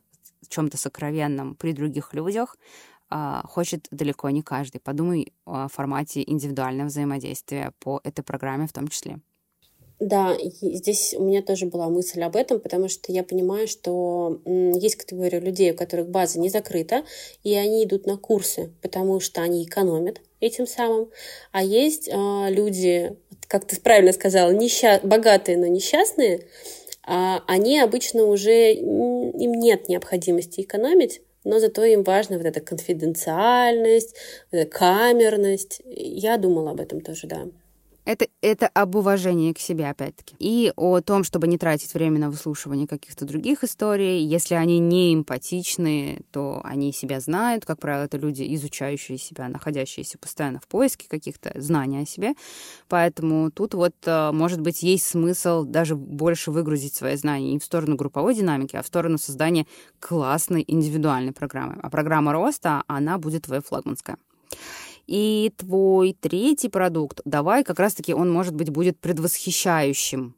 чем-то 0.49 0.77
сокровенном 0.77 1.55
при 1.55 1.71
других 1.71 2.13
людях 2.13 2.57
э, 3.09 3.41
хочет 3.45 3.87
далеко 3.91 4.29
не 4.31 4.41
каждый. 4.41 4.79
Подумай 4.79 5.33
о 5.45 5.67
формате 5.67 6.23
индивидуального 6.25 6.87
взаимодействия 6.87 7.71
по 7.79 8.01
этой 8.03 8.23
программе 8.23 8.67
в 8.67 8.73
том 8.73 8.87
числе. 8.87 9.19
Да, 10.01 10.35
здесь 10.41 11.13
у 11.15 11.23
меня 11.23 11.43
тоже 11.43 11.67
была 11.67 11.87
мысль 11.87 12.23
об 12.23 12.35
этом, 12.35 12.59
потому 12.59 12.89
что 12.89 13.11
я 13.11 13.23
понимаю, 13.23 13.67
что 13.67 14.41
есть 14.45 14.95
категория 14.95 15.39
людей, 15.39 15.73
у 15.73 15.75
которых 15.75 16.09
база 16.09 16.39
не 16.39 16.49
закрыта, 16.49 17.03
и 17.43 17.53
они 17.53 17.83
идут 17.83 18.07
на 18.07 18.17
курсы, 18.17 18.71
потому 18.81 19.19
что 19.19 19.43
они 19.43 19.63
экономят 19.63 20.19
этим 20.39 20.65
самым. 20.65 21.11
А 21.51 21.63
есть 21.63 22.07
э, 22.07 22.13
люди, 22.49 23.15
как 23.47 23.65
ты 23.65 23.79
правильно 23.79 24.11
сказала, 24.11 24.49
несча... 24.49 24.99
богатые, 25.03 25.59
но 25.59 25.67
несчастные, 25.67 26.47
а 27.03 27.43
они 27.45 27.79
обычно 27.79 28.23
уже 28.25 28.73
им 28.73 29.53
нет 29.53 29.87
необходимости 29.87 30.61
экономить, 30.61 31.21
но 31.43 31.59
зато 31.59 31.83
им 31.83 32.01
важна 32.01 32.37
вот 32.37 32.47
эта 32.47 32.59
конфиденциальность, 32.59 34.15
вот 34.51 34.61
эта 34.61 34.71
камерность. 34.71 35.79
Я 35.85 36.37
думала 36.37 36.71
об 36.71 36.81
этом 36.81 37.01
тоже, 37.01 37.27
да. 37.27 37.45
Это, 38.03 38.27
это 38.41 38.67
об 38.67 38.95
уважении 38.95 39.53
к 39.53 39.59
себе, 39.59 39.87
опять-таки. 39.87 40.35
И 40.39 40.73
о 40.75 41.01
том, 41.01 41.23
чтобы 41.23 41.47
не 41.47 41.59
тратить 41.59 41.93
время 41.93 42.19
на 42.19 42.31
выслушивание 42.31 42.87
каких-то 42.87 43.25
других 43.25 43.63
историй. 43.63 44.25
Если 44.25 44.55
они 44.55 44.79
не 44.79 45.13
эмпатичны, 45.13 46.21
то 46.31 46.61
они 46.63 46.93
себя 46.93 47.19
знают. 47.19 47.65
Как 47.65 47.79
правило, 47.79 48.05
это 48.05 48.17
люди, 48.17 48.43
изучающие 48.55 49.19
себя, 49.19 49.47
находящиеся 49.49 50.17
постоянно 50.17 50.59
в 50.59 50.67
поиске 50.67 51.07
каких-то 51.07 51.51
знаний 51.55 51.99
о 51.99 52.05
себе. 52.05 52.33
Поэтому 52.89 53.51
тут 53.51 53.75
вот, 53.75 53.95
э, 54.05 54.31
может 54.31 54.61
быть, 54.61 54.81
есть 54.81 55.05
смысл 55.05 55.63
даже 55.63 55.95
больше 55.95 56.49
выгрузить 56.49 56.95
свои 56.95 57.15
знания 57.17 57.51
не 57.51 57.59
в 57.59 57.63
сторону 57.63 57.95
групповой 57.95 58.33
динамики, 58.33 58.75
а 58.75 58.81
в 58.81 58.87
сторону 58.87 59.19
создания 59.19 59.67
классной 59.99 60.63
индивидуальной 60.67 61.33
программы. 61.33 61.77
А 61.81 61.89
программа 61.91 62.33
роста, 62.33 62.83
она 62.87 63.19
будет 63.19 63.43
твоя 63.43 63.61
флагманская. 63.61 64.17
И 65.11 65.51
твой 65.57 66.15
третий 66.17 66.69
продукт, 66.69 67.19
давай 67.25 67.65
как 67.65 67.79
раз-таки 67.79 68.13
он, 68.13 68.31
может 68.31 68.55
быть, 68.55 68.69
будет 68.69 68.97
предвосхищающим 69.01 70.35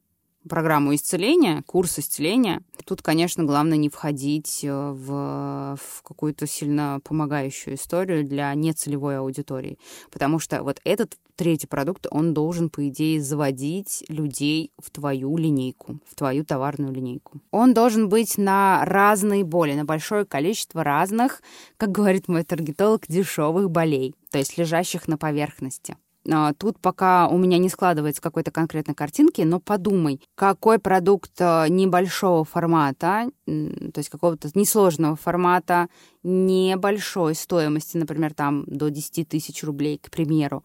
программу 0.47 0.95
исцеления, 0.95 1.63
курс 1.65 1.99
исцеления. 1.99 2.61
Тут, 2.85 3.01
конечно, 3.01 3.43
главное 3.43 3.77
не 3.77 3.89
входить 3.89 4.61
э, 4.63 4.91
в, 4.91 5.77
в 5.77 6.03
какую-то 6.03 6.47
сильно 6.47 6.99
помогающую 7.03 7.75
историю 7.75 8.25
для 8.25 8.53
нецелевой 8.53 9.17
аудитории. 9.17 9.77
Потому 10.11 10.39
что 10.39 10.63
вот 10.63 10.79
этот 10.83 11.17
третий 11.35 11.67
продукт, 11.67 12.07
он 12.11 12.33
должен, 12.33 12.69
по 12.69 12.87
идее, 12.87 13.21
заводить 13.21 14.03
людей 14.07 14.71
в 14.77 14.91
твою 14.91 15.35
линейку, 15.37 15.99
в 16.05 16.15
твою 16.15 16.45
товарную 16.45 16.93
линейку. 16.93 17.41
Он 17.51 17.73
должен 17.73 18.09
быть 18.09 18.37
на 18.37 18.83
разные 18.85 19.43
боли, 19.43 19.73
на 19.73 19.85
большое 19.85 20.25
количество 20.25 20.83
разных, 20.83 21.41
как 21.77 21.91
говорит 21.91 22.27
мой 22.27 22.43
таргетолог, 22.43 23.05
дешевых 23.07 23.71
болей, 23.71 24.15
то 24.31 24.37
есть 24.37 24.57
лежащих 24.57 25.07
на 25.07 25.17
поверхности. 25.17 25.97
А, 26.32 26.53
тут 26.53 26.80
пока 26.80 27.28
у 27.28 27.38
меня 27.38 27.57
не 27.57 27.69
складывается 27.69 28.21
какой-то 28.21 28.51
конкретной 28.51 28.95
картинки, 28.95 29.41
но 29.41 29.59
подумай, 29.59 30.21
какой 30.36 30.80
продукт 30.80 31.32
а, 31.39 31.67
небольшого 31.67 32.45
формата, 32.45 33.30
то 33.45 33.97
есть 33.97 34.09
какого-то 34.09 34.49
несложного 34.55 35.15
формата, 35.15 35.89
небольшой 36.23 37.35
стоимости, 37.35 37.97
например, 37.97 38.33
там 38.33 38.63
до 38.67 38.89
10 38.89 39.27
тысяч 39.27 39.63
рублей, 39.63 39.99
к 40.01 40.09
примеру, 40.09 40.63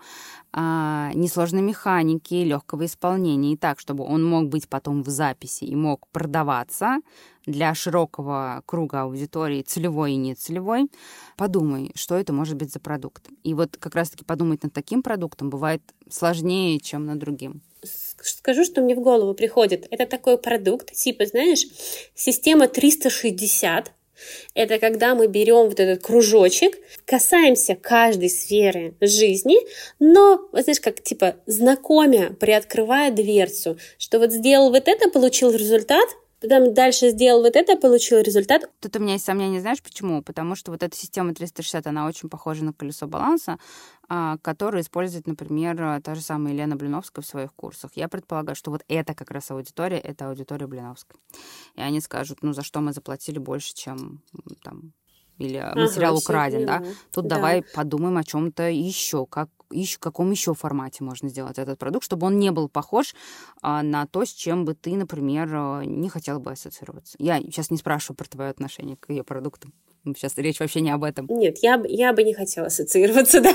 а, 0.52 1.10
несложной 1.14 1.62
механики, 1.62 2.34
легкого 2.34 2.86
исполнения, 2.86 3.54
и 3.54 3.56
так, 3.56 3.80
чтобы 3.80 4.04
он 4.04 4.24
мог 4.24 4.48
быть 4.48 4.68
потом 4.68 5.02
в 5.02 5.08
записи 5.08 5.64
и 5.64 5.74
мог 5.74 6.06
продаваться 6.08 6.98
для 7.46 7.74
широкого 7.74 8.62
круга 8.66 9.02
аудитории, 9.02 9.62
целевой 9.62 10.12
и 10.12 10.16
нецелевой, 10.16 10.88
подумай, 11.36 11.90
что 11.96 12.14
это 12.14 12.32
может 12.32 12.56
быть 12.56 12.72
за 12.72 12.78
продукт. 12.78 13.28
И 13.42 13.54
вот 13.54 13.76
как 13.76 13.96
раз-таки 13.96 14.24
подумать 14.24 14.62
над 14.62 14.72
таким 14.72 15.02
продуктом 15.02 15.50
бывает 15.50 15.82
сложнее, 16.08 16.78
чем 16.78 17.06
над 17.06 17.18
другим 17.18 17.62
скажу, 17.84 18.64
что 18.64 18.80
мне 18.80 18.94
в 18.94 19.00
голову 19.00 19.34
приходит. 19.34 19.86
Это 19.90 20.06
такой 20.06 20.38
продукт, 20.38 20.92
типа, 20.92 21.26
знаешь, 21.26 21.64
система 22.14 22.68
360, 22.68 23.92
это 24.54 24.78
когда 24.78 25.14
мы 25.14 25.28
берем 25.28 25.68
вот 25.68 25.78
этот 25.78 26.02
кружочек, 26.02 26.76
касаемся 27.04 27.76
каждой 27.76 28.30
сферы 28.30 28.94
жизни, 29.00 29.56
но, 29.98 30.48
знаешь, 30.52 30.80
как 30.80 31.02
типа 31.02 31.36
знакомя, 31.46 32.32
приоткрывая 32.32 33.10
дверцу, 33.10 33.78
что 33.98 34.18
вот 34.18 34.32
сделал 34.32 34.70
вот 34.70 34.88
это, 34.88 35.10
получил 35.10 35.52
результат, 35.52 36.08
Потом 36.40 36.72
дальше 36.72 37.10
сделал 37.10 37.42
вот 37.42 37.56
это, 37.56 37.76
получил 37.76 38.20
результат. 38.20 38.70
Тут 38.80 38.94
у 38.96 39.00
меня 39.00 39.14
есть 39.14 39.24
сомнения, 39.24 39.60
знаешь 39.60 39.82
почему? 39.82 40.22
Потому 40.22 40.54
что 40.54 40.70
вот 40.70 40.82
эта 40.82 40.96
система 40.96 41.34
360, 41.34 41.86
она 41.86 42.06
очень 42.06 42.28
похожа 42.28 42.64
на 42.64 42.72
колесо 42.72 43.06
баланса, 43.08 43.58
а, 44.08 44.38
которую 44.38 44.82
использует, 44.82 45.26
например, 45.26 46.00
та 46.02 46.14
же 46.14 46.20
самая 46.20 46.52
Елена 46.52 46.76
Блиновская 46.76 47.24
в 47.24 47.26
своих 47.26 47.52
курсах. 47.54 47.90
Я 47.94 48.08
предполагаю, 48.08 48.54
что 48.54 48.70
вот 48.70 48.82
это 48.88 49.14
как 49.14 49.30
раз 49.32 49.50
аудитория, 49.50 49.98
это 49.98 50.28
аудитория 50.28 50.66
Блиновской. 50.66 51.18
И 51.74 51.80
они 51.80 52.00
скажут, 52.00 52.38
ну, 52.42 52.52
за 52.52 52.62
что 52.62 52.80
мы 52.80 52.92
заплатили 52.92 53.38
больше, 53.38 53.74
чем 53.74 54.22
там 54.62 54.92
или 55.38 55.58
материал 55.74 56.14
ага, 56.14 56.18
украден, 56.18 56.66
да? 56.66 56.84
Тут 57.12 57.26
да. 57.26 57.36
давай 57.36 57.62
подумаем 57.62 58.16
о 58.16 58.24
чем-то 58.24 58.68
еще, 58.68 59.24
как 59.26 59.48
еще, 59.70 59.98
каком 59.98 60.30
еще 60.30 60.54
формате 60.54 61.04
можно 61.04 61.28
сделать 61.28 61.58
этот 61.58 61.78
продукт, 61.78 62.04
чтобы 62.04 62.26
он 62.26 62.38
не 62.38 62.50
был 62.50 62.68
похож 62.68 63.14
а, 63.62 63.82
на 63.82 64.06
то, 64.06 64.24
с 64.24 64.32
чем 64.32 64.64
бы 64.64 64.74
ты, 64.74 64.96
например, 64.96 65.48
а, 65.52 65.82
не 65.84 66.08
хотела 66.08 66.38
бы 66.38 66.52
ассоциироваться. 66.52 67.16
Я 67.18 67.40
сейчас 67.40 67.70
не 67.70 67.76
спрашиваю 67.76 68.16
про 68.16 68.26
твое 68.26 68.50
отношение 68.50 68.96
к 68.96 69.10
ее 69.10 69.24
продуктам. 69.24 69.72
Сейчас 70.04 70.36
речь 70.38 70.60
вообще 70.60 70.80
не 70.80 70.90
об 70.90 71.04
этом. 71.04 71.26
Нет, 71.28 71.58
я, 71.60 71.82
я 71.86 72.12
бы 72.12 72.22
не 72.22 72.32
хотела 72.32 72.68
ассоциироваться, 72.68 73.40
да? 73.42 73.52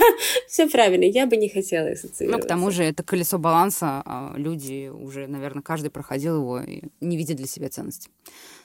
Все 0.48 0.70
правильно, 0.70 1.06
я 1.06 1.26
бы 1.26 1.38
не 1.38 1.50
хотела 1.50 1.90
ассоциироваться. 1.90 2.26
Ну, 2.26 2.40
к 2.40 2.48
тому 2.48 2.70
же, 2.70 2.84
это 2.84 3.04
колесо 3.04 3.40
баланса. 3.40 4.04
А 4.06 4.34
люди 4.36 4.90
уже, 4.90 5.28
наверное, 5.28 5.64
каждый 5.64 5.90
проходил 5.90 6.38
его 6.38 6.60
и 6.60 6.84
не 7.00 7.18
видит 7.18 7.38
для 7.38 7.48
себя 7.48 7.70
ценности 7.70 8.10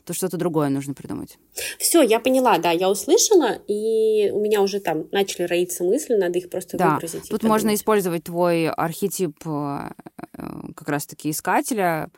то 0.08 0.14
что-то 0.14 0.38
другое 0.38 0.70
нужно 0.70 0.94
придумать. 0.94 1.38
Все, 1.78 2.00
я 2.00 2.18
поняла, 2.18 2.56
да, 2.56 2.70
я 2.70 2.88
услышала, 2.88 3.58
и 3.66 4.30
у 4.30 4.40
меня 4.40 4.62
уже 4.62 4.80
там 4.80 5.06
начали 5.12 5.42
роиться 5.42 5.84
мысли, 5.84 6.14
надо 6.14 6.38
их 6.38 6.48
просто 6.48 6.78
да. 6.78 6.94
выгрузить. 6.94 7.28
Тут 7.28 7.42
можно 7.42 7.74
использовать 7.74 8.24
твой 8.24 8.70
архетип 8.70 9.36
э, 9.44 9.90
э, 10.32 10.42
как 10.74 10.88
раз-таки 10.88 11.28
искателя, 11.28 12.08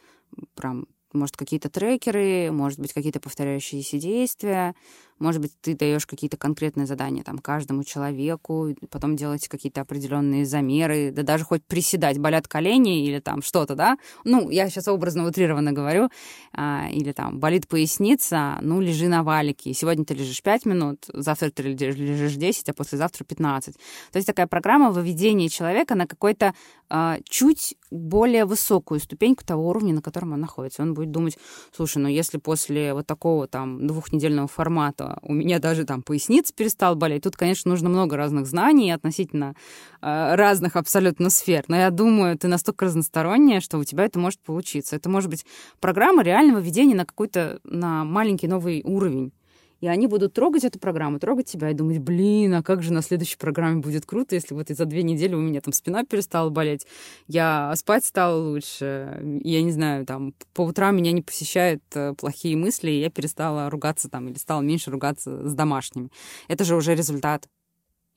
прям 0.55 0.87
может, 1.13 1.37
какие-то 1.37 1.69
трекеры, 1.69 2.53
может 2.53 2.79
быть, 2.79 2.93
какие-то 2.93 3.19
повторяющиеся 3.19 3.99
действия, 3.99 4.77
Может 5.21 5.43
быть, 5.43 5.53
ты 5.61 5.77
даешь 5.77 6.07
какие-то 6.07 6.37
конкретные 6.37 6.87
задания 6.87 7.23
там 7.23 7.39
каждому 7.39 7.85
человеку, 7.85 8.75
потом 8.91 9.17
делать 9.17 9.47
какие-то 9.49 9.83
определенные 9.83 10.47
замеры, 10.47 11.13
да 11.13 11.23
даже 11.23 11.45
хоть 11.45 11.63
приседать, 11.65 12.19
болят 12.19 12.49
колени 12.49 13.07
или 13.07 13.21
там 13.21 13.43
что-то, 13.43 13.75
да? 13.75 13.99
Ну, 14.25 14.51
я 14.51 14.69
сейчас 14.71 14.89
образно 14.89 15.27
утрированно 15.27 15.73
говорю, 15.73 16.09
а, 16.53 16.89
или 16.91 17.13
там 17.13 17.39
болит 17.39 17.69
поясница, 17.69 18.59
ну, 18.63 18.81
лежи 18.81 19.09
на 19.09 19.23
валике. 19.23 19.75
Сегодня 19.75 20.05
ты 20.07 20.15
лежишь 20.15 20.43
5 20.43 20.65
минут, 20.67 21.05
завтра 21.13 21.51
ты 21.51 21.63
лежишь 21.65 22.35
10, 22.35 22.71
а 22.71 22.75
послезавтра 22.75 23.25
15. 23.25 23.75
То 23.75 24.17
есть 24.17 24.27
такая 24.27 24.47
программа 24.47 24.91
выведения 24.91 25.49
человека 25.51 25.95
на 25.95 26.07
какой-то 26.07 26.55
а, 26.89 27.19
чуть 27.25 27.77
более 27.91 28.47
высокую 28.47 29.01
ступеньку 29.01 29.45
того 29.45 29.69
уровня, 29.69 29.95
на 29.95 30.03
котором 30.03 30.33
он 30.33 30.41
находится. 30.41 30.83
Он 30.83 30.95
будет 30.95 31.11
думать, 31.11 31.39
слушай, 31.77 31.99
ну 31.99 32.09
если 32.09 32.39
после 32.39 32.95
вот 32.95 33.07
такого 33.07 33.47
там 33.47 33.87
двухнедельного 33.87 34.49
формата 34.49 35.10
у 35.23 35.33
меня 35.33 35.59
даже 35.59 35.85
там 35.85 36.03
поясница 36.03 36.53
перестал 36.55 36.97
болеть, 36.97 37.23
тут, 37.23 37.37
конечно, 37.37 37.71
нужно 37.71 37.89
много 37.89 38.17
разных 38.17 38.47
знаний 38.47 38.91
относительно 38.91 39.55
э, 40.01 40.35
разных 40.35 40.77
абсолютно 40.77 41.31
сфер. 41.31 41.65
Но 41.69 41.77
я 41.77 41.91
думаю, 41.91 42.39
ты 42.39 42.49
настолько 42.49 42.87
разносторонняя, 42.87 43.61
что 43.61 43.79
у 43.79 43.85
тебя 43.85 44.05
это 44.05 44.19
может 44.19 44.41
получиться. 44.41 44.97
Это 44.97 45.09
может 45.09 45.31
быть 45.31 45.45
программа 45.81 46.23
реального 46.23 46.59
ведения 46.59 46.95
на 46.95 47.07
какой-то 47.07 47.61
на 47.65 48.05
маленький 48.05 48.49
новый 48.49 48.83
уровень. 48.85 49.33
И 49.81 49.87
они 49.87 50.07
будут 50.07 50.35
трогать 50.35 50.65
эту 50.65 50.79
программу, 50.79 51.19
трогать 51.19 51.47
тебя 51.47 51.71
и 51.71 51.75
думать, 51.75 51.99
блин, 51.99 52.55
а 52.55 52.63
как 52.63 52.83
же 52.83 52.93
на 52.93 53.03
следующей 53.03 53.39
программе 53.39 53.81
будет 53.81 54.07
круто, 54.07 54.35
если 54.35 54.55
вот 54.55 54.69
за 54.69 54.85
две 54.85 55.03
недели 55.03 55.35
у 55.35 55.41
меня 55.41 55.61
там 55.61 55.73
спина 55.73 56.05
перестала 56.05 56.51
болеть, 56.51 56.87
я 57.27 57.73
спать 57.77 58.05
стала 58.05 58.37
лучше, 58.37 59.21
я 59.43 59.63
не 59.63 59.73
знаю, 59.73 60.07
там, 60.07 60.35
по 60.55 60.63
утрам 60.63 60.97
меня 60.97 61.13
не 61.13 61.23
посещают 61.23 61.83
э, 61.95 62.15
плохие 62.15 62.57
мысли, 62.57 62.91
и 62.91 63.01
я 63.01 63.11
перестала 63.11 63.71
ругаться 63.71 64.09
там 64.09 64.29
или 64.29 64.37
стала 64.37 64.61
меньше 64.61 64.91
ругаться 64.91 65.49
с 65.49 65.55
домашними. 65.55 66.11
Это 66.49 66.65
же 66.65 66.77
уже 66.77 66.95
результат. 66.95 67.49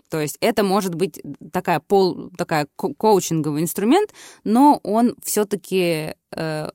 То 0.09 0.21
есть 0.21 0.37
это 0.41 0.63
может 0.63 0.93
быть 0.93 1.19
такая 1.51 1.79
пол, 1.79 2.29
такая 2.37 2.67
ко 2.75 2.93
коучинговый 2.93 3.63
инструмент, 3.63 4.13
но 4.43 4.79
он 4.83 5.15
все-таки 5.23 6.13
э, 6.31 6.69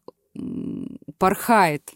порхает 1.19 1.93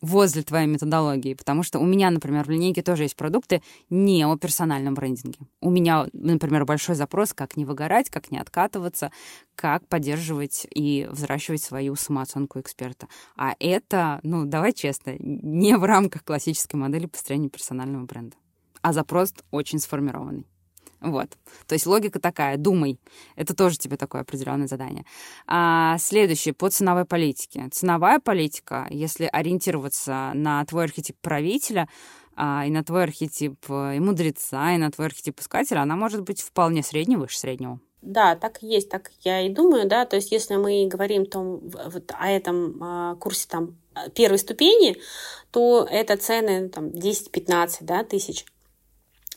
возле 0.00 0.42
твоей 0.42 0.66
методологии, 0.66 1.34
потому 1.34 1.62
что 1.62 1.78
у 1.78 1.86
меня, 1.86 2.10
например, 2.10 2.44
в 2.44 2.50
линейке 2.50 2.82
тоже 2.82 3.04
есть 3.04 3.14
продукты 3.14 3.62
не 3.88 4.24
о 4.24 4.36
персональном 4.36 4.94
брендинге. 4.94 5.38
У 5.60 5.70
меня, 5.70 6.08
например, 6.12 6.64
большой 6.64 6.96
запрос, 6.96 7.34
как 7.34 7.56
не 7.56 7.64
выгорать, 7.64 8.10
как 8.10 8.32
не 8.32 8.38
откатываться, 8.38 9.12
как 9.54 9.86
поддерживать 9.86 10.66
и 10.74 11.06
взращивать 11.10 11.62
свою 11.62 11.94
самооценку 11.94 12.58
эксперта. 12.58 13.06
А 13.36 13.54
это, 13.60 14.18
ну, 14.24 14.44
давай 14.44 14.72
честно, 14.72 15.14
не 15.18 15.76
в 15.76 15.84
рамках 15.84 16.24
классической 16.24 16.76
модели 16.76 17.06
построения 17.06 17.48
персонального 17.48 18.04
бренда, 18.04 18.36
а 18.82 18.92
запрос 18.92 19.34
очень 19.52 19.78
сформированный. 19.78 20.46
Вот. 21.00 21.28
То 21.66 21.74
есть 21.74 21.86
логика 21.86 22.18
такая, 22.20 22.56
думай. 22.56 22.98
Это 23.36 23.54
тоже 23.54 23.78
тебе 23.78 23.96
такое 23.96 24.22
определенное 24.22 24.66
задание. 24.66 25.04
А, 25.46 25.96
следующее, 25.98 26.54
по 26.54 26.68
ценовой 26.70 27.04
политике. 27.04 27.68
Ценовая 27.70 28.18
политика, 28.18 28.86
если 28.90 29.28
ориентироваться 29.30 30.32
на 30.34 30.64
твой 30.64 30.84
архетип 30.84 31.16
правителя, 31.20 31.88
а, 32.40 32.64
и 32.66 32.70
на 32.70 32.84
твой 32.84 33.02
архетип 33.02 33.56
э, 33.68 33.96
и 33.96 34.00
мудреца, 34.00 34.72
и 34.72 34.78
на 34.78 34.92
твой 34.92 35.08
архетип 35.08 35.40
искателя, 35.40 35.80
она 35.80 35.96
может 35.96 36.22
быть 36.22 36.40
вполне 36.40 36.84
средней, 36.84 37.16
выше 37.16 37.36
среднего. 37.36 37.80
Да, 38.00 38.36
так 38.36 38.62
и 38.62 38.66
есть, 38.68 38.88
так 38.88 39.10
я 39.22 39.40
и 39.40 39.48
думаю, 39.48 39.88
да, 39.88 40.06
то 40.06 40.14
есть 40.14 40.30
если 40.30 40.54
мы 40.54 40.86
говорим 40.86 41.26
том, 41.26 41.58
вот, 41.68 42.12
о 42.16 42.28
этом 42.28 42.80
э, 42.80 43.16
курсе 43.16 43.48
там 43.48 43.76
первой 44.14 44.38
ступени, 44.38 44.96
то 45.50 45.84
это 45.90 46.16
цены 46.16 46.68
там 46.68 46.86
10-15 46.90 47.78
да, 47.80 48.04
тысяч 48.04 48.44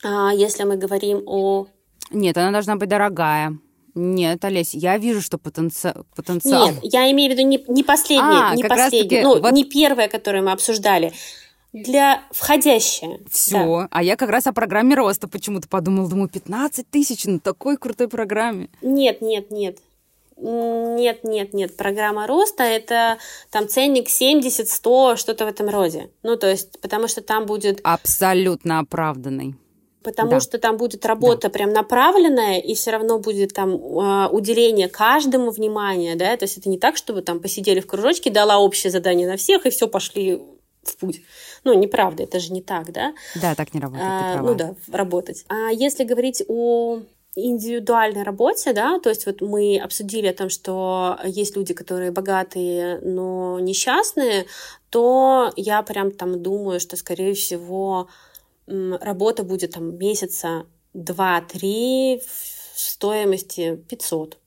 а 0.02 0.32
если 0.32 0.64
мы 0.64 0.76
говорим 0.76 1.22
о... 1.26 1.66
Нет, 2.10 2.36
она 2.36 2.50
должна 2.50 2.76
быть 2.76 2.88
дорогая. 2.88 3.56
Нет, 3.94 4.44
Олесь, 4.44 4.74
я 4.74 4.96
вижу, 4.96 5.20
что 5.20 5.38
потенци... 5.38 5.94
потенциал... 6.16 6.70
Нет, 6.70 6.78
я 6.82 7.10
имею 7.10 7.30
в 7.30 7.36
виду 7.36 7.46
не, 7.46 7.62
не 7.68 7.82
последняя, 7.82 8.50
а, 8.50 8.54
не 8.54 8.64
последняя, 8.64 9.22
ну, 9.22 9.40
вот... 9.40 9.52
не 9.52 9.64
первая, 9.64 10.08
которую 10.08 10.44
мы 10.44 10.52
обсуждали, 10.52 11.12
для 11.72 12.22
входящая. 12.30 13.20
Все. 13.30 13.80
Да. 13.80 13.88
А 13.90 14.02
я 14.02 14.16
как 14.16 14.30
раз 14.30 14.46
о 14.46 14.52
программе 14.52 14.94
роста 14.94 15.28
почему-то 15.28 15.68
подумала, 15.68 16.08
думаю, 16.08 16.28
15 16.28 16.88
тысяч 16.88 17.24
на 17.26 17.38
такой 17.38 17.76
крутой 17.76 18.08
программе. 18.08 18.68
Нет, 18.80 19.20
нет, 19.20 19.50
нет. 19.50 19.78
Нет, 20.36 21.22
нет, 21.22 21.54
нет. 21.54 21.76
Программа 21.76 22.26
роста 22.26 22.64
это 22.64 23.18
там 23.50 23.68
ценник 23.68 24.08
70, 24.08 24.68
100, 24.68 25.16
что-то 25.16 25.44
в 25.44 25.48
этом 25.48 25.68
роде. 25.68 26.10
Ну, 26.22 26.36
то 26.36 26.50
есть, 26.50 26.80
потому 26.80 27.08
что 27.08 27.20
там 27.20 27.46
будет... 27.46 27.80
Абсолютно 27.84 28.80
оправданный 28.80 29.54
потому 30.02 30.30
да. 30.30 30.40
что 30.40 30.58
там 30.58 30.76
будет 30.76 31.06
работа 31.06 31.42
да. 31.42 31.50
прям 31.50 31.70
направленная, 31.70 32.60
и 32.60 32.74
все 32.74 32.90
равно 32.90 33.18
будет 33.18 33.52
там 33.54 33.74
э, 33.74 34.28
уделение 34.28 34.88
каждому 34.88 35.50
внимания, 35.50 36.16
да, 36.16 36.36
то 36.36 36.44
есть 36.44 36.58
это 36.58 36.68
не 36.68 36.78
так, 36.78 36.96
чтобы 36.96 37.22
там 37.22 37.40
посидели 37.40 37.80
в 37.80 37.86
кружочке, 37.86 38.30
дала 38.30 38.58
общее 38.58 38.90
задание 38.90 39.28
на 39.28 39.36
всех, 39.36 39.66
и 39.66 39.70
все 39.70 39.88
пошли 39.88 40.42
в 40.82 40.96
путь. 40.96 41.22
Ну, 41.64 41.74
неправда, 41.74 42.24
это 42.24 42.40
же 42.40 42.52
не 42.52 42.62
так, 42.62 42.92
да? 42.92 43.14
Да, 43.40 43.54
так 43.54 43.72
не 43.72 43.80
работает, 43.80 44.08
а, 44.08 44.42
Ну 44.42 44.54
да, 44.54 44.74
работать. 44.90 45.44
А 45.48 45.70
если 45.70 46.04
говорить 46.04 46.42
о 46.48 47.02
индивидуальной 47.34 48.24
работе, 48.24 48.72
да, 48.72 48.98
то 48.98 49.08
есть 49.08 49.26
вот 49.26 49.40
мы 49.40 49.80
обсудили 49.82 50.26
о 50.26 50.34
том, 50.34 50.50
что 50.50 51.18
есть 51.24 51.56
люди, 51.56 51.72
которые 51.72 52.10
богатые, 52.10 52.98
но 53.00 53.58
несчастные, 53.58 54.46
то 54.90 55.50
я 55.56 55.82
прям 55.82 56.10
там 56.10 56.42
думаю, 56.42 56.78
что, 56.78 56.96
скорее 56.96 57.34
всего, 57.34 58.08
работа 58.66 59.44
будет 59.44 59.72
там 59.72 59.96
месяца 59.98 60.66
2-3 60.94 62.20
в 62.20 62.78
стоимости 62.78 63.76
500. 63.88 64.38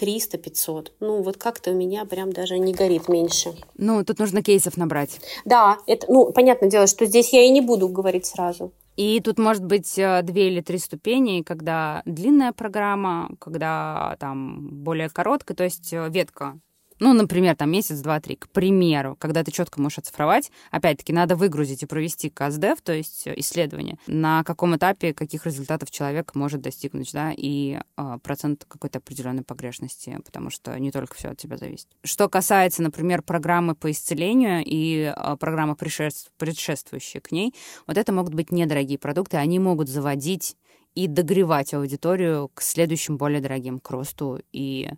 300-500. 0.00 0.92
Ну, 1.00 1.22
вот 1.22 1.36
как-то 1.36 1.72
у 1.72 1.74
меня 1.74 2.04
прям 2.06 2.32
даже 2.32 2.58
не 2.58 2.72
горит 2.72 3.08
меньше. 3.08 3.54
Ну, 3.76 4.02
тут 4.04 4.18
нужно 4.18 4.42
кейсов 4.42 4.76
набрать. 4.76 5.20
Да, 5.44 5.78
это, 5.86 6.06
ну, 6.10 6.32
понятное 6.32 6.70
дело, 6.70 6.86
что 6.86 7.04
здесь 7.04 7.32
я 7.32 7.42
и 7.42 7.50
не 7.50 7.60
буду 7.60 7.88
говорить 7.88 8.26
сразу. 8.26 8.72
И 8.96 9.20
тут 9.20 9.38
может 9.38 9.64
быть 9.64 9.98
э, 9.98 10.22
две 10.22 10.48
или 10.48 10.60
три 10.60 10.78
ступени, 10.78 11.42
когда 11.42 12.02
длинная 12.04 12.52
программа, 12.52 13.30
когда 13.38 14.16
там 14.20 14.68
более 14.82 15.08
короткая, 15.08 15.56
то 15.56 15.64
есть 15.64 15.92
э, 15.92 16.08
ветка 16.10 16.58
ну, 17.00 17.14
например, 17.14 17.56
там 17.56 17.70
месяц, 17.70 17.98
два, 18.00 18.20
три, 18.20 18.36
к 18.36 18.48
примеру, 18.50 19.16
когда 19.18 19.42
ты 19.42 19.50
четко 19.50 19.80
можешь 19.80 19.98
оцифровать, 19.98 20.52
опять-таки, 20.70 21.12
надо 21.12 21.34
выгрузить 21.34 21.82
и 21.82 21.86
провести 21.86 22.30
КСДФ, 22.30 22.80
то 22.82 22.92
есть 22.92 23.26
э, 23.26 23.34
исследование, 23.38 23.98
на 24.06 24.44
каком 24.44 24.76
этапе 24.76 25.14
каких 25.14 25.46
результатов 25.46 25.90
человек 25.90 26.34
может 26.34 26.60
достигнуть, 26.60 27.10
да, 27.12 27.32
и 27.36 27.80
э, 27.96 28.18
процент 28.22 28.66
какой-то 28.68 28.98
определенной 28.98 29.42
погрешности, 29.42 30.18
потому 30.24 30.50
что 30.50 30.78
не 30.78 30.92
только 30.92 31.14
все 31.14 31.30
от 31.30 31.38
тебя 31.38 31.56
зависит. 31.56 31.88
Что 32.04 32.28
касается, 32.28 32.82
например, 32.82 33.22
программы 33.22 33.74
по 33.74 33.90
исцелению 33.90 34.62
и 34.64 35.12
э, 35.16 35.36
программы 35.36 35.76
предшествующие 35.76 37.20
к 37.20 37.32
ней, 37.32 37.54
вот 37.86 37.96
это 37.96 38.12
могут 38.12 38.34
быть 38.34 38.52
недорогие 38.52 38.98
продукты, 38.98 39.38
они 39.38 39.58
могут 39.58 39.88
заводить 39.88 40.56
и 40.94 41.06
догревать 41.06 41.72
аудиторию 41.72 42.50
к 42.52 42.62
следующим 42.62 43.16
более 43.16 43.40
дорогим, 43.40 43.78
к 43.78 43.90
росту 43.90 44.40
и 44.52 44.90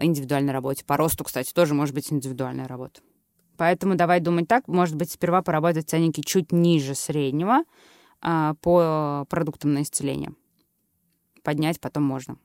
индивидуальной 0.00 0.52
работе. 0.52 0.84
По 0.84 0.96
росту, 0.96 1.24
кстати, 1.24 1.52
тоже 1.52 1.74
может 1.74 1.94
быть 1.94 2.12
индивидуальная 2.12 2.68
работа. 2.68 3.00
Поэтому 3.56 3.94
давай 3.94 4.20
думать 4.20 4.48
так, 4.48 4.68
может 4.68 4.96
быть, 4.96 5.10
сперва 5.10 5.42
поработать 5.42 5.88
ценники 5.88 6.20
чуть 6.20 6.52
ниже 6.52 6.94
среднего 6.94 7.64
а, 8.20 8.54
по 8.60 9.26
продуктам 9.28 9.72
на 9.72 9.82
исцеление. 9.82 10.32
Поднять 11.42 11.80
потом 11.80 12.02
можно, 12.02 12.36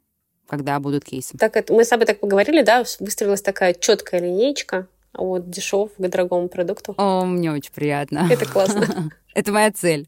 когда 0.48 0.80
будут 0.80 1.04
кейсы. 1.04 1.38
Так, 1.38 1.58
это, 1.58 1.74
мы 1.74 1.84
с 1.84 1.90
тобой 1.90 2.06
так 2.06 2.20
поговорили, 2.20 2.62
да, 2.62 2.84
выстроилась 3.00 3.42
такая 3.42 3.74
четкая 3.74 4.22
линейка 4.22 4.88
от 5.14 5.50
дешевого 5.50 5.90
к 5.98 6.10
дорогому 6.10 6.48
продукту. 6.48 6.94
О, 6.98 7.26
мне 7.26 7.52
очень 7.52 7.74
приятно. 7.74 8.28
Это 8.30 8.46
классно. 8.46 9.12
Это 9.34 9.52
моя 9.52 9.72
цель. 9.72 10.08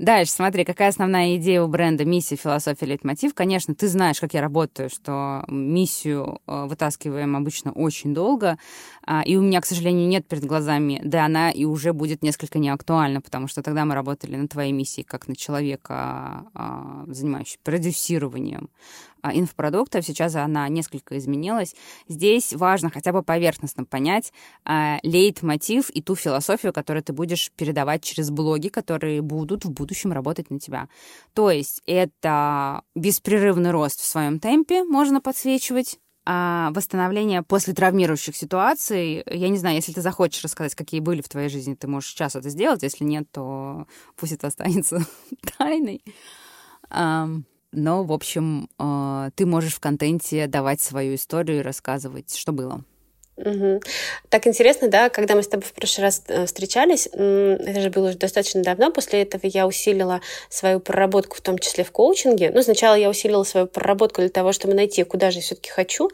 Дальше, 0.00 0.32
смотри, 0.32 0.64
какая 0.64 0.88
основная 0.88 1.36
идея 1.36 1.60
у 1.60 1.68
бренда, 1.68 2.06
миссия, 2.06 2.34
философия, 2.34 2.86
лейтмотив. 2.86 3.34
Конечно, 3.34 3.74
ты 3.74 3.86
знаешь, 3.86 4.18
как 4.18 4.32
я 4.32 4.40
работаю, 4.40 4.88
что 4.88 5.44
миссию 5.46 6.40
э, 6.46 6.64
вытаскиваем 6.64 7.36
обычно 7.36 7.70
очень 7.72 8.14
долго, 8.14 8.56
а, 9.06 9.20
и 9.20 9.36
у 9.36 9.42
меня, 9.42 9.60
к 9.60 9.66
сожалению, 9.66 10.08
нет 10.08 10.26
перед 10.26 10.46
глазами, 10.46 11.02
да 11.04 11.26
она 11.26 11.50
и 11.50 11.66
уже 11.66 11.92
будет 11.92 12.22
несколько 12.22 12.58
неактуальна, 12.58 13.20
потому 13.20 13.46
что 13.46 13.62
тогда 13.62 13.84
мы 13.84 13.94
работали 13.94 14.36
на 14.36 14.48
твоей 14.48 14.72
миссии 14.72 15.02
как 15.02 15.28
на 15.28 15.36
человека, 15.36 16.46
а, 16.54 17.04
занимающегося 17.06 17.58
продюсированием 17.62 18.70
а, 18.70 19.09
инфопродуктов. 19.22 20.04
Сейчас 20.04 20.34
она 20.34 20.68
несколько 20.68 21.18
изменилась. 21.18 21.74
Здесь 22.08 22.52
важно 22.52 22.90
хотя 22.90 23.12
бы 23.12 23.22
поверхностно 23.22 23.84
понять 23.84 24.32
лейтмотив 25.02 25.90
и 25.90 26.02
ту 26.02 26.14
философию, 26.14 26.72
которую 26.72 27.02
ты 27.02 27.12
будешь 27.12 27.50
передавать 27.56 28.02
через 28.02 28.30
блоги, 28.30 28.68
которые 28.68 29.22
будут 29.22 29.64
в 29.64 29.70
будущем 29.70 30.12
работать 30.12 30.50
на 30.50 30.58
тебя. 30.58 30.88
То 31.34 31.50
есть 31.50 31.82
это 31.86 32.82
беспрерывный 32.94 33.70
рост 33.70 34.00
в 34.00 34.06
своем 34.06 34.38
темпе 34.38 34.84
можно 34.84 35.20
подсвечивать, 35.20 35.98
А 36.26 36.70
восстановление 36.72 37.42
после 37.42 37.72
травмирующих 37.72 38.36
ситуаций, 38.36 39.22
я 39.26 39.48
не 39.48 39.58
знаю, 39.58 39.76
если 39.76 39.92
ты 39.92 40.02
захочешь 40.02 40.44
рассказать, 40.44 40.74
какие 40.74 41.00
были 41.00 41.22
в 41.22 41.28
твоей 41.28 41.48
жизни, 41.48 41.74
ты 41.74 41.88
можешь 41.88 42.10
сейчас 42.10 42.36
это 42.36 42.50
сделать, 42.50 42.82
если 42.82 43.04
нет, 43.04 43.26
то 43.32 43.86
пусть 44.16 44.32
это 44.32 44.48
останется 44.48 45.04
тайной. 45.58 46.02
Но, 47.72 48.04
в 48.04 48.12
общем, 48.12 48.68
а, 48.78 49.30
ты 49.36 49.46
можешь 49.46 49.74
в 49.74 49.80
контенте 49.80 50.46
давать 50.46 50.80
свою 50.80 51.14
историю 51.14 51.58
и 51.58 51.62
рассказывать, 51.62 52.34
что 52.34 52.52
было. 52.52 52.84
Угу. 53.44 53.80
Так 54.28 54.46
интересно, 54.46 54.88
да, 54.88 55.08
когда 55.08 55.34
мы 55.34 55.42
с 55.42 55.48
тобой 55.48 55.64
в 55.64 55.72
прошлый 55.72 56.06
раз 56.06 56.22
э, 56.28 56.44
встречались, 56.44 57.06
это 57.06 57.80
же 57.80 57.90
было 57.90 58.08
уже 58.08 58.18
достаточно 58.18 58.62
давно, 58.62 58.90
после 58.90 59.22
этого 59.22 59.42
я 59.44 59.66
усилила 59.66 60.20
свою 60.50 60.78
проработку, 60.78 61.36
в 61.36 61.40
том 61.40 61.58
числе 61.58 61.84
в 61.84 61.90
коучинге. 61.90 62.50
Ну, 62.54 62.62
сначала 62.62 62.94
я 62.94 63.08
усилила 63.08 63.44
свою 63.44 63.66
проработку 63.66 64.20
для 64.20 64.28
того, 64.28 64.52
чтобы 64.52 64.74
найти, 64.74 65.04
куда 65.04 65.30
же 65.30 65.38
я 65.38 65.42
все-таки 65.42 65.70
хочу, 65.70 66.10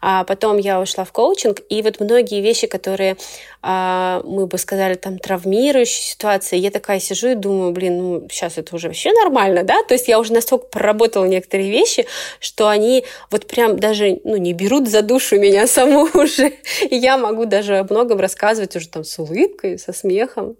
а 0.00 0.24
потом 0.24 0.56
я 0.56 0.80
ушла 0.80 1.04
в 1.04 1.12
коучинг, 1.12 1.60
и 1.68 1.82
вот 1.82 2.00
многие 2.00 2.40
вещи, 2.40 2.66
которые 2.66 3.16
мы 3.62 4.46
бы 4.46 4.58
сказали, 4.58 4.94
там, 4.94 5.18
травмирующие 5.18 6.02
ситуации, 6.02 6.56
я 6.56 6.70
такая 6.70 6.98
сижу 6.98 7.28
и 7.28 7.34
думаю, 7.34 7.72
блин, 7.72 7.98
ну, 7.98 8.28
сейчас 8.28 8.58
это 8.58 8.74
уже 8.74 8.88
вообще 8.88 9.12
нормально, 9.12 9.62
да, 9.62 9.82
то 9.84 9.94
есть 9.94 10.08
я 10.08 10.18
уже 10.18 10.32
настолько 10.32 10.66
проработала 10.66 11.24
некоторые 11.24 11.70
вещи, 11.70 12.06
что 12.40 12.68
они 12.68 13.04
вот 13.30 13.46
прям 13.46 13.78
даже, 13.78 14.20
ну, 14.24 14.36
не 14.36 14.52
берут 14.52 14.88
за 14.88 15.02
душу 15.02 15.38
меня 15.38 15.66
саму 15.68 16.08
уже, 16.14 16.54
и 16.80 16.96
я 16.96 17.16
могу 17.16 17.44
даже 17.44 17.78
о 17.78 17.84
многом 17.84 18.18
рассказывать 18.18 18.74
уже 18.74 18.88
там 18.88 19.04
с 19.04 19.18
улыбкой, 19.18 19.78
со 19.78 19.92
смехом. 19.92 20.56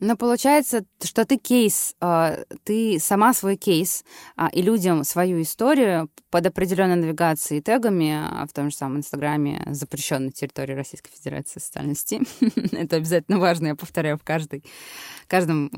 Но 0.00 0.16
получается, 0.16 0.84
что 1.02 1.24
ты 1.24 1.38
кейс, 1.38 1.96
а, 2.00 2.38
ты 2.62 2.98
сама 3.00 3.34
свой 3.34 3.56
кейс, 3.56 4.04
а, 4.36 4.48
и 4.48 4.62
людям 4.62 5.02
свою 5.02 5.42
историю 5.42 6.08
под 6.30 6.46
определенной 6.46 6.94
навигацией 6.94 7.58
и 7.58 7.62
тегами 7.62 8.12
а, 8.12 8.46
в 8.46 8.52
том 8.52 8.70
же 8.70 8.76
самом 8.76 8.98
Инстаграме 8.98 9.60
запрещенной 9.66 10.30
территории 10.30 10.74
Российской 10.74 11.10
Федерации 11.10 11.58
социальной 11.58 11.96
сети. 11.96 12.20
Это 12.76 12.96
обязательно 12.96 13.40
важно, 13.40 13.68
я 13.68 13.74
повторяю 13.74 14.18
в 14.18 14.22
каждой, 14.22 14.62
каждом, 15.26 15.68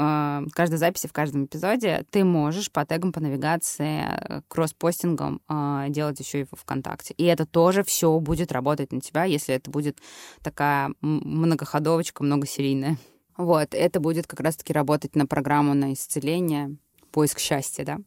каждой 0.53 0.77
записи, 0.77 1.07
в 1.07 1.13
каждом 1.13 1.47
эпизоде. 1.47 2.05
Ты 2.11 2.25
можешь 2.25 2.71
по 2.71 2.85
тегам, 2.85 3.13
по 3.13 3.21
навигации, 3.21 4.43
кросс-постингом 4.49 5.41
делать 5.89 6.21
еще 6.21 6.43
и 6.43 6.45
в 6.45 6.57
ВКонтакте. 6.57 7.15
И 7.15 7.25
это 7.25 7.47
тоже 7.47 7.83
все 7.85 8.19
будет 8.21 8.53
работать 8.53 8.93
на 8.93 9.01
тебя, 9.01 9.25
если 9.25 9.55
это 9.55 9.71
будет 9.71 9.99
такая 10.43 10.93
многоходовочка, 11.01 12.23
многосерийная. 12.23 12.97
Вот, 13.41 13.73
это 13.73 14.01
будет 14.01 14.27
как 14.27 14.41
раз-таки 14.41 14.75
работать 14.75 15.17
на 15.17 15.27
программу 15.27 15.73
на 15.73 15.95
исцеление, 15.95 16.77
поиск 17.11 17.39
счастья, 17.39 17.85
да. 17.87 17.99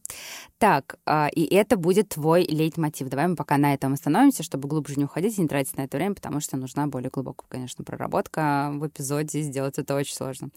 Так, 0.58 0.94
а, 1.06 1.28
и 1.34 1.44
это 1.52 1.76
будет 1.76 2.10
твой 2.10 2.44
лейтмотив. 2.44 3.08
Давай 3.08 3.26
мы 3.26 3.34
пока 3.34 3.56
на 3.56 3.74
этом 3.74 3.94
остановимся, 3.94 4.44
чтобы 4.44 4.68
глубже 4.68 4.94
не 4.94 5.06
уходить 5.06 5.36
и 5.36 5.42
не 5.42 5.48
тратить 5.48 5.76
на 5.76 5.82
это 5.82 5.96
время, 5.96 6.14
потому 6.14 6.38
что 6.38 6.56
нужна 6.56 6.86
более 6.86 7.10
глубокая, 7.10 7.48
конечно, 7.48 7.84
проработка 7.84 8.70
в 8.74 8.86
эпизоде. 8.86 9.42
Сделать 9.42 9.76
это 9.76 9.96
очень 9.96 10.14
сложно. 10.14 10.50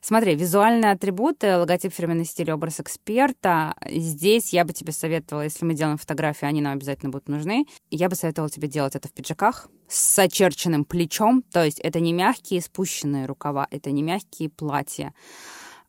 Смотри, 0.00 0.34
визуальные 0.34 0.92
атрибуты, 0.92 1.58
логотип, 1.58 1.92
фирменный 1.92 2.24
стиль, 2.24 2.50
образ 2.50 2.80
эксперта. 2.80 3.74
Здесь 3.90 4.54
я 4.54 4.64
бы 4.64 4.72
тебе 4.72 4.92
советовала, 4.92 5.42
если 5.42 5.66
мы 5.66 5.74
делаем 5.74 5.98
фотографии, 5.98 6.46
они 6.46 6.62
нам 6.62 6.72
обязательно 6.72 7.10
будут 7.10 7.28
нужны. 7.28 7.66
Я 7.90 8.08
бы 8.08 8.16
советовала 8.16 8.48
тебе 8.48 8.68
делать 8.68 8.96
это 8.96 9.06
в 9.06 9.12
пиджаках 9.12 9.68
с 9.88 10.18
очерченным 10.18 10.84
плечом. 10.84 11.42
То 11.42 11.64
есть 11.64 11.80
это 11.80 12.00
не 12.00 12.12
мягкие 12.12 12.60
спущенные 12.60 13.26
рукава, 13.26 13.66
это 13.70 13.90
не 13.90 14.02
мягкие 14.02 14.48
платья 14.48 15.14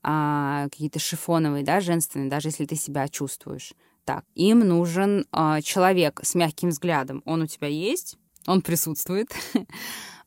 а, 0.04 0.66
какие-то 0.66 1.00
шифоновые, 1.00 1.64
да, 1.64 1.80
женственные, 1.80 2.30
даже 2.30 2.50
если 2.50 2.66
ты 2.66 2.76
себя 2.76 3.08
чувствуешь. 3.08 3.74
Так, 4.04 4.24
им 4.36 4.60
нужен 4.60 5.26
а, 5.32 5.62
человек 5.62 6.20
с 6.24 6.36
мягким 6.36 6.70
взглядом. 6.70 7.24
Он 7.26 7.42
у 7.42 7.48
тебя 7.48 7.68
есть, 7.68 8.18
он 8.46 8.62
присутствует, 8.62 9.30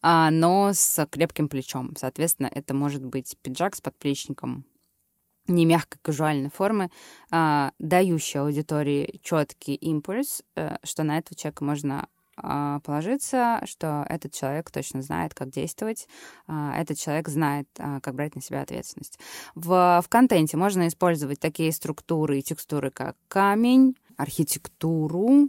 а, 0.03 0.31
но 0.31 0.73
с 0.73 1.07
крепким 1.07 1.49
плечом. 1.49 1.95
Соответственно, 1.97 2.51
это 2.53 2.75
может 2.75 3.05
быть 3.05 3.37
пиджак 3.41 3.77
с 3.77 3.81
подплечником, 3.81 4.65
не 5.47 5.65
мягкой 5.65 6.01
казуальной 6.03 6.51
формы, 6.51 6.91
а, 7.31 7.73
дающий 7.79 8.39
аудитории 8.39 9.21
четкий 9.23 9.75
импульс, 9.75 10.43
а, 10.57 10.79
что 10.83 11.05
на 11.05 11.19
этого 11.19 11.37
человека 11.37 11.65
можно 11.65 12.09
положиться, 12.85 13.61
что 13.65 14.05
этот 14.09 14.33
человек 14.33 14.71
точно 14.71 15.03
знает, 15.03 15.35
как 15.35 15.51
действовать, 15.51 16.09
а, 16.47 16.79
этот 16.79 16.99
человек 16.99 17.29
знает, 17.29 17.69
а, 17.79 18.01
как 18.01 18.15
брать 18.15 18.35
на 18.35 18.41
себя 18.41 18.63
ответственность. 18.63 19.19
В, 19.55 20.01
в 20.05 20.09
контенте 20.09 20.57
можно 20.57 20.89
использовать 20.89 21.41
такие 21.41 21.73
структуры 21.73 22.39
и 22.39 22.43
текстуры, 22.43 22.91
как 22.91 23.17
камень, 23.29 23.95
архитектуру, 24.17 25.49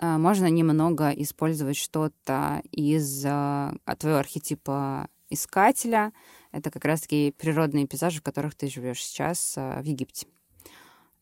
можно 0.00 0.46
немного 0.46 1.10
использовать 1.10 1.76
что-то 1.76 2.62
из 2.70 3.20
твоего 3.22 4.18
архетипа 4.18 5.08
искателя. 5.28 6.12
Это 6.52 6.70
как 6.70 6.84
раз-таки 6.84 7.34
природные 7.36 7.88
пейзажи, 7.88 8.20
в 8.20 8.22
которых 8.22 8.54
ты 8.54 8.68
живешь 8.68 9.04
сейчас 9.04 9.56
в 9.56 9.82
Египте. 9.82 10.28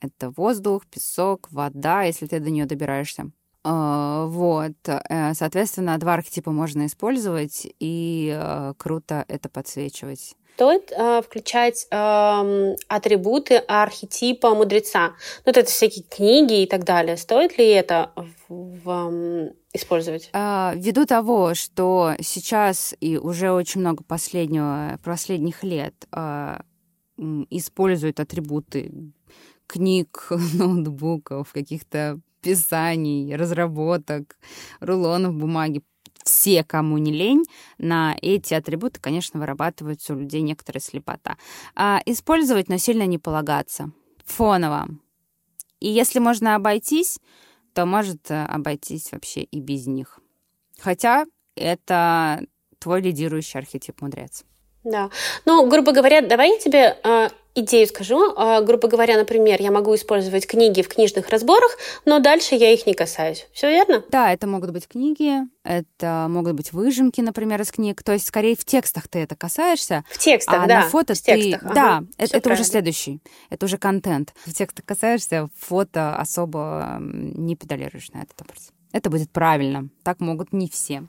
Это 0.00 0.30
воздух, 0.30 0.86
песок, 0.86 1.50
вода, 1.50 2.02
если 2.02 2.26
ты 2.26 2.38
до 2.38 2.50
нее 2.50 2.66
добираешься. 2.66 3.30
А, 3.68 4.26
вот, 4.26 4.76
э, 4.86 5.34
соответственно, 5.34 5.98
два 5.98 6.14
архетипа 6.14 6.52
можно 6.52 6.86
использовать 6.86 7.66
и 7.80 8.32
э, 8.32 8.74
круто 8.76 9.24
это 9.26 9.48
подсвечивать. 9.48 10.36
Стоит 10.54 10.92
э, 10.92 11.20
включать 11.20 11.88
э, 11.90 12.74
атрибуты 12.86 13.56
архетипа 13.56 14.54
мудреца. 14.54 15.08
Ну, 15.08 15.42
вот 15.46 15.56
это 15.56 15.68
всякие 15.68 16.04
книги 16.04 16.62
и 16.62 16.66
так 16.66 16.84
далее. 16.84 17.16
Стоит 17.16 17.58
ли 17.58 17.66
это 17.66 18.12
в, 18.48 18.78
в, 18.84 19.52
использовать? 19.72 20.30
А, 20.32 20.72
ввиду 20.76 21.04
того, 21.04 21.54
что 21.54 22.14
сейчас 22.20 22.94
и 23.00 23.18
уже 23.18 23.50
очень 23.50 23.80
много 23.80 24.04
последнего, 24.04 25.00
последних 25.02 25.64
лет 25.64 26.06
а, 26.12 26.62
используют 27.50 28.20
атрибуты 28.20 29.12
книг, 29.66 30.28
ноутбуков, 30.54 31.52
каких-то 31.52 32.20
писаний, 32.47 33.34
разработок, 33.34 34.36
рулонов 34.78 35.34
бумаги, 35.34 35.82
все, 36.22 36.62
кому 36.62 36.97
не 36.99 37.12
лень, 37.12 37.44
на 37.78 38.16
эти 38.22 38.55
атрибуты, 38.55 39.01
конечно, 39.01 39.40
вырабатываются 39.40 40.14
у 40.14 40.18
людей 40.18 40.42
некоторая 40.42 40.80
слепота. 40.80 41.38
А 41.74 42.01
использовать, 42.07 42.68
но 42.68 42.78
сильно 42.78 43.05
не 43.07 43.18
полагаться. 43.18 43.90
Фоново. 44.24 44.86
И 45.80 45.88
если 45.88 46.20
можно 46.20 46.55
обойтись, 46.55 47.18
то 47.74 47.84
может 47.84 48.30
э, 48.30 48.44
обойтись 48.44 49.11
вообще 49.11 49.42
и 49.42 49.61
без 49.61 49.88
них. 49.88 50.20
Хотя 50.78 51.26
это 51.57 52.42
твой 52.78 53.01
лидирующий 53.03 53.59
архетип 53.59 54.01
мудрец. 54.03 54.44
Да. 54.84 55.11
Ну, 55.47 55.68
грубо 55.68 55.92
говоря, 55.92 56.20
давай 56.20 56.51
я 56.51 56.59
тебе 56.59 56.97
э, 57.03 57.28
идею 57.57 57.86
скажу. 57.86 58.32
Э, 58.36 58.62
грубо 58.62 58.88
говоря, 58.88 59.16
например, 59.16 59.61
я 59.61 59.70
могу 59.70 59.94
использовать 59.94 60.46
книги 60.46 60.82
в 60.82 60.88
книжных 60.88 61.28
разборах, 61.30 61.76
но 62.04 62.18
дальше 62.18 62.54
я 62.54 62.72
их 62.72 62.86
не 62.86 62.94
касаюсь. 62.94 63.46
Все 63.52 63.70
верно? 63.70 64.04
Да, 64.11 64.32
это 64.32 64.46
могут 64.46 64.70
быть 64.70 64.86
книги, 64.86 65.40
это 65.64 66.26
могут 66.28 66.54
быть 66.54 66.72
выжимки, 66.72 67.20
например, 67.20 67.61
из 67.61 67.72
книг. 67.72 68.02
То 68.02 68.12
есть, 68.12 68.26
скорее, 68.26 68.57
в 68.57 68.64
текстах 68.64 69.09
ты 69.09 69.20
это 69.20 69.34
касаешься. 69.34 70.04
В 70.11 70.18
текстах, 70.18 70.64
а 70.64 70.66
да. 70.66 70.80
на 70.82 70.88
фото 70.88 71.14
в 71.14 71.20
ты... 71.20 71.34
текстах. 71.34 71.62
Ага. 71.64 71.74
Да, 71.74 72.02
это, 72.18 72.36
это 72.36 72.52
уже 72.52 72.64
следующий. 72.64 73.20
Это 73.50 73.66
уже 73.66 73.78
контент. 73.78 74.34
В 74.44 74.52
текстах 74.52 74.84
касаешься, 74.84 75.48
фото 75.59 76.16
особо 76.16 76.98
не 77.00 77.57
педалируешь 77.57 78.11
на 78.12 78.18
этот 78.18 78.40
образ 78.42 78.70
это 78.97 79.11
будет 79.11 79.30
правильно. 79.30 79.88
Так 80.03 80.20
могут 80.20 80.55
не 80.55 80.68
все. 80.68 81.07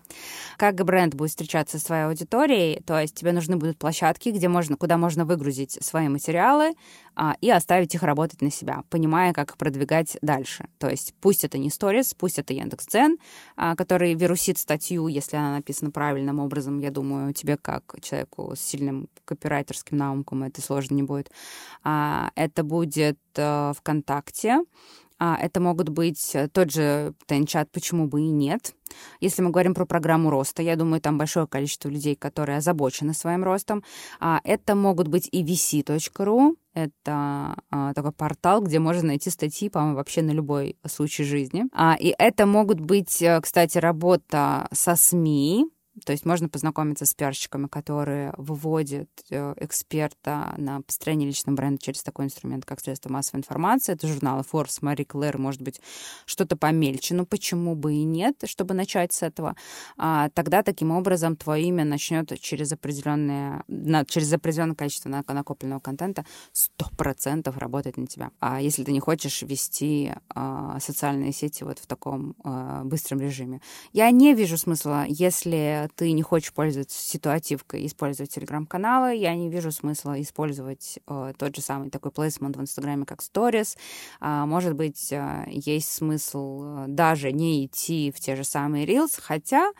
Как 0.57 0.75
бренд 0.75 1.15
будет 1.15 1.29
встречаться 1.29 1.79
со 1.79 1.85
своей 1.85 2.03
аудиторией, 2.03 2.81
то 2.83 2.99
есть 2.99 3.15
тебе 3.15 3.31
нужны 3.31 3.55
будут 3.55 3.77
площадки, 3.77 4.29
где 4.29 4.49
можно, 4.49 4.75
куда 4.75 4.97
можно 4.97 5.23
выгрузить 5.23 5.77
свои 5.81 6.09
материалы 6.09 6.75
а, 7.15 7.35
и 7.39 7.49
оставить 7.49 7.95
их 7.95 8.03
работать 8.03 8.41
на 8.41 8.51
себя, 8.51 8.83
понимая, 8.89 9.31
как 9.31 9.55
продвигать 9.55 10.17
дальше. 10.21 10.67
То 10.79 10.89
есть 10.89 11.13
пусть 11.21 11.45
это 11.45 11.57
не 11.57 11.69
сторис, 11.69 12.13
пусть 12.13 12.39
это 12.39 12.53
Яндекс.Дзен, 12.53 13.17
а, 13.55 13.75
который 13.77 14.13
вирусит 14.15 14.57
статью, 14.57 15.07
если 15.07 15.37
она 15.37 15.55
написана 15.55 15.89
правильным 15.89 16.39
образом. 16.39 16.79
Я 16.79 16.91
думаю, 16.91 17.33
тебе 17.33 17.55
как 17.55 17.95
человеку 18.01 18.53
с 18.53 18.59
сильным 18.59 19.07
копирайтерским 19.23 19.97
наумком 19.97 20.43
это 20.43 20.61
сложно 20.61 20.95
не 20.95 21.03
будет. 21.03 21.31
А, 21.83 22.31
это 22.35 22.65
будет 22.65 23.19
а, 23.37 23.71
ВКонтакте, 23.73 24.59
это 25.19 25.59
могут 25.59 25.89
быть 25.89 26.31
э, 26.35 26.47
тот 26.47 26.71
же 26.71 27.13
Тенчат, 27.25 27.71
почему 27.71 28.07
бы 28.07 28.21
и 28.21 28.29
нет. 28.29 28.75
Если 29.19 29.41
мы 29.41 29.49
говорим 29.49 29.73
про 29.73 29.85
программу 29.85 30.29
роста, 30.29 30.61
я 30.61 30.75
думаю, 30.75 31.01
там 31.01 31.17
большое 31.17 31.47
количество 31.47 31.89
людей, 31.89 32.15
которые 32.15 32.57
озабочены 32.59 33.13
своим 33.13 33.43
ростом. 33.43 33.83
А, 34.19 34.39
это 34.43 34.75
могут 34.75 35.07
быть 35.07 35.27
и 35.31 35.43
vc.ru, 35.43 36.55
это 36.73 37.55
а, 37.71 37.93
такой 37.93 38.11
портал, 38.11 38.61
где 38.61 38.79
можно 38.79 39.07
найти 39.07 39.29
статьи, 39.29 39.69
по-моему, 39.69 39.95
вообще 39.95 40.21
на 40.21 40.31
любой 40.31 40.77
случай 40.85 41.23
жизни. 41.23 41.65
И 41.99 42.13
это 42.17 42.45
могут 42.45 42.79
быть, 42.79 43.21
э, 43.21 43.41
кстати, 43.41 43.77
работа 43.79 44.67
со 44.71 44.95
СМИ, 44.95 45.65
То 46.05 46.11
есть 46.11 46.25
можно 46.25 46.49
познакомиться 46.49 47.05
с 47.05 47.13
пиарщиками, 47.13 47.67
которые 47.67 48.33
выводят 48.37 49.09
э, 49.29 49.53
эксперта 49.57 50.53
на 50.57 50.81
построение 50.81 51.27
личного 51.27 51.55
бренда 51.55 51.81
через 51.81 52.03
такой 52.03 52.25
инструмент, 52.25 52.65
как 52.65 52.79
средство 52.79 53.09
массовой 53.09 53.39
информации. 53.39 53.93
Это 53.93 54.07
журналы 54.07 54.43
Forbes, 54.49 54.81
Marie 54.81 55.05
Claire, 55.05 55.37
может 55.37 55.61
быть, 55.61 55.81
что-то 56.25 56.55
помельче. 56.55 57.15
Но 57.15 57.25
почему 57.25 57.75
бы 57.75 57.95
и 57.95 58.03
нет, 58.03 58.43
чтобы 58.45 58.73
начать 58.73 59.13
с 59.13 59.23
этого? 59.23 59.55
А, 59.97 60.29
тогда 60.29 60.63
таким 60.63 60.91
образом 60.91 61.35
твое 61.35 61.65
имя 61.65 61.85
начнет 61.85 62.39
через 62.39 62.71
определенное, 62.71 63.63
на, 63.67 64.05
через 64.05 64.31
определенное 64.33 64.75
количество 64.75 65.09
накопленного 65.09 65.79
контента 65.79 66.25
100% 66.53 67.57
работать 67.57 67.97
на 67.97 68.07
тебя. 68.07 68.31
А 68.39 68.61
если 68.61 68.83
ты 68.83 68.91
не 68.91 68.99
хочешь 68.99 69.41
вести 69.41 70.13
а, 70.29 70.79
социальные 70.79 71.31
сети 71.31 71.63
вот 71.63 71.79
в 71.79 71.87
таком 71.87 72.35
а, 72.43 72.83
быстром 72.83 73.19
режиме. 73.19 73.61
Я 73.93 74.11
не 74.11 74.33
вижу 74.33 74.57
смысла, 74.57 75.05
если 75.07 75.86
ты 75.95 76.11
не 76.11 76.21
хочешь 76.21 76.53
пользоваться 76.53 76.97
ситуативкой, 76.97 77.85
использовать 77.85 78.31
телеграм-каналы, 78.31 79.15
я 79.15 79.35
не 79.35 79.49
вижу 79.49 79.71
смысла 79.71 80.21
использовать 80.21 80.99
э, 81.07 81.33
тот 81.37 81.55
же 81.55 81.61
самый 81.61 81.89
такой 81.89 82.11
плейсмент 82.11 82.57
в 82.57 82.61
Инстаграме, 82.61 83.05
как 83.05 83.21
Stories. 83.21 83.77
А, 84.19 84.45
может 84.45 84.73
быть, 84.75 85.11
э, 85.11 85.45
есть 85.47 85.91
смысл 85.91 86.63
э, 86.63 86.85
даже 86.87 87.31
не 87.31 87.65
идти 87.65 88.11
в 88.15 88.19
те 88.19 88.35
же 88.35 88.43
самые 88.43 88.85
Reels, 88.85 89.19
хотя 89.21 89.71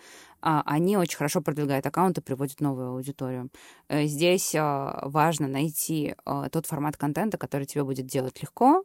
а, 0.41 0.63
они 0.65 0.97
очень 0.97 1.17
хорошо 1.17 1.41
продвигают 1.41 1.85
аккаунты, 1.85 2.21
приводят 2.21 2.61
новую 2.61 2.91
аудиторию. 2.91 3.49
Э, 3.89 4.05
здесь 4.05 4.53
э, 4.53 4.99
важно 5.01 5.47
найти 5.47 6.15
э, 6.25 6.43
тот 6.51 6.65
формат 6.65 6.97
контента, 6.97 7.37
который 7.37 7.65
тебе 7.65 7.83
будет 7.83 8.05
делать 8.05 8.41
легко. 8.41 8.83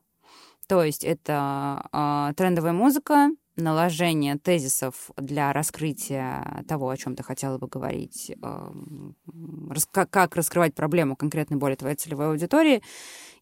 То 0.66 0.82
есть 0.82 1.04
это 1.04 1.88
э, 1.92 2.32
трендовая 2.36 2.72
музыка, 2.72 3.30
наложение 3.56 4.38
тезисов 4.38 5.10
для 5.16 5.52
раскрытия 5.52 6.64
того, 6.68 6.88
о 6.88 6.96
чем 6.96 7.16
ты 7.16 7.22
хотела 7.22 7.58
бы 7.58 7.66
говорить, 7.66 8.32
эм, 8.42 9.16
как 10.10 10.36
раскрывать 10.36 10.74
проблему 10.74 11.16
конкретной 11.16 11.58
боли 11.58 11.74
твоей 11.74 11.96
целевой 11.96 12.28
аудитории, 12.28 12.82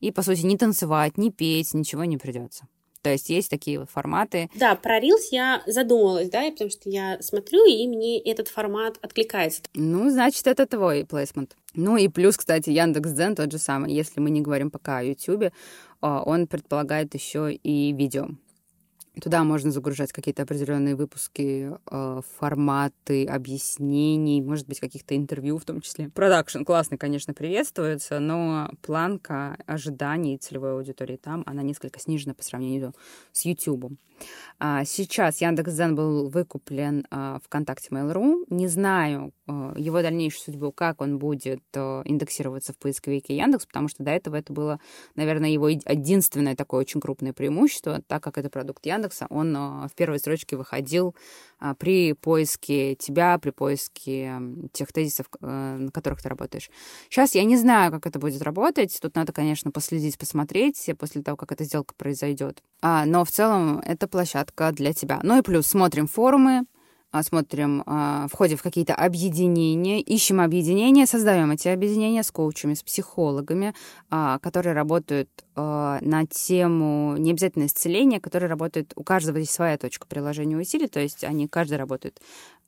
и, 0.00 0.10
по 0.10 0.22
сути, 0.22 0.46
не 0.46 0.56
танцевать, 0.56 1.18
не 1.18 1.30
петь, 1.30 1.74
ничего 1.74 2.04
не 2.04 2.16
придется. 2.16 2.66
То 3.02 3.10
есть 3.10 3.30
есть 3.30 3.48
такие 3.48 3.78
вот 3.78 3.88
форматы. 3.88 4.50
Да, 4.54 4.74
про 4.74 4.98
Reels 5.00 5.28
я 5.30 5.62
задумалась, 5.66 6.28
да, 6.28 6.50
потому 6.50 6.68
что 6.68 6.90
я 6.90 7.16
смотрю, 7.22 7.64
и 7.64 7.88
мне 7.88 8.20
этот 8.20 8.48
формат 8.48 8.98
откликается. 9.00 9.62
Ну, 9.72 10.10
значит, 10.10 10.46
это 10.46 10.66
твой 10.66 11.06
placement. 11.06 11.56
Ну 11.72 11.96
и 11.96 12.08
плюс, 12.08 12.36
кстати, 12.36 12.68
Яндекс.Дзен 12.68 13.36
тот 13.36 13.50
же 13.52 13.58
самый. 13.58 13.94
Если 13.94 14.20
мы 14.20 14.28
не 14.28 14.42
говорим 14.42 14.70
пока 14.70 14.98
о 14.98 15.02
Ютубе, 15.02 15.52
он 16.02 16.46
предполагает 16.46 17.14
еще 17.14 17.54
и 17.54 17.92
видео. 17.92 18.28
Туда 19.20 19.44
можно 19.44 19.70
загружать 19.70 20.12
какие-то 20.12 20.42
определенные 20.42 20.96
выпуски, 20.96 21.72
э, 21.90 22.20
форматы 22.38 23.26
объяснений, 23.26 24.42
может 24.42 24.66
быть, 24.66 24.80
каких-то 24.80 25.16
интервью 25.16 25.58
в 25.58 25.64
том 25.64 25.80
числе. 25.80 26.08
Продакшн 26.08 26.62
классный, 26.62 26.98
конечно, 26.98 27.34
приветствуется, 27.34 28.18
но 28.18 28.70
планка 28.82 29.56
ожиданий 29.66 30.38
целевой 30.38 30.72
аудитории 30.72 31.16
там, 31.16 31.42
она 31.46 31.62
несколько 31.62 32.00
снижена 32.00 32.34
по 32.34 32.42
сравнению 32.42 32.94
с 33.32 33.44
YouTube. 33.44 33.92
А, 34.58 34.84
сейчас 34.84 35.40
Яндекс.Дзен 35.40 35.94
был 35.94 36.28
выкуплен 36.28 37.06
а, 37.10 37.38
ВКонтакте 37.44 37.88
Mail.ru. 37.90 38.44
Не 38.50 38.68
знаю 38.68 39.32
а, 39.46 39.74
его 39.76 40.02
дальнейшую 40.02 40.42
судьбу, 40.42 40.72
как 40.72 41.00
он 41.00 41.18
будет 41.18 41.62
индексироваться 41.74 42.72
в 42.72 42.78
поисковике 42.78 43.36
Яндекс, 43.36 43.66
потому 43.66 43.88
что 43.88 44.02
до 44.02 44.10
этого 44.10 44.36
это 44.36 44.52
было, 44.52 44.80
наверное, 45.14 45.50
его 45.50 45.68
единственное 45.68 46.56
такое 46.56 46.80
очень 46.80 47.00
крупное 47.00 47.32
преимущество, 47.32 48.02
так 48.06 48.22
как 48.22 48.38
это 48.38 48.50
продукт 48.50 48.84
Яндекса, 49.10 49.26
он 49.30 49.54
в 49.88 49.94
первой 49.94 50.18
строчке 50.18 50.56
выходил 50.56 51.14
при 51.78 52.14
поиске 52.14 52.94
тебя, 52.94 53.38
при 53.38 53.50
поиске 53.50 54.40
тех 54.72 54.92
тезисов, 54.92 55.26
э, 55.40 55.76
на 55.78 55.90
которых 55.90 56.22
ты 56.22 56.28
работаешь. 56.30 56.70
Сейчас 57.10 57.34
я 57.34 57.44
не 57.44 57.58
знаю, 57.58 57.92
как 57.92 58.06
это 58.06 58.18
будет 58.18 58.40
работать. 58.40 58.98
Тут 59.00 59.14
надо, 59.14 59.32
конечно, 59.32 59.70
последить, 59.70 60.16
посмотреть 60.16 60.90
после 60.98 61.22
того, 61.22 61.36
как 61.36 61.52
эта 61.52 61.64
сделка 61.64 61.94
произойдет. 61.94 62.62
Но 62.82 63.26
в 63.26 63.30
целом 63.30 63.80
это 63.80 64.08
площадка 64.08 64.72
для 64.72 64.94
тебя. 64.94 65.20
Ну 65.22 65.38
и 65.38 65.42
плюс 65.42 65.66
смотрим 65.66 66.06
форумы, 66.06 66.60
а, 66.60 66.64
смотрим, 67.22 67.82
а, 67.86 68.26
входим 68.28 68.56
в 68.56 68.62
какие-то 68.62 68.94
объединения, 68.94 70.00
ищем 70.00 70.40
объединения, 70.40 71.06
создаем 71.06 71.50
эти 71.50 71.68
объединения 71.68 72.22
с 72.22 72.30
коучами, 72.30 72.74
с 72.74 72.82
психологами, 72.82 73.74
а, 74.10 74.38
которые 74.38 74.74
работают 74.74 75.28
на 75.56 76.24
тему 76.26 77.16
не 77.18 77.32
обязательно 77.32 77.66
исцеления, 77.66 78.18
которые 78.18 78.48
работают, 78.48 78.94
у 78.96 79.04
каждого 79.04 79.36
есть 79.36 79.52
своя 79.52 79.76
точка 79.76 80.06
приложения 80.06 80.56
усилий, 80.56 80.86
то 80.86 81.00
есть 81.00 81.22
они 81.22 81.48
каждый 81.48 81.76
работает 81.76 82.18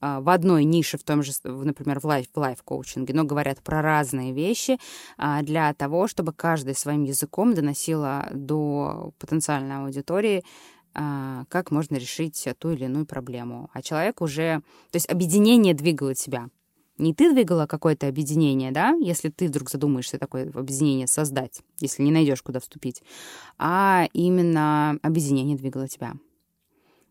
в 0.00 0.28
одной 0.28 0.64
нише, 0.64 0.98
в 0.98 1.02
том 1.02 1.22
же, 1.22 1.32
например, 1.44 2.00
в 2.00 2.04
лайф, 2.04 2.26
в 2.34 2.38
лайф-коучинге, 2.38 3.14
но 3.14 3.24
говорят 3.24 3.62
про 3.62 3.80
разные 3.80 4.34
вещи 4.34 4.78
для 5.42 5.72
того, 5.72 6.06
чтобы 6.06 6.34
каждый 6.34 6.74
своим 6.74 7.04
языком 7.04 7.54
доносила 7.54 8.28
до 8.32 9.12
потенциальной 9.18 9.78
аудитории 9.78 10.40
а, 10.40 10.46
как 10.94 11.70
можно 11.70 11.96
решить 11.96 12.48
ту 12.58 12.70
или 12.70 12.84
иную 12.84 13.06
проблему. 13.06 13.70
А 13.72 13.82
человек 13.82 14.20
уже... 14.20 14.62
То 14.90 14.96
есть 14.96 15.08
объединение 15.08 15.74
двигало 15.74 16.14
тебя. 16.14 16.48
Не 16.98 17.14
ты 17.14 17.32
двигала 17.32 17.66
какое-то 17.66 18.06
объединение, 18.06 18.70
да, 18.70 18.90
если 19.00 19.30
ты 19.30 19.48
вдруг 19.48 19.70
задумаешься 19.70 20.18
такое 20.18 20.50
объединение 20.52 21.06
создать, 21.06 21.62
если 21.80 22.02
не 22.02 22.12
найдешь, 22.12 22.42
куда 22.42 22.60
вступить, 22.60 23.02
а 23.58 24.06
именно 24.12 24.98
объединение 25.02 25.56
двигало 25.56 25.88
тебя. 25.88 26.12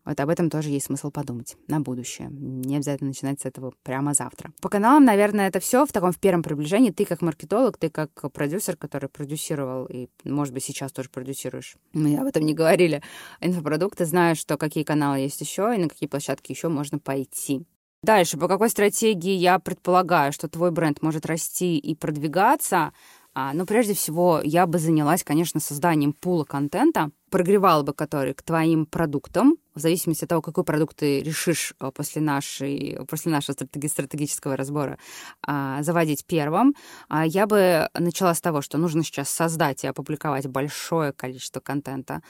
Вот 0.04 0.18
об 0.18 0.28
этом 0.28 0.50
тоже 0.50 0.70
есть 0.70 0.86
смысл 0.86 1.10
подумать 1.10 1.56
на 1.68 1.80
будущее. 1.80 2.28
Не 2.30 2.76
обязательно 2.76 3.08
начинать 3.08 3.40
с 3.40 3.44
этого 3.44 3.72
прямо 3.82 4.14
завтра. 4.14 4.52
По 4.60 4.68
каналам, 4.68 5.04
наверное, 5.04 5.48
это 5.48 5.60
все 5.60 5.86
в 5.86 5.92
таком 5.92 6.12
в 6.12 6.18
первом 6.18 6.42
приближении. 6.42 6.90
Ты 6.90 7.04
как 7.04 7.22
маркетолог, 7.22 7.78
ты 7.78 7.88
как 7.88 8.10
продюсер, 8.32 8.76
который 8.76 9.08
продюсировал 9.08 9.86
и, 9.86 10.08
может 10.24 10.52
быть, 10.52 10.64
сейчас 10.64 10.92
тоже 10.92 11.08
продюсируешь. 11.08 11.76
Мы 11.92 12.16
об 12.16 12.26
этом 12.26 12.44
не 12.44 12.54
говорили. 12.54 13.02
Инфопродукты 13.40 14.04
знаешь, 14.04 14.38
что 14.38 14.56
какие 14.56 14.84
каналы 14.84 15.18
есть 15.18 15.40
еще 15.40 15.72
и 15.74 15.78
на 15.78 15.88
какие 15.88 16.08
площадки 16.08 16.52
еще 16.52 16.68
можно 16.68 16.98
пойти. 16.98 17.64
Дальше, 18.02 18.36
по 18.36 18.48
какой 18.48 18.68
стратегии 18.68 19.34
я 19.34 19.60
предполагаю, 19.60 20.32
что 20.32 20.48
твой 20.48 20.72
бренд 20.72 21.02
может 21.02 21.24
расти 21.24 21.78
и 21.78 21.94
продвигаться? 21.94 22.92
А, 23.34 23.52
ну, 23.54 23.64
прежде 23.64 23.94
всего, 23.94 24.40
я 24.42 24.66
бы 24.66 24.78
занялась, 24.78 25.22
конечно, 25.22 25.60
созданием 25.60 26.12
пула 26.12 26.44
контента, 26.44 27.12
прогревала 27.32 27.82
бы 27.82 27.94
который 27.94 28.34
к 28.34 28.42
твоим 28.42 28.84
продуктам, 28.86 29.56
в 29.74 29.80
зависимости 29.80 30.24
от 30.24 30.30
того, 30.30 30.42
какой 30.42 30.64
продукт 30.64 30.98
ты 30.98 31.22
решишь 31.22 31.72
э, 31.80 31.90
после, 31.94 32.20
нашей, 32.20 32.98
после 33.08 33.32
нашего 33.32 33.54
стратеги, 33.54 33.86
стратегического 33.86 34.54
разбора 34.54 34.98
а, 35.46 35.82
заводить 35.82 36.26
первым, 36.26 36.74
а, 37.08 37.24
я 37.24 37.46
бы 37.46 37.88
начала 37.94 38.34
с 38.34 38.40
того, 38.42 38.60
что 38.60 38.76
нужно 38.76 39.02
сейчас 39.02 39.30
создать 39.30 39.82
и 39.82 39.86
опубликовать 39.86 40.46
большое 40.46 41.12
количество 41.12 41.60
контента 41.60 42.20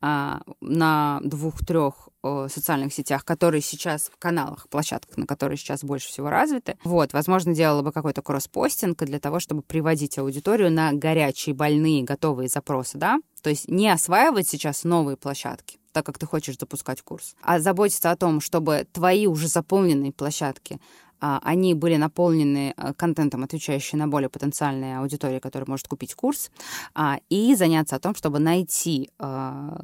а, 0.00 0.42
на 0.60 1.20
двух-трех 1.24 2.08
социальных 2.48 2.94
сетях, 2.94 3.24
которые 3.24 3.62
сейчас 3.62 4.08
в 4.08 4.16
каналах, 4.16 4.68
площадках, 4.68 5.16
на 5.16 5.26
которые 5.26 5.58
сейчас 5.58 5.82
больше 5.82 6.06
всего 6.06 6.30
развиты. 6.30 6.78
Вот, 6.84 7.12
возможно, 7.12 7.52
делала 7.52 7.82
бы 7.82 7.90
какой-то 7.90 8.22
кросс-постинг 8.22 9.02
для 9.02 9.18
того, 9.18 9.40
чтобы 9.40 9.62
приводить 9.62 10.18
аудиторию 10.18 10.70
на 10.70 10.92
горячие, 10.92 11.52
больные, 11.52 12.04
готовые 12.04 12.48
запросы, 12.48 12.96
да, 12.96 13.18
то 13.42 13.50
есть 13.50 13.68
не 13.68 13.88
осваивать 13.88 14.48
сейчас 14.48 14.84
новые 14.84 15.16
площадки, 15.16 15.78
так 15.92 16.06
как 16.06 16.18
ты 16.18 16.26
хочешь 16.26 16.58
запускать 16.58 17.02
курс, 17.02 17.34
а 17.42 17.58
заботиться 17.60 18.10
о 18.10 18.16
том, 18.16 18.40
чтобы 18.40 18.86
твои 18.92 19.26
уже 19.26 19.48
заполненные 19.48 20.12
площадки 20.12 20.80
а, 21.24 21.38
они 21.44 21.74
были 21.74 21.94
наполнены 21.96 22.74
э, 22.76 22.94
контентом, 22.94 23.44
отвечающим 23.44 23.98
на 23.98 24.08
более 24.08 24.28
потенциальные 24.28 24.98
аудитории, 24.98 25.38
которая 25.38 25.68
может 25.68 25.86
купить 25.86 26.16
курс, 26.16 26.50
а, 26.94 27.20
и 27.28 27.54
заняться 27.54 27.94
о 27.94 28.00
том, 28.00 28.16
чтобы 28.16 28.40
найти 28.40 29.08
а, 29.20 29.80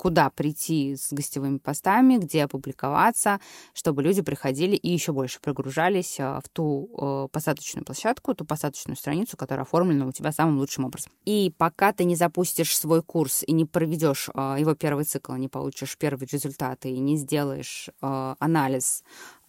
куда 0.00 0.30
прийти 0.30 0.96
с 0.96 1.12
гостевыми 1.12 1.58
постами, 1.58 2.16
где 2.16 2.44
опубликоваться, 2.44 3.38
чтобы 3.74 4.02
люди 4.02 4.22
приходили 4.22 4.74
и 4.74 4.90
еще 4.90 5.12
больше 5.12 5.40
прогружались 5.42 6.18
в 6.18 6.42
ту 6.50 6.88
э, 6.96 7.28
посадочную 7.30 7.84
площадку, 7.84 8.34
ту 8.34 8.46
посадочную 8.46 8.96
страницу, 8.96 9.36
которая 9.36 9.66
оформлена 9.66 10.06
у 10.06 10.12
тебя 10.12 10.32
самым 10.32 10.56
лучшим 10.56 10.86
образом. 10.86 11.12
И 11.26 11.52
пока 11.58 11.92
ты 11.92 12.04
не 12.04 12.16
запустишь 12.16 12.74
свой 12.74 13.02
курс 13.02 13.44
и 13.46 13.52
не 13.52 13.66
проведешь 13.66 14.28
его 14.28 14.74
первый 14.74 15.04
цикл, 15.04 15.34
не 15.34 15.48
получишь 15.48 15.98
первые 15.98 16.26
результаты 16.32 16.88
и 16.88 16.98
не 16.98 17.18
сделаешь 17.18 17.90
анализ 18.00 19.04
а, 19.04 19.39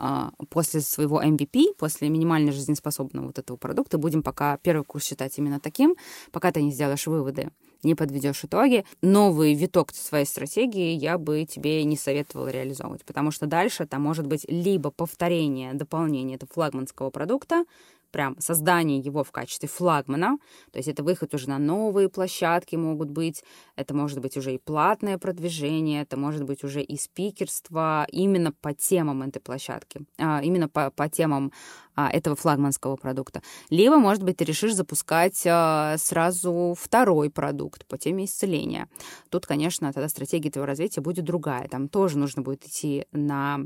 после 0.49 0.82
своего 0.82 1.22
MVP, 1.22 1.76
после 1.78 2.10
минимально 2.10 2.52
жизнеспособного 2.52 3.28
вот 3.28 3.39
этого 3.39 3.58
продукта, 3.58 3.97
будем 3.97 4.24
пока 4.24 4.58
первый 4.58 4.84
курс 4.84 5.06
считать 5.06 5.38
именно 5.38 5.60
таким, 5.60 5.95
пока 6.32 6.52
ты 6.52 6.62
не 6.62 6.72
сделаешь 6.72 7.08
выводы, 7.08 7.52
не 7.84 7.95
подведешь 7.95 8.43
итоги, 8.43 8.86
новый 9.02 9.54
виток 9.54 9.91
своей 9.93 10.26
стратегии 10.26 10.93
я 10.93 11.18
бы 11.18 11.45
тебе 11.45 11.84
не 11.84 11.97
советовала 11.97 12.49
реализовывать, 12.49 13.06
потому 13.06 13.32
что 13.32 13.47
дальше 13.47 13.86
там 13.86 14.02
может 14.02 14.28
быть 14.28 14.45
либо 14.47 14.91
повторение, 14.91 15.74
дополнение 15.74 16.36
этого 16.36 16.52
флагманского 16.54 17.10
продукта, 17.10 17.66
прям 18.12 18.39
создание 18.39 18.99
его 18.99 19.24
в 19.24 19.32
качестве 19.32 19.68
флагмана, 19.68 20.38
то 20.72 20.78
есть 20.78 20.88
это 20.88 21.03
выход 21.03 21.34
уже 21.34 21.49
на 21.49 21.57
новые 21.57 22.09
площадки 22.09 22.76
могут 22.76 23.09
быть, 23.09 23.43
это 23.76 23.93
может 23.93 24.20
быть 24.20 24.38
уже 24.38 24.53
и 24.53 24.57
платное 24.57 25.18
продвижение, 25.18 26.01
это 26.03 26.18
может 26.18 26.43
быть 26.43 26.64
уже 26.64 26.82
и 26.82 26.97
спикерство 26.97 28.05
именно 28.12 28.51
по 28.51 28.74
темам 28.74 29.24
этой 29.24 29.39
площадки, 29.39 30.01
а, 30.18 30.41
именно 30.43 30.70
по, 30.70 30.91
по 30.91 31.09
темам 31.09 31.51
а, 31.95 32.09
этого 32.09 32.36
флагманского 32.36 32.95
продукта. 32.95 33.41
Либо, 33.70 33.97
может 33.97 34.24
быть, 34.24 34.38
ты 34.38 34.45
решишь 34.45 34.74
запускать 34.74 35.43
а, 35.45 35.97
сразу 35.97 36.76
второй 36.80 37.30
продукт 37.30 37.86
по 37.86 37.97
теме 37.97 38.26
исцеления. 38.26 38.88
Тут, 39.30 39.45
конечно, 39.45 39.91
тогда 39.91 40.07
стратегия 40.07 40.51
твоего 40.51 40.68
развития 40.68 41.01
будет 41.01 41.26
другая. 41.26 41.68
Там 41.68 41.89
тоже 41.89 42.18
нужно 42.18 42.41
будет 42.41 42.66
идти 42.66 43.05
на 43.12 43.59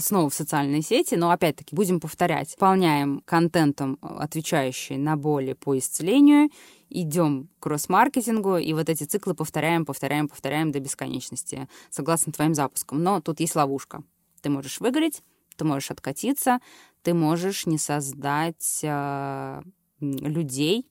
снова 0.00 0.30
в 0.30 0.34
социальные 0.34 0.82
сети, 0.82 1.14
но 1.14 1.30
опять-таки 1.30 1.74
будем 1.74 2.00
повторять. 2.00 2.50
Выполняем 2.52 3.22
контентом, 3.24 3.98
отвечающий 4.02 4.96
на 4.96 5.16
боли 5.16 5.52
по 5.52 5.78
исцелению, 5.78 6.50
идем 6.90 7.48
к 7.58 7.64
кросс-маркетингу, 7.64 8.56
и 8.56 8.72
вот 8.72 8.88
эти 8.88 9.04
циклы 9.04 9.34
повторяем, 9.34 9.84
повторяем, 9.84 10.28
повторяем 10.28 10.72
до 10.72 10.80
бесконечности, 10.80 11.68
согласно 11.90 12.32
твоим 12.32 12.54
запускам. 12.54 13.02
Но 13.02 13.20
тут 13.20 13.40
есть 13.40 13.54
ловушка. 13.54 14.02
Ты 14.40 14.50
можешь 14.50 14.80
выгореть, 14.80 15.22
ты 15.56 15.64
можешь 15.64 15.90
откатиться, 15.90 16.60
ты 17.02 17.14
можешь 17.14 17.66
не 17.66 17.78
создать 17.78 18.80
э, 18.82 19.62
людей, 20.00 20.86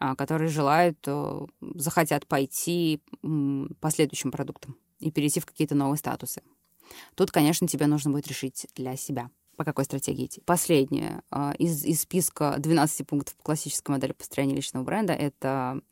э, 0.00 0.14
которые 0.16 0.48
желают, 0.48 0.98
э, 1.06 1.46
захотят 1.74 2.26
пойти 2.26 3.00
э, 3.22 3.66
по 3.80 3.90
следующим 3.90 4.30
продуктам 4.30 4.76
и 4.98 5.10
перейти 5.10 5.40
в 5.40 5.46
какие-то 5.46 5.74
новые 5.74 5.98
статусы. 5.98 6.42
Тут, 7.14 7.30
конечно, 7.30 7.66
тебе 7.68 7.86
нужно 7.86 8.10
будет 8.10 8.28
решить 8.28 8.66
для 8.74 8.96
себя 8.96 9.30
по 9.56 9.64
какой 9.64 9.84
стратегии 9.84 10.26
идти. 10.26 10.40
Последнее 10.46 11.22
из, 11.58 11.84
из 11.84 12.00
списка 12.00 12.54
12 12.58 13.06
пунктов 13.06 13.36
классической 13.42 13.90
модели 13.90 14.12
построения 14.12 14.54
личного 14.54 14.82
бренда— 14.82 15.12
это 15.14 15.82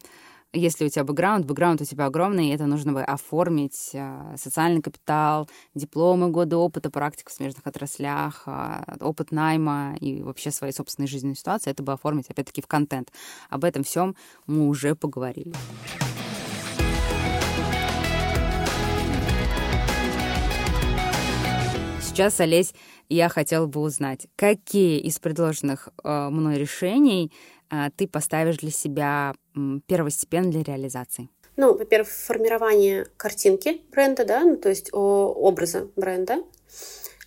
если 0.53 0.85
у 0.85 0.89
тебя 0.89 1.05
бэкграунд, 1.05 1.47
бэкграунд 1.47 1.81
у 1.81 1.85
тебя 1.85 2.07
огромный, 2.07 2.49
и 2.49 2.51
это 2.51 2.67
нужно 2.67 2.93
бы 2.93 3.03
оформить 3.03 3.91
э, 3.93 4.35
социальный 4.37 4.83
капитал, 4.83 5.49
дипломы, 5.77 6.29
годы 6.29 6.57
опыта, 6.57 6.91
практику 6.91 7.31
в 7.31 7.35
смежных 7.35 7.65
отраслях, 7.67 8.43
э, 8.47 8.97
опыт 9.01 9.31
найма 9.31 9.95
и 10.01 10.23
вообще 10.23 10.51
свои 10.51 10.73
собственные 10.73 11.07
жизненные 11.07 11.37
ситуации, 11.37 11.71
это 11.71 11.85
бы 11.85 11.93
оформить, 11.93 12.29
опять-таки, 12.29 12.63
в 12.63 12.67
контент. 12.67 13.13
Об 13.49 13.65
этом 13.65 13.85
всем 13.85 14.17
мы 14.47 14.67
уже 14.67 14.97
поговорили. 14.97 15.55
Сейчас, 22.21 22.39
Олесь, 22.41 22.75
я 23.09 23.31
хотела 23.31 23.65
бы 23.65 23.81
узнать, 23.81 24.27
какие 24.37 24.99
из 24.99 25.19
предложенных 25.19 25.89
э, 26.05 26.29
мной 26.29 26.59
решений 26.59 27.33
а, 27.71 27.89
ты 27.97 28.07
поставишь 28.07 28.59
для 28.59 28.71
себя 28.71 29.33
первостепенно 29.87 30.51
для 30.51 30.63
реализации? 30.63 31.31
Ну, 31.57 31.73
во-первых, 31.73 32.11
формирование 32.11 33.07
картинки 33.17 33.81
бренда, 33.91 34.27
да, 34.27 34.41
ну, 34.41 34.59
то 34.59 34.69
есть 34.69 34.91
образа 34.93 35.89
бренда, 35.97 36.43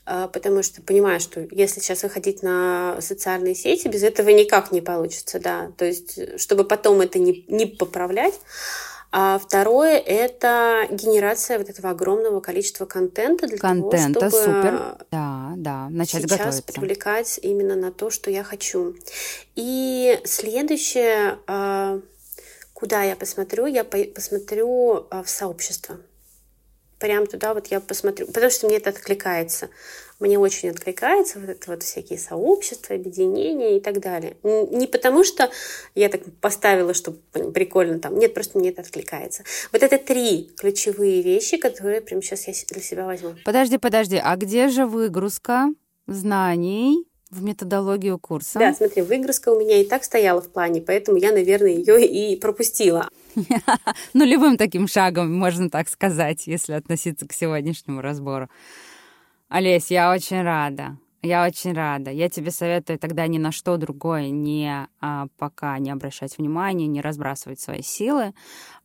а, 0.05 0.27
потому 0.27 0.61
что 0.61 0.83
понимаю, 0.83 1.19
что 1.19 1.39
если 1.49 1.79
сейчас 1.79 2.03
выходить 2.03 2.43
на 2.43 2.97
социальные 3.01 3.55
сети, 3.55 3.87
без 3.87 4.03
этого 4.03 4.29
никак 4.29 4.71
не 4.71 4.81
получится, 4.81 5.39
да, 5.39 5.71
то 5.75 5.85
есть 5.85 6.39
чтобы 6.39 6.65
потом 6.65 7.01
это 7.01 7.17
не, 7.17 7.45
не 7.47 7.65
поправлять, 7.65 8.39
а 9.15 9.37
второе— 9.37 9.99
это 10.05 10.87
генерация 10.89 11.59
вот 11.59 11.69
этого 11.69 11.91
огромного 11.91 12.39
количества 12.39 12.85
контента 12.85 13.45
для 13.45 13.59
Контента, 13.59 14.21
того, 14.21 14.31
чтобы 14.31 14.43
супер. 14.43 14.97
Да, 15.11 15.53
да, 15.55 15.87
начать 15.91 16.23
сейчас 16.23 16.39
готовиться. 16.39 16.63
привлекать 16.63 17.39
именно 17.43 17.75
на 17.75 17.91
то, 17.91 18.09
что 18.09 18.31
я 18.31 18.43
хочу. 18.43 18.95
И 19.55 20.19
следующее, 20.25 21.37
а, 21.45 21.99
куда 22.73 23.03
я 23.03 23.15
посмотрю, 23.15 23.67
я 23.67 23.83
посмотрю 23.83 25.05
а, 25.11 25.21
в 25.21 25.29
сообщество 25.29 25.97
прям 27.03 27.27
туда 27.27 27.53
вот 27.53 27.67
я 27.67 27.81
посмотрю, 27.81 28.27
потому 28.27 28.49
что 28.49 28.67
мне 28.67 28.77
это 28.77 28.91
откликается. 28.91 29.67
Мне 30.19 30.39
очень 30.39 30.69
откликается 30.69 31.39
вот 31.39 31.49
это 31.49 31.71
вот 31.71 31.83
всякие 31.83 32.19
сообщества, 32.19 32.95
объединения 32.95 33.77
и 33.77 33.79
так 33.79 33.99
далее. 33.99 34.37
Не 34.43 34.87
потому 34.87 35.23
что 35.23 35.49
я 35.95 36.09
так 36.09 36.21
поставила, 36.39 36.93
что 36.93 37.11
прикольно 37.11 37.99
там. 37.99 38.17
Нет, 38.17 38.33
просто 38.33 38.57
мне 38.57 38.69
это 38.69 38.81
откликается. 38.81 39.43
Вот 39.71 39.83
это 39.83 39.97
три 39.97 40.51
ключевые 40.57 41.21
вещи, 41.21 41.57
которые 41.57 42.01
прямо 42.01 42.21
сейчас 42.21 42.47
я 42.47 42.53
для 42.69 42.81
себя 42.81 43.05
возьму. 43.05 43.35
Подожди, 43.43 43.77
подожди, 43.77 44.19
а 44.23 44.35
где 44.35 44.69
же 44.69 44.85
выгрузка 44.85 45.69
знаний 46.07 47.05
в 47.33 47.43
методологию 47.43 48.19
курса. 48.19 48.59
Да, 48.59 48.73
смотри, 48.73 49.01
выгрузка 49.01 49.49
у 49.49 49.59
меня 49.59 49.81
и 49.81 49.85
так 49.85 50.03
стояла 50.03 50.41
в 50.41 50.49
плане, 50.49 50.81
поэтому 50.81 51.17
я, 51.17 51.31
наверное, 51.31 51.71
ее 51.71 52.05
и 52.05 52.35
пропустила. 52.37 53.09
Ну, 54.13 54.25
любым 54.25 54.57
таким 54.57 54.87
шагом, 54.87 55.33
можно 55.33 55.69
так 55.69 55.89
сказать, 55.89 56.45
если 56.45 56.73
относиться 56.73 57.27
к 57.27 57.33
сегодняшнему 57.33 58.01
разбору. 58.01 58.47
Олесь, 59.53 59.91
я 59.91 60.11
очень 60.11 60.41
рада. 60.41 60.97
Я 61.21 61.45
очень 61.45 61.73
рада. 61.73 62.09
Я 62.09 62.27
тебе 62.27 62.49
советую 62.49 62.97
тогда 62.97 63.27
ни 63.27 63.37
на 63.37 63.51
что 63.51 63.77
другое 63.77 64.31
не 64.31 64.87
а, 64.99 65.27
пока 65.37 65.77
не 65.77 65.91
обращать 65.91 66.35
внимания, 66.39 66.87
не 66.87 67.01
разбрасывать 67.01 67.59
свои 67.59 67.83
силы, 67.83 68.33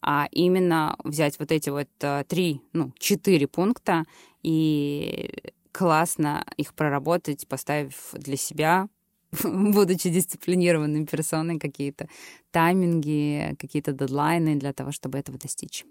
а 0.03 0.29
именно 0.31 0.95
взять 1.05 1.39
вот 1.39 1.53
эти 1.53 1.71
вот 1.71 1.89
а, 2.03 2.23
три, 2.25 2.61
ну, 2.75 2.93
четыре 2.99 3.49
пункта 3.49 4.05
и 4.43 5.31
классно 5.73 6.45
их 6.59 6.75
проработать, 6.75 7.49
поставив 7.49 8.11
для 8.12 8.37
себя, 8.37 8.91
будучи 9.43 10.11
дисциплинированной 10.11 11.07
персоной, 11.07 11.59
какие-то 11.59 12.11
тайминги, 12.51 13.57
какие-то 13.59 13.93
дедлайны 13.93 14.57
для 14.57 14.75
того, 14.75 14.93
чтобы 14.93 15.16
этого 15.16 15.39
достичь 15.39 15.87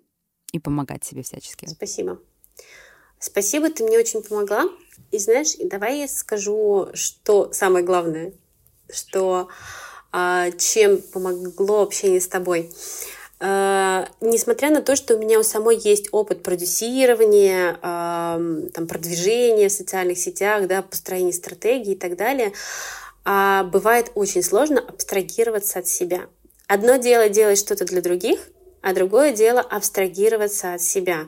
и 0.52 0.60
помогать 0.60 1.04
себе 1.04 1.24
всячески. 1.24 1.66
Спасибо. 1.66 2.20
Спасибо, 3.20 3.70
ты 3.70 3.84
мне 3.84 3.98
очень 3.98 4.22
помогла. 4.22 4.66
И 5.12 5.18
знаешь, 5.18 5.56
давай 5.60 6.00
я 6.00 6.08
скажу, 6.08 6.90
что 6.94 7.52
самое 7.54 7.84
главное, 7.86 8.34
что 8.92 9.48
а, 10.12 10.52
чем 10.52 11.02
помогло 11.02 11.84
общение 11.84 12.22
с 12.22 12.28
тобой. 12.28 12.72
Э, 13.40 14.06
несмотря 14.20 14.72
на 14.72 14.82
то, 14.82 14.96
что 14.96 15.16
у 15.16 15.20
меня 15.20 15.40
у 15.40 15.44
самой 15.44 15.78
есть 15.78 16.10
опыт 16.12 16.42
продюсирования, 16.42 17.74
э, 17.74 18.70
там, 18.74 18.88
продвижения 18.88 19.70
в 19.70 19.74
социальных 19.74 20.18
сетях, 20.18 20.68
да, 20.68 20.82
построения 20.82 21.34
стратегии 21.34 21.94
и 21.94 21.98
так 21.98 22.16
далее, 22.16 22.54
бывает 23.26 24.12
очень 24.16 24.42
сложно 24.42 24.80
абстрагироваться 24.80 25.80
от 25.80 25.88
себя. 25.88 26.28
Одно 26.68 26.96
дело 26.96 27.28
делать 27.28 27.60
что-то 27.60 27.84
для 27.84 28.02
других, 28.02 28.40
а 28.82 28.94
другое 28.94 29.34
дело 29.34 29.60
абстрагироваться 29.60 30.76
от 30.76 30.82
себя. 30.82 31.26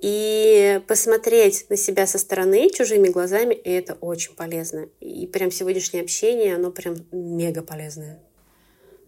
И 0.00 0.80
посмотреть 0.86 1.66
на 1.70 1.76
себя 1.76 2.06
со 2.06 2.18
стороны 2.18 2.68
чужими 2.70 3.08
глазами, 3.08 3.54
и 3.54 3.70
это 3.70 3.94
очень 3.94 4.34
полезно. 4.34 4.88
И 5.00 5.26
прям 5.26 5.50
сегодняшнее 5.50 6.02
общение, 6.02 6.54
оно 6.56 6.70
прям 6.70 6.96
мега 7.10 7.62
полезное. 7.62 8.20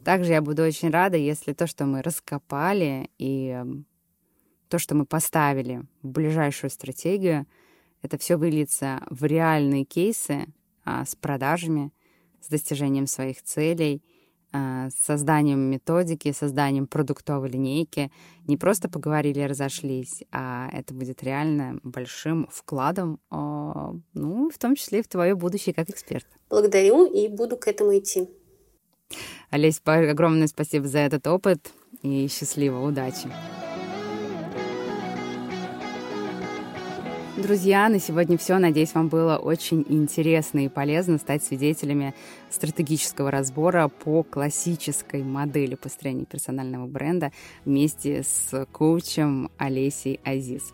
Также 0.04 0.32
я 0.32 0.40
буду 0.40 0.62
очень 0.62 0.90
рада, 0.90 1.16
если 1.16 1.52
то, 1.52 1.66
что 1.66 1.84
мы 1.84 2.00
раскопали 2.00 3.10
и 3.18 3.48
эм, 3.48 3.86
то, 4.68 4.78
что 4.78 4.94
мы 4.94 5.04
поставили 5.04 5.82
в 6.02 6.08
ближайшую 6.08 6.70
стратегию, 6.70 7.46
это 8.02 8.18
все 8.18 8.36
выльется 8.36 9.02
в 9.10 9.24
реальные 9.24 9.84
кейсы 9.84 10.46
а, 10.84 11.04
с 11.04 11.16
продажами, 11.16 11.92
с 12.40 12.48
достижением 12.48 13.06
своих 13.06 13.42
целей, 13.42 14.02
с 14.90 15.04
созданием 15.04 15.60
методики, 15.60 16.32
созданием 16.32 16.86
продуктовой 16.86 17.48
линейки. 17.50 18.10
Не 18.46 18.56
просто 18.56 18.88
поговорили 18.88 19.40
и 19.40 19.46
разошлись, 19.46 20.22
а 20.32 20.68
это 20.72 20.94
будет 20.94 21.22
реально 21.22 21.80
большим 21.82 22.48
вкладом, 22.50 23.20
а, 23.30 23.94
ну, 24.14 24.50
в 24.50 24.58
том 24.58 24.74
числе 24.74 25.00
и 25.00 25.02
в 25.02 25.08
твое 25.08 25.34
будущее 25.34 25.74
как 25.74 25.90
эксперт. 25.90 26.26
Благодарю 26.50 27.06
и 27.06 27.28
буду 27.28 27.56
к 27.56 27.68
этому 27.68 27.96
идти. 27.96 28.28
Олесь, 29.50 29.80
огромное 29.84 30.48
спасибо 30.48 30.88
за 30.88 30.98
этот 30.98 31.26
опыт 31.26 31.72
и 32.02 32.28
счастливо, 32.28 32.80
удачи. 32.80 33.30
Друзья, 37.36 37.86
на 37.90 38.00
сегодня 38.00 38.38
все. 38.38 38.56
Надеюсь, 38.56 38.94
вам 38.94 39.08
было 39.08 39.36
очень 39.36 39.84
интересно 39.90 40.64
и 40.64 40.70
полезно 40.70 41.18
стать 41.18 41.44
свидетелями 41.44 42.14
стратегического 42.48 43.30
разбора 43.30 43.88
по 43.88 44.22
классической 44.22 45.22
модели 45.22 45.74
построения 45.74 46.24
персонального 46.24 46.86
бренда 46.86 47.32
вместе 47.66 48.22
с 48.22 48.66
коучем 48.72 49.50
Олесей 49.58 50.18
Азиз. 50.24 50.72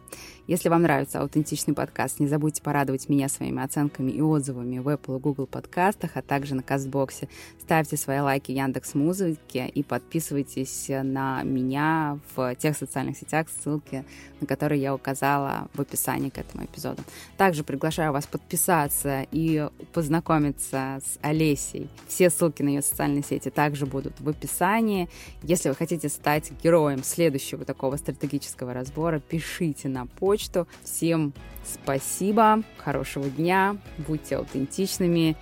Если 0.49 0.69
вам 0.69 0.83
нравится 0.83 1.21
аутентичный 1.21 1.73
подкаст, 1.73 2.19
не 2.19 2.27
забудьте 2.27 2.63
порадовать 2.63 3.09
меня 3.09 3.29
своими 3.29 3.63
оценками 3.63 4.11
и 4.11 4.21
отзывами 4.21 4.81
в 4.81 4.89
Apple 4.89 5.19
и 5.19 5.21
Google 5.21 5.47
подкастах, 5.47 6.11
а 6.15 6.23
также 6.23 6.57
на 6.57 6.65
Кастбоксе. 6.65 7.29
Ставьте 7.61 7.97
свои 7.97 8.19
лайки 8.19 8.51
Яндекс 8.51 8.95
Музыке 8.95 9.69
и 9.69 9.85
подписывайтесь 9.85 10.87
на 10.89 11.45
меня 11.45 12.19
в 12.35 12.57
тех 12.57 12.77
социальных 12.77 13.17
сетях, 13.19 13.47
ссылки 13.49 14.05
на 14.41 14.47
которые 14.49 14.83
я 14.83 14.93
указала 14.93 15.69
в 15.75 15.81
описании 15.81 16.29
к 16.29 16.39
этому 16.39 16.65
эпизоду. 16.65 17.03
Также 17.37 17.63
приглашаю 17.63 18.13
вас 18.13 18.27
подписаться 18.27 19.25
и 19.31 19.69
познакомиться 19.93 21.01
с 21.05 21.19
Олесей. 21.23 21.89
Все 22.09 22.29
ссылки 22.29 22.63
на 22.63 22.71
ее 22.71 22.83
социальные 22.83 23.23
сети 23.23 23.49
также 23.49 23.87
будут 23.87 24.21
в 24.21 24.29
описании. 24.29 25.09
Если 25.45 25.69
вы 25.69 25.77
хотите 25.77 26.09
стать 26.09 26.51
героем 26.63 27.05
следующего 27.05 27.65
такого 27.65 27.97
стратегического 27.97 28.75
разбора, 28.75 29.21
пишите 29.21 29.89
на 29.89 30.07
почту. 30.33 30.67
Всем 30.83 31.35
спасибо, 31.63 32.63
хорошего 32.79 33.29
дня, 33.29 33.77
будьте 33.99 34.37
аутентичными 34.37 35.37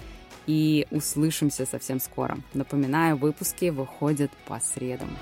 и 0.49 0.85
услышимся 0.91 1.65
совсем 1.65 2.01
скоро. 2.01 2.39
Напоминаю, 2.55 3.17
выпуски 3.17 3.67
выходят 3.67 4.33
по 4.49 4.59
средам. 4.59 5.17